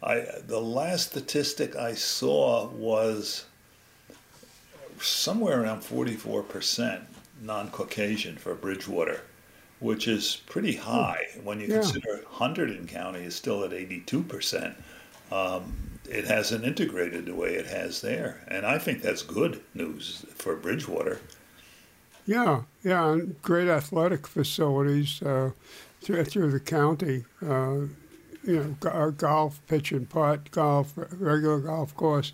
I 0.04 0.26
the 0.46 0.62
last 0.62 1.12
statistic 1.12 1.76
I 1.76 1.94
saw 1.94 2.68
was 2.68 3.46
somewhere 5.00 5.64
around 5.64 5.82
44% 5.82 7.02
non-Caucasian 7.42 8.38
for 8.38 8.54
Bridgewater, 8.54 9.22
which 9.82 10.08
is 10.08 10.38
pretty 10.48 10.78
high 10.78 11.28
when 11.44 11.60
you 11.60 11.68
Yeah. 11.68 11.82
consider 11.82 12.24
Hunterdon 12.36 12.88
County 12.88 13.24
is 13.26 13.36
still 13.36 13.64
at 13.66 13.74
82%. 13.74 14.76
Um, 15.32 16.00
it 16.10 16.26
hasn't 16.26 16.64
integrated 16.66 17.26
the 17.26 17.36
way 17.36 17.56
it 17.56 17.66
has 17.68 18.02
there, 18.02 18.44
and 18.48 18.66
I 18.66 18.78
think 18.80 19.02
that's 19.02 19.24
good 19.24 19.62
news 19.74 20.26
for 20.36 20.56
Bridgewater. 20.56 21.20
Yeah, 22.26 22.64
yeah, 22.84 23.12
and 23.12 23.42
great 23.42 23.68
athletic 23.68 24.28
facilities 24.28 25.22
uh, 25.24 25.52
through, 26.02 26.26
through 26.26 26.52
the 26.52 26.60
county. 26.60 27.26
Uh, 27.42 27.88
you 28.44 28.76
know, 28.84 28.90
uh, 28.90 29.10
golf, 29.12 29.62
pitch 29.68 29.92
and 29.92 30.10
putt, 30.10 30.50
golf, 30.52 30.94
regular 30.96 31.60
golf 31.60 31.96
course, 31.96 32.34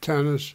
tennis. 0.00 0.54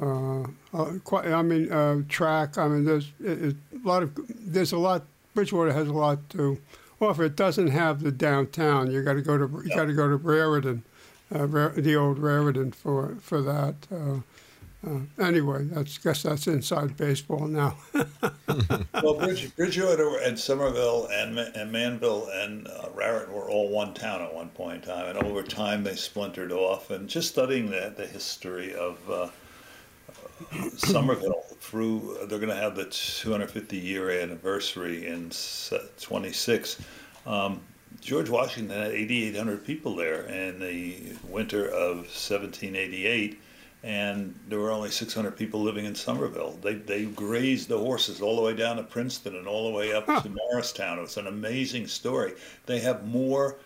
Uh, 0.00 0.42
uh, 0.72 0.98
quite, 1.04 1.26
I 1.26 1.42
mean, 1.42 1.70
uh, 1.70 2.02
track. 2.08 2.58
I 2.58 2.66
mean, 2.68 2.84
there's 2.84 3.12
a 3.24 3.54
lot 3.84 4.02
of 4.02 4.12
there's 4.28 4.72
a 4.72 4.78
lot. 4.78 5.04
Bridgewater 5.34 5.72
has 5.72 5.88
a 5.88 5.92
lot 5.92 6.28
to 6.30 6.58
offer. 7.00 7.24
It 7.24 7.36
doesn't 7.36 7.68
have 7.68 8.02
the 8.02 8.12
downtown. 8.12 8.90
You 8.90 9.02
got 9.02 9.14
to 9.14 9.22
go 9.22 9.38
to 9.38 9.62
you 9.64 9.74
got 9.74 9.86
to 9.86 9.94
go 9.94 10.08
to 10.08 10.16
Raritan, 10.16 10.84
uh, 11.34 11.46
the 11.46 11.96
old 11.96 12.18
Raritan 12.18 12.72
for 12.72 13.16
for 13.20 13.42
that. 13.42 13.74
Uh, 13.90 14.20
uh, 14.84 14.98
anyway, 15.20 15.62
that's 15.64 15.96
guess 15.98 16.24
that's 16.24 16.48
inside 16.48 16.96
baseball 16.96 17.46
now. 17.46 17.76
well, 19.02 19.14
Bridge, 19.14 19.54
Bridgewater 19.54 20.18
and 20.18 20.36
Somerville 20.36 21.08
and, 21.12 21.38
and 21.38 21.70
Manville 21.70 22.28
and 22.32 22.66
uh, 22.66 22.88
Raritan 22.92 23.32
were 23.32 23.48
all 23.48 23.68
one 23.68 23.94
town 23.94 24.22
at 24.22 24.34
one 24.34 24.48
point 24.48 24.82
in 24.82 24.88
time, 24.88 25.06
and 25.06 25.24
over 25.24 25.42
time 25.42 25.84
they 25.84 25.94
splintered 25.94 26.50
off. 26.50 26.90
And 26.90 27.08
just 27.08 27.28
studying 27.28 27.70
the, 27.70 27.94
the 27.96 28.06
history 28.06 28.74
of 28.74 28.98
uh, 29.08 29.28
Somerville 30.76 31.44
through, 31.60 32.18
they're 32.28 32.38
going 32.38 32.48
to 32.48 32.54
have 32.54 32.76
the 32.76 32.86
250 32.86 33.76
year 33.76 34.10
anniversary 34.10 35.06
in 35.06 35.30
26. 36.00 36.82
Um, 37.26 37.60
George 38.00 38.30
Washington 38.30 38.76
had 38.76 38.92
8,800 38.92 39.64
people 39.64 39.94
there 39.94 40.22
in 40.22 40.58
the 40.58 41.14
winter 41.28 41.66
of 41.66 41.96
1788 41.98 43.38
and 43.84 44.38
there 44.48 44.60
were 44.60 44.70
only 44.70 44.90
600 44.90 45.36
people 45.36 45.60
living 45.60 45.84
in 45.84 45.94
Somerville. 45.94 46.56
They, 46.62 46.74
they 46.74 47.04
grazed 47.06 47.68
the 47.68 47.78
horses 47.78 48.20
all 48.20 48.36
the 48.36 48.42
way 48.42 48.54
down 48.54 48.76
to 48.76 48.84
Princeton 48.84 49.34
and 49.34 49.48
all 49.48 49.70
the 49.70 49.76
way 49.76 49.92
up 49.92 50.06
to 50.06 50.28
Morristown. 50.28 50.98
It 50.98 51.02
was 51.02 51.16
an 51.16 51.26
amazing 51.26 51.88
story. 51.88 52.34
They 52.66 52.78
have 52.78 53.06
more 53.06 53.56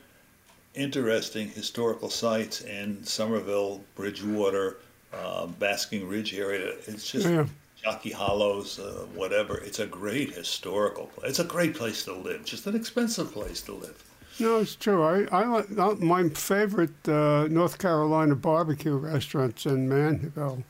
interesting 0.74 1.48
historical 1.48 2.08
sites 2.08 2.62
in 2.62 3.04
Somerville, 3.04 3.84
Bridgewater, 3.94 4.78
uh, 5.12 5.46
Basking 5.46 6.08
Ridge 6.08 6.34
area. 6.34 6.74
It's 6.86 7.10
just 7.10 7.26
Yeah. 7.28 7.46
Jockey 7.82 8.10
Hollows, 8.10 8.78
uh, 8.80 9.06
whatever. 9.14 9.58
It's 9.58 9.78
a 9.78 9.86
great 9.86 10.34
historical 10.34 11.06
place. 11.06 11.30
It's 11.30 11.38
a 11.38 11.44
great 11.44 11.74
place 11.74 12.04
to 12.04 12.14
live, 12.14 12.44
just 12.44 12.66
an 12.66 12.74
expensive 12.74 13.32
place 13.32 13.60
to 13.62 13.72
live. 13.74 14.02
No, 14.40 14.58
it's 14.58 14.74
true. 14.74 15.02
I, 15.02 15.24
I 15.30 15.46
like 15.46 15.78
uh, 15.78 15.94
my 15.94 16.28
favorite 16.30 17.08
uh, 17.08 17.46
North 17.48 17.78
Carolina 17.78 18.34
barbecue 18.34 18.96
restaurants 18.96 19.66
in 19.66 19.88
Manville. 19.88 20.62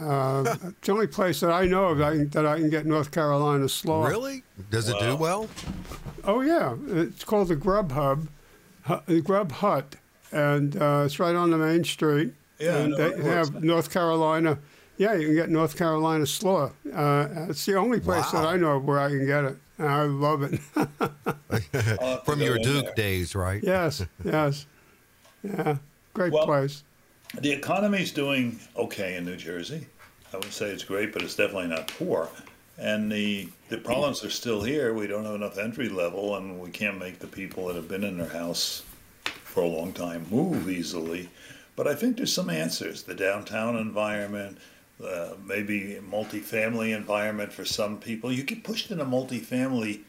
Uh, 0.00 0.44
it's 0.46 0.74
the 0.86 0.92
only 0.92 1.06
place 1.06 1.40
that 1.40 1.50
I 1.50 1.66
know 1.66 1.86
of 1.88 1.98
that 1.98 2.06
I 2.12 2.16
can, 2.16 2.28
that 2.30 2.46
I 2.46 2.58
can 2.58 2.70
get 2.70 2.86
North 2.86 3.10
Carolina 3.10 3.68
slaw. 3.68 4.06
Really? 4.06 4.42
Does 4.70 4.88
it 4.88 4.98
do 5.00 5.16
well? 5.16 5.48
Oh 6.24 6.40
yeah, 6.40 6.76
it's 6.88 7.24
called 7.24 7.48
the 7.48 7.56
Grub 7.56 7.92
Hub, 7.92 8.28
Hu- 8.84 9.00
the 9.06 9.20
Grub 9.20 9.52
Hut, 9.52 9.96
and 10.30 10.80
uh, 10.80 11.02
it's 11.04 11.18
right 11.18 11.34
on 11.34 11.50
the 11.50 11.58
main 11.58 11.84
street. 11.84 12.32
Yeah, 12.62 12.76
I 12.76 12.78
and 12.80 12.90
know 12.90 12.96
they 12.96 13.10
where 13.22 13.32
it 13.32 13.36
have 13.38 13.62
North 13.62 13.90
Carolina. 13.92 14.58
Yeah, 14.98 15.14
you 15.14 15.26
can 15.28 15.34
get 15.34 15.50
North 15.50 15.76
Carolina 15.76 16.26
slaw. 16.26 16.70
Uh, 16.92 17.28
it's 17.48 17.64
the 17.66 17.74
only 17.76 17.98
place 17.98 18.30
that 18.30 18.44
I 18.44 18.56
know 18.56 18.76
of 18.76 18.84
where 18.84 18.98
I 19.00 19.08
can 19.08 19.26
get 19.26 19.44
it. 19.44 19.56
And 19.78 19.88
I 19.88 20.02
love 20.04 20.42
it. 20.42 20.60
I'll 20.76 22.10
have 22.10 22.24
to 22.24 22.30
From 22.30 22.40
your 22.40 22.58
Duke 22.58 22.84
there. 22.84 22.94
days, 22.94 23.34
right? 23.34 23.62
yes, 23.62 24.04
yes, 24.24 24.66
yeah, 25.42 25.78
great 26.14 26.32
Well, 26.32 26.44
place. 26.46 26.84
The 27.40 27.50
economy's 27.50 28.12
doing 28.12 28.60
okay 28.76 29.16
in 29.16 29.24
New 29.24 29.36
Jersey. 29.36 29.86
I 30.32 30.36
wouldn't 30.36 30.52
say 30.54 30.66
it's 30.66 30.84
great, 30.84 31.12
but 31.12 31.22
it's 31.22 31.34
definitely 31.36 31.68
not 31.68 31.88
poor. 31.88 32.28
And 32.78 33.10
the 33.10 33.48
the 33.68 33.78
problems 33.78 34.24
are 34.24 34.30
still 34.30 34.62
here. 34.62 34.92
We 34.94 35.06
don't 35.06 35.24
have 35.24 35.34
enough 35.34 35.58
entry 35.58 35.88
level, 35.88 36.36
and 36.36 36.60
we 36.60 36.70
can't 36.70 36.98
make 36.98 37.18
the 37.18 37.26
people 37.26 37.66
that 37.66 37.76
have 37.76 37.88
been 37.88 38.04
in 38.04 38.18
their 38.18 38.28
house 38.28 38.82
for 39.44 39.62
a 39.62 39.66
long 39.68 39.92
time 39.92 40.26
move 40.30 40.68
easily. 40.70 41.28
But 41.74 41.86
I 41.86 41.94
think 41.94 42.16
there's 42.16 42.32
some 42.32 42.50
answers. 42.50 43.02
The 43.02 43.14
downtown 43.14 43.76
environment, 43.76 44.58
uh, 45.02 45.34
maybe 45.44 45.98
multifamily 46.08 46.94
environment 46.94 47.52
for 47.52 47.64
some 47.64 47.98
people. 47.98 48.32
You 48.32 48.42
get 48.42 48.62
pushed 48.62 48.90
into 48.90 49.04
multifamily 49.04 50.00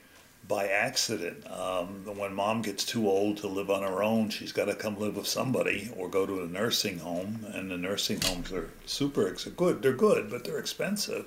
by 0.47 0.67
accident. 0.67 1.49
Um, 1.49 2.03
when 2.17 2.33
mom 2.33 2.61
gets 2.61 2.83
too 2.83 3.09
old 3.09 3.37
to 3.37 3.47
live 3.47 3.69
on 3.69 3.81
her 3.81 4.03
own, 4.03 4.29
she's 4.29 4.51
got 4.51 4.65
to 4.65 4.75
come 4.75 4.99
live 4.99 5.15
with 5.15 5.27
somebody 5.27 5.89
or 5.95 6.09
go 6.09 6.25
to 6.25 6.41
a 6.41 6.47
nursing 6.47 6.99
home. 6.99 7.45
And 7.53 7.71
the 7.71 7.77
nursing 7.77 8.19
homes 8.21 8.51
are 8.51 8.69
super 8.85 9.29
ex- 9.29 9.45
good. 9.45 9.81
They're 9.81 9.93
good, 9.93 10.29
but 10.29 10.43
they're 10.43 10.59
expensive. 10.59 11.25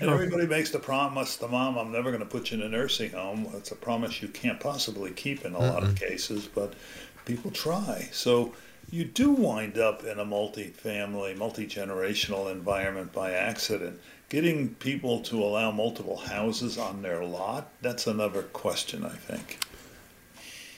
And 0.00 0.10
everybody 0.10 0.46
makes 0.46 0.70
the 0.70 0.80
promise 0.80 1.36
to 1.36 1.46
mom, 1.46 1.78
I'm 1.78 1.92
never 1.92 2.10
going 2.10 2.22
to 2.22 2.28
put 2.28 2.50
you 2.50 2.58
in 2.58 2.64
a 2.64 2.68
nursing 2.68 3.12
home. 3.12 3.48
It's 3.54 3.70
a 3.70 3.76
promise 3.76 4.22
you 4.22 4.28
can't 4.28 4.58
possibly 4.58 5.12
keep 5.12 5.44
in 5.44 5.54
a 5.54 5.58
lot 5.58 5.84
of 5.84 5.94
cases, 5.94 6.48
but 6.52 6.74
people 7.26 7.52
try. 7.52 8.08
So 8.10 8.54
you 8.90 9.04
do 9.04 9.30
wind 9.32 9.78
up 9.78 10.04
in 10.04 10.18
a 10.18 10.24
multi-family, 10.24 11.34
multi-generational 11.34 12.50
environment 12.50 13.12
by 13.12 13.32
accident. 13.32 14.00
Getting 14.28 14.74
people 14.76 15.20
to 15.22 15.42
allow 15.42 15.70
multiple 15.70 16.16
houses 16.16 16.78
on 16.78 17.02
their 17.02 17.24
lot, 17.24 17.68
that's 17.82 18.06
another 18.06 18.42
question, 18.42 19.04
I 19.04 19.10
think. 19.10 19.58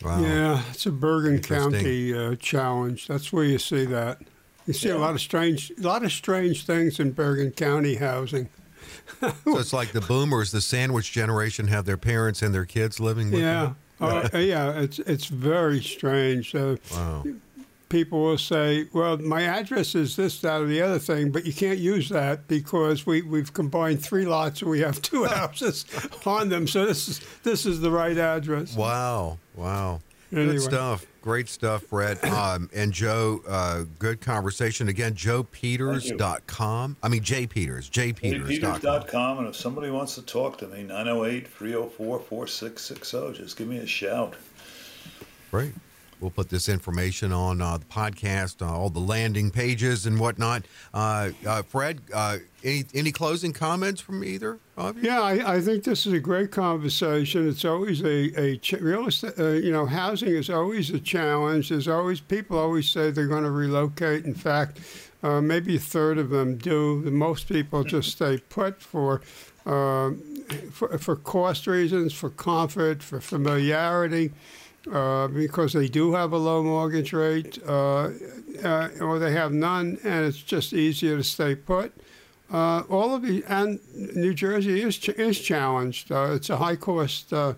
Wow. 0.02 0.20
Yeah, 0.20 0.62
it's 0.70 0.84
a 0.86 0.92
Bergen 0.92 1.40
County 1.40 2.12
uh, 2.14 2.34
challenge. 2.36 3.06
That's 3.06 3.32
where 3.32 3.44
you 3.44 3.58
see 3.58 3.84
that. 3.86 4.20
You 4.66 4.72
see 4.74 4.90
a 4.90 4.98
lot 4.98 5.14
of 5.14 5.20
strange, 5.20 5.72
a 5.78 5.80
lot 5.82 6.04
of 6.04 6.12
strange 6.12 6.66
things 6.66 6.98
in 7.00 7.12
Bergen 7.12 7.52
County 7.52 7.94
housing. 7.94 8.48
So 9.20 9.58
it's 9.58 9.72
like 9.72 9.92
the 9.92 10.00
boomers, 10.00 10.50
the 10.50 10.60
sandwich 10.60 11.12
generation, 11.12 11.68
have 11.68 11.84
their 11.86 11.96
parents 11.96 12.42
and 12.42 12.52
their 12.54 12.64
kids 12.64 12.98
living 13.00 13.30
with 13.30 13.42
Yeah, 13.42 13.74
them. 14.00 14.32
uh, 14.34 14.38
yeah, 14.38 14.72
it's 14.80 14.98
it's 15.00 15.26
very 15.26 15.80
strange. 15.82 16.54
Uh, 16.54 16.76
Wow. 16.92 17.24
People 17.88 18.22
will 18.22 18.38
say, 18.38 18.86
"Well, 18.92 19.18
my 19.18 19.42
address 19.42 19.94
is 19.94 20.16
this, 20.16 20.40
that, 20.40 20.60
or 20.60 20.66
the 20.66 20.82
other 20.82 20.98
thing," 20.98 21.30
but 21.30 21.44
you 21.44 21.52
can't 21.52 21.78
use 21.78 22.08
that 22.10 22.48
because 22.48 23.06
we 23.06 23.22
we've 23.22 23.52
combined 23.52 24.02
three 24.02 24.24
lots 24.24 24.62
and 24.62 24.70
we 24.70 24.80
have 24.80 25.00
two 25.02 25.24
houses 25.38 25.84
on 26.24 26.48
them. 26.48 26.66
So 26.66 26.86
this 26.86 27.08
is 27.08 27.20
this 27.42 27.66
is 27.66 27.80
the 27.80 27.90
right 27.90 28.16
address. 28.16 28.76
Wow. 28.76 29.38
Wow. 29.54 30.00
Anyway. 30.32 30.54
Good 30.54 30.62
stuff. 30.62 31.06
Great 31.22 31.48
stuff, 31.48 31.82
Fred. 31.82 32.18
Um, 32.36 32.68
and 32.74 32.92
Joe, 32.92 33.40
uh, 33.48 33.84
good 33.98 34.20
conversation. 34.20 34.88
Again, 34.88 35.14
joepeters.com. 35.14 36.96
I 37.02 37.08
mean, 37.08 37.22
J 37.22 37.46
Peters, 37.46 37.88
jpeters.com. 37.88 38.46
Peters.com, 38.46 39.38
and 39.38 39.48
if 39.48 39.56
somebody 39.56 39.90
wants 39.90 40.16
to 40.16 40.22
talk 40.22 40.58
to 40.58 40.68
me, 40.68 40.82
908 40.82 41.48
304 41.48 42.20
4660, 42.20 43.42
just 43.42 43.56
give 43.56 43.68
me 43.68 43.78
a 43.78 43.86
shout. 43.86 44.34
Great. 45.50 45.72
We'll 46.18 46.30
put 46.30 46.48
this 46.48 46.68
information 46.68 47.30
on 47.30 47.60
uh, 47.60 47.76
the 47.76 47.84
podcast, 47.84 48.62
uh, 48.62 48.74
all 48.74 48.88
the 48.88 49.00
landing 49.00 49.50
pages 49.50 50.06
and 50.06 50.18
whatnot. 50.18 50.64
Uh, 50.94 51.30
uh, 51.46 51.62
Fred, 51.62 52.00
uh, 52.12 52.38
any 52.64 52.84
any 52.94 53.12
closing 53.12 53.52
comments 53.52 54.00
from 54.00 54.24
either 54.24 54.58
of 54.78 54.96
you? 54.96 55.02
Yeah, 55.10 55.20
I, 55.20 55.56
I 55.56 55.60
think 55.60 55.84
this 55.84 56.06
is 56.06 56.14
a 56.14 56.18
great 56.18 56.50
conversation. 56.50 57.46
It's 57.46 57.66
always 57.66 58.02
a, 58.02 58.32
a 58.40 58.56
ch- 58.56 58.72
real 58.80 59.06
estate, 59.06 59.34
uh, 59.38 59.48
you 59.50 59.70
know, 59.70 59.84
housing 59.84 60.30
is 60.30 60.48
always 60.48 60.88
a 60.90 60.98
challenge. 60.98 61.68
There's 61.68 61.86
always, 61.86 62.20
people 62.20 62.58
always 62.58 62.88
say 62.88 63.10
they're 63.10 63.26
going 63.26 63.44
to 63.44 63.50
relocate. 63.50 64.24
In 64.24 64.34
fact, 64.34 64.80
maybe 65.22 65.76
a 65.76 65.80
third 65.80 66.16
of 66.16 66.30
them 66.30 66.56
do. 66.56 67.02
Most 67.10 67.46
people 67.46 67.84
just 67.84 68.12
stay 68.12 68.38
put 68.38 68.80
for, 68.80 69.20
for, 69.64 70.98
for 70.98 71.16
cost 71.16 71.66
reasons, 71.66 72.14
for 72.14 72.30
comfort, 72.30 73.02
for 73.02 73.20
familiarity. 73.20 74.32
Uh, 74.90 75.26
because 75.26 75.72
they 75.72 75.88
do 75.88 76.12
have 76.12 76.32
a 76.32 76.38
low 76.38 76.62
mortgage 76.62 77.12
rate, 77.12 77.58
uh, 77.66 78.10
uh, 78.62 78.88
or 79.00 79.18
they 79.18 79.32
have 79.32 79.52
none, 79.52 79.98
and 80.04 80.24
it's 80.24 80.38
just 80.38 80.72
easier 80.72 81.16
to 81.16 81.24
stay 81.24 81.56
put. 81.56 81.92
Uh, 82.52 82.82
all 82.88 83.12
of 83.12 83.22
the 83.22 83.42
and 83.48 83.80
New 84.14 84.32
Jersey 84.32 84.82
is 84.82 84.96
ch- 84.96 85.08
is 85.08 85.40
challenged. 85.40 86.12
Uh, 86.12 86.30
it's 86.34 86.50
a 86.50 86.56
high 86.58 86.76
cost 86.76 87.32
uh, 87.32 87.54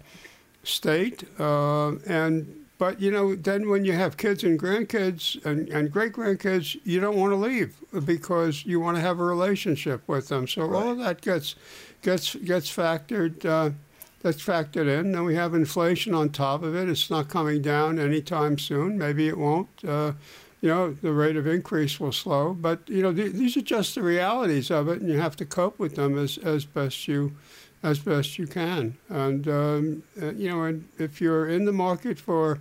state, 0.63 1.25
uh, 1.39 1.97
and 2.07 2.65
but 2.79 2.99
you 2.99 3.11
know 3.11 3.35
then 3.35 3.69
when 3.69 3.85
you 3.85 3.93
have 3.93 4.17
kids 4.17 4.43
and 4.43 4.59
grandkids 4.59 5.45
and, 5.45 5.69
and 5.69 5.93
great 5.93 6.15
grandkids, 6.15 6.81
you 6.85 6.99
don't 6.99 7.17
want 7.17 7.33
to 7.33 7.37
leave 7.37 7.77
because 8.07 8.65
you 8.65 8.81
want 8.81 8.97
to 8.97 9.03
have 9.03 9.21
a 9.21 9.25
relationship 9.25 10.01
with 10.07 10.29
them. 10.29 10.49
So 10.49 10.63
all 10.73 10.93
of 10.93 10.99
that 10.99 11.21
gets 11.21 11.57
gets 12.01 12.35
gets 12.37 12.75
factored. 12.75 13.75
That's 14.21 14.43
factored 14.43 14.89
in. 14.89 15.13
Then 15.13 15.25
we 15.25 15.37
have 15.37 15.55
inflation 15.55 16.13
on 16.13 16.31
top 16.31 16.63
of 16.63 16.75
it. 16.75 16.89
It's 16.89 17.09
not 17.09 17.29
coming 17.29 17.63
down 17.63 17.99
anytime 17.99 18.59
soon. 18.59 18.99
Maybe 18.99 19.29
it 19.29 19.39
won't. 19.39 19.69
Uh, 19.87 20.13
you 20.61 20.69
know, 20.69 20.91
the 20.93 21.13
rate 21.13 21.37
of 21.37 21.47
increase 21.47 22.01
will 22.01 22.13
slow. 22.13 22.53
But 22.53 22.89
you 22.89 23.03
know, 23.03 23.13
th- 23.13 23.33
these 23.33 23.57
are 23.57 23.63
just 23.63 23.95
the 23.95 24.03
realities 24.03 24.71
of 24.71 24.89
it, 24.89 25.01
and 25.01 25.09
you 25.09 25.21
have 25.21 25.37
to 25.37 25.47
cope 25.47 25.79
with 25.79 25.95
them 25.95 26.19
as 26.19 26.39
as 26.39 26.65
best 26.65 27.07
you 27.07 27.37
as 27.83 27.99
best 28.01 28.39
you 28.39 28.47
can. 28.47 28.97
And 29.09 29.49
um, 29.49 30.03
uh, 30.21 30.33
you 30.33 30.51
know, 30.51 30.65
and 30.65 30.89
if 30.99 31.21
you're 31.21 31.49
in 31.49 31.65
the 31.65 31.73
market 31.73 32.19
for 32.19 32.59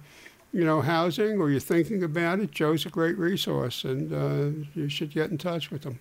you 0.53 0.63
know 0.63 0.81
housing 0.81 1.39
or 1.39 1.49
you're 1.49 1.59
thinking 1.59 2.03
about 2.03 2.39
it, 2.39 2.51
Joe's 2.51 2.85
a 2.85 2.89
great 2.89 3.17
resource, 3.17 3.83
and 3.83 4.13
uh, 4.13 4.67
you 4.75 4.89
should 4.89 5.11
get 5.11 5.31
in 5.31 5.37
touch 5.37 5.71
with 5.71 5.83
him. 5.83 5.99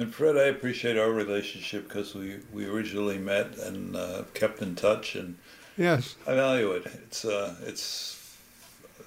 And 0.00 0.14
Fred, 0.14 0.38
I 0.38 0.44
appreciate 0.44 0.96
our 0.96 1.10
relationship 1.10 1.86
because 1.86 2.14
we, 2.14 2.38
we 2.54 2.64
originally 2.64 3.18
met 3.18 3.58
and 3.58 3.94
uh, 3.94 4.22
kept 4.32 4.62
in 4.62 4.74
touch, 4.74 5.14
and 5.14 5.36
yes, 5.76 6.16
I 6.26 6.34
value 6.36 6.70
it. 6.70 6.86
It's 6.86 7.26
uh, 7.26 7.54
it's 7.66 8.16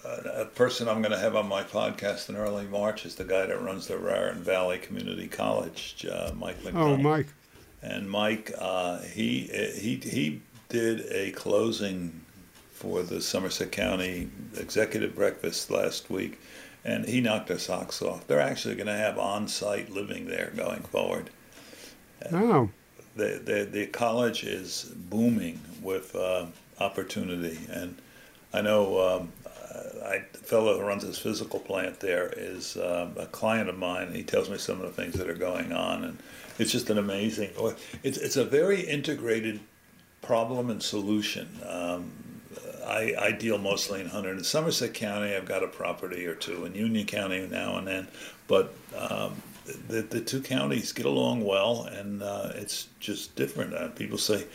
a 0.05 0.45
person 0.45 0.87
I'm 0.87 1.01
going 1.01 1.11
to 1.11 1.17
have 1.17 1.35
on 1.35 1.47
my 1.47 1.63
podcast 1.63 2.29
in 2.29 2.35
early 2.35 2.67
March 2.67 3.07
is 3.07 3.15
the 3.15 3.23
guy 3.23 3.47
that 3.47 3.59
runs 3.59 3.87
the 3.87 3.97
Raritan 3.97 4.43
Valley 4.43 4.77
Community 4.77 5.27
College, 5.27 6.05
uh, 6.11 6.31
Mike 6.35 6.63
McDonald. 6.63 6.99
Oh, 6.99 7.01
Mike. 7.01 7.27
And 7.81 8.07
Mike, 8.07 8.51
uh, 8.59 8.99
he 8.99 9.49
he 9.75 9.95
he 9.95 10.41
did 10.69 11.07
a 11.09 11.31
closing 11.31 12.21
for 12.71 13.01
the 13.01 13.19
Somerset 13.19 13.71
County 13.71 14.29
Executive 14.57 15.15
Breakfast 15.15 15.71
last 15.71 16.11
week, 16.11 16.39
and 16.83 17.05
he 17.05 17.21
knocked 17.21 17.49
our 17.51 17.59
socks 17.59 18.01
off. 18.01 18.27
They're 18.27 18.39
actually 18.39 18.75
going 18.75 18.87
to 18.87 18.93
have 18.93 19.17
on-site 19.17 19.91
living 19.91 20.27
there 20.27 20.51
going 20.55 20.81
forward. 20.81 21.29
Oh. 22.31 22.69
The, 23.15 23.41
the, 23.43 23.67
the 23.71 23.85
college 23.87 24.43
is 24.43 24.91
booming 24.95 25.59
with 25.81 26.15
uh, 26.15 26.47
opportunity, 26.79 27.59
and 27.71 27.97
I 28.53 28.61
know 28.61 28.99
um, 28.99 29.31
I, 30.03 30.23
the 30.31 30.39
fellow 30.39 30.79
who 30.79 30.85
runs 30.85 31.03
his 31.03 31.17
physical 31.17 31.59
plant 31.59 31.99
there 31.99 32.33
is 32.35 32.77
um, 32.77 33.13
a 33.17 33.25
client 33.25 33.69
of 33.69 33.77
mine. 33.77 34.13
He 34.13 34.23
tells 34.23 34.49
me 34.49 34.57
some 34.57 34.81
of 34.81 34.87
the 34.87 35.01
things 35.01 35.15
that 35.15 35.29
are 35.29 35.35
going 35.35 35.71
on, 35.71 36.03
and 36.03 36.17
it's 36.59 36.71
just 36.71 36.89
an 36.89 36.97
amazing. 36.97 37.51
It's 38.03 38.17
it's 38.17 38.35
a 38.35 38.45
very 38.45 38.81
integrated 38.81 39.59
problem 40.21 40.69
and 40.69 40.81
solution. 40.81 41.47
Um, 41.67 42.11
I, 42.85 43.15
I 43.19 43.31
deal 43.31 43.57
mostly 43.57 44.01
in 44.01 44.07
Hunter 44.07 44.31
and 44.31 44.45
Somerset 44.45 44.93
County. 44.93 45.35
I've 45.35 45.45
got 45.45 45.63
a 45.63 45.67
property 45.67 46.25
or 46.25 46.35
two 46.35 46.65
in 46.65 46.75
Union 46.75 47.05
County 47.05 47.47
now 47.47 47.77
and 47.77 47.87
then, 47.87 48.07
but 48.47 48.73
um, 48.97 49.33
the 49.87 50.01
the 50.01 50.21
two 50.21 50.41
counties 50.41 50.91
get 50.91 51.05
along 51.05 51.43
well, 51.45 51.83
and 51.83 52.21
uh, 52.21 52.51
it's 52.55 52.87
just 52.99 53.35
different. 53.35 53.73
Uh, 53.73 53.89
people 53.89 54.17
say 54.17 54.45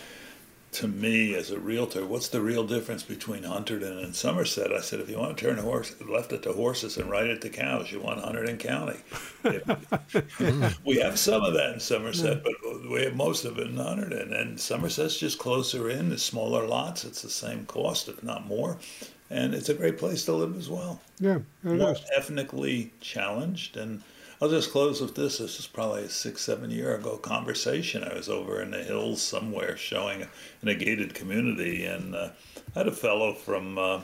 to 0.73 0.89
me 0.89 1.35
as 1.35 1.51
a 1.51 1.59
realtor, 1.59 2.05
what's 2.05 2.29
the 2.29 2.41
real 2.41 2.67
difference 2.67 3.03
between 3.03 3.43
Hunterdon 3.43 4.03
and 4.05 4.15
Somerset? 4.15 4.73
I 4.73 4.81
said, 4.81 5.01
if 5.01 5.09
you 5.09 5.19
want 5.19 5.37
to 5.37 5.45
turn 5.45 5.59
a 5.59 5.63
horse 5.63 5.95
left 6.01 6.33
it 6.33 6.43
to 6.43 6.53
horses 6.53 6.97
and 6.97 7.11
right 7.11 7.27
it 7.27 7.41
to 7.43 7.49
cows, 7.49 7.91
you 7.91 8.01
want 8.01 8.21
Hunterdon 8.21 8.59
County. 8.59 8.99
we 10.85 10.99
have 10.99 11.19
some 11.19 11.43
of 11.43 11.55
that 11.55 11.75
in 11.75 11.81
Somerset, 11.81 12.45
but 12.45 12.53
we 12.91 13.03
have 13.03 13.15
most 13.15 13.45
of 13.45 13.59
it 13.59 13.69
in 13.69 13.77
Hunterdon. 13.77 14.39
And 14.39 14.61
Somerset's 14.61 15.19
just 15.19 15.39
closer 15.39 15.91
in, 15.91 16.11
the 16.11 16.19
smaller 16.19 16.67
lots. 16.67 17.05
It's 17.05 17.23
the 17.23 17.31
same 17.31 17.65
cost, 17.67 18.09
if 18.09 18.23
not 18.23 18.47
more. 18.47 18.79
And 19.31 19.55
it's 19.55 19.69
a 19.69 19.75
great 19.75 19.99
place 19.99 20.25
to 20.27 20.33
live 20.33 20.57
as 20.57 20.69
well. 20.69 21.01
Yeah, 21.19 21.41
more 21.63 21.97
ethnically 22.17 22.93
challenged 23.01 23.77
and 23.77 24.03
I'll 24.41 24.49
just 24.49 24.71
close 24.71 25.01
with 25.01 25.17
this. 25.17 25.39
This 25.39 25.59
is 25.59 25.67
probably 25.67 26.05
a 26.05 26.09
six, 26.09 26.43
seven 26.43 26.71
year 26.71 26.95
ago 26.95 27.17
conversation. 27.17 28.05
I 28.05 28.15
was 28.15 28.29
over 28.29 28.63
in 28.63 28.71
the 28.71 28.85
hills 28.85 29.21
somewhere 29.21 29.77
showing 29.77 30.29
in 30.63 30.69
a 30.69 30.77
gated 30.77 31.13
community, 31.13 31.85
and 31.85 32.15
uh, 32.15 32.29
I 32.77 32.79
had 32.79 32.87
a 32.87 32.93
fellow 32.93 33.35
from, 33.35 33.79
uh, 33.79 34.01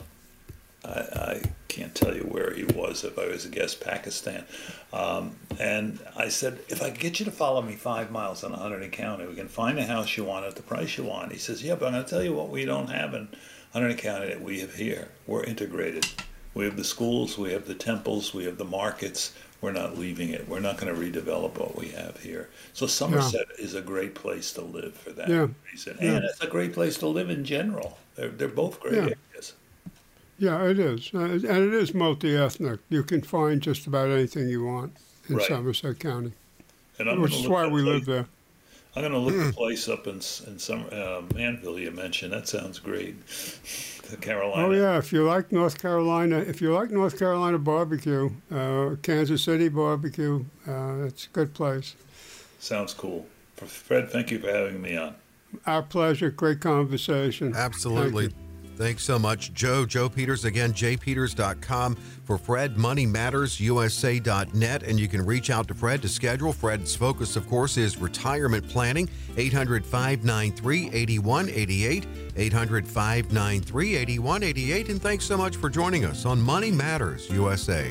I, 0.85 0.89
I, 0.89 1.43
can't 1.69 1.95
tell 1.95 2.15
you 2.17 2.23
where 2.23 2.55
he 2.55 2.63
was, 2.63 3.03
if 3.03 3.19
I 3.19 3.27
was 3.27 3.45
a 3.45 3.49
guess, 3.49 3.75
Pakistan. 3.75 4.45
Um, 4.93 5.35
and 5.59 5.99
I 6.17 6.29
said, 6.29 6.61
if 6.69 6.83
I 6.83 6.91
get 6.91 7.19
you 7.19 7.25
to 7.25 7.33
follow 7.33 7.63
me 7.63 7.75
five 7.75 8.13
miles 8.13 8.45
on 8.45 8.53
Hunterdon 8.53 8.93
County, 8.93 9.27
we 9.27 9.35
can 9.35 9.49
find 9.49 9.77
a 9.79 9.85
house 9.85 10.17
you 10.17 10.23
want 10.23 10.47
at 10.47 10.55
the 10.55 10.63
price 10.63 10.97
you 10.97 11.03
want. 11.03 11.33
He 11.33 11.39
says, 11.39 11.65
yeah, 11.65 11.75
but 11.75 11.87
I'm 11.87 11.93
going 11.95 12.05
to 12.05 12.11
tell 12.11 12.23
you 12.23 12.33
what 12.33 12.49
we 12.49 12.65
don't 12.65 12.91
have 12.91 13.13
in 13.15 13.29
Hunterdon 13.75 13.99
County 13.99 14.29
that 14.29 14.41
we 14.41 14.61
have 14.61 14.77
here. 14.77 15.09
We're 15.27 15.43
integrated. 15.43 16.07
We 16.55 16.65
have 16.65 16.77
the 16.77 16.85
schools, 16.85 17.37
we 17.37 17.53
have 17.53 17.67
the 17.67 17.75
temples, 17.75 18.33
we 18.33 18.45
have 18.45 18.59
the 18.59 18.65
markets, 18.65 19.33
we're 19.65 19.73
not 19.73 19.99
leaving 19.99 20.29
it. 20.29 20.47
We're 20.47 20.61
not 20.61 20.77
going 20.77 20.95
to 20.95 21.01
redevelop 21.01 21.59
what 21.59 21.75
we 21.77 21.89
have 21.89 22.21
here. 22.21 22.51
So 22.75 22.87
Somerset 22.87 23.47
yeah. 23.59 23.65
is 23.65 23.75
a 23.75 23.81
great 23.81 24.15
place 24.15 24.53
to 24.53 24.61
live 24.61 24.95
for 24.95 25.11
that 25.13 25.29
yeah. 25.29 25.49
reason, 25.73 25.97
and 26.01 26.23
it's 26.23 26.41
a 26.43 26.47
great 26.47 26.75
place 26.75 26.99
to 26.99 27.07
live 27.09 27.31
in 27.31 27.45
general. 27.45 27.99
They're 28.15 28.29
they're 28.29 28.49
both 28.49 28.79
great 28.79 28.95
areas. 28.95 29.55
Yeah, 30.39 30.65
it 30.65 30.79
is, 30.79 31.11
uh, 31.15 31.21
and 31.21 31.45
it 31.45 31.75
is 31.75 31.95
multi-ethnic. 31.95 32.81
You 32.91 33.05
can 33.05 33.23
find 33.23 33.63
just 33.63 33.87
about 33.87 34.11
anything 34.11 34.49
you 34.49 34.65
want 34.65 34.97
in 35.29 35.37
right. 35.37 35.47
Somerset 35.47 35.99
County, 35.99 36.33
which 36.99 37.35
is 37.35 37.49
why 37.49 37.67
we 37.67 37.81
live 37.81 38.05
there. 38.05 38.27
I'm 38.97 39.03
going 39.03 39.13
to 39.13 39.19
look 39.19 39.47
the 39.47 39.53
place 39.53 39.89
up 39.89 40.07
in 40.07 40.17
in 40.17 40.59
some 40.59 40.87
uh, 40.93 41.23
Manville. 41.35 41.79
You 41.79 41.91
mentioned 41.91 42.33
that 42.33 42.47
sounds 42.47 42.79
great. 42.79 43.17
the 44.11 44.17
Carolina. 44.17 44.69
Oh 44.69 44.71
yeah, 44.71 44.99
if 44.99 45.13
you 45.13 45.25
like 45.25 45.51
North 45.51 45.81
Carolina, 45.81 46.39
if 46.39 46.61
you 46.61 46.73
like 46.73 46.91
North 46.91 47.19
Carolina 47.19 47.59
barbecue, 47.59 48.31
uh, 48.53 48.97
Kansas 49.03 49.43
City 49.43 49.69
barbecue, 49.69 50.45
uh, 50.69 51.05
it's 51.05 51.27
a 51.27 51.31
good 51.31 51.55
place. 51.55 51.97
Sounds 52.59 52.95
cool. 52.95 53.27
Fred, 53.57 54.11
thank 54.11 54.31
you 54.31 54.39
for 54.39 54.51
having 54.51 54.81
me 54.81 54.97
on. 54.97 55.15
Our 55.67 55.83
pleasure. 55.83 56.31
Great 56.31 56.61
conversation. 56.61 57.55
Absolutely. 57.55 58.33
Thank 58.77 58.95
Thanks 58.95 59.07
so 59.07 59.19
much, 59.19 59.53
Joe. 59.53 59.85
Joe 59.85 60.09
Peters, 60.09 60.45
again, 60.45 60.73
jpeters.com. 60.73 61.97
For 62.25 62.39
Fred, 62.39 62.77
moneymattersusa.net. 62.77 64.83
And 64.85 65.01
you 65.01 65.09
can 65.09 65.27
reach 65.27 65.51
out 65.51 65.67
to 65.67 65.75
Fred 65.75 66.01
to 66.03 66.09
schedule. 66.09 66.53
Fred's 66.53 66.95
focus, 66.95 67.35
of 67.35 67.49
course, 67.49 67.77
is 67.77 67.97
retirement 67.97 68.69
planning. 68.69 69.11
800 69.37 69.85
593 69.85 70.91
8188. 70.93 72.07
800 72.37 72.87
593 72.87 73.97
8188. 73.97 74.89
And 74.89 75.03
thanks 75.03 75.25
so 75.25 75.37
much 75.37 75.57
for 75.57 75.69
joining 75.69 76.05
us 76.05 76.25
on 76.25 76.41
Money 76.41 76.71
Matters 76.71 77.29
USA. 77.31 77.91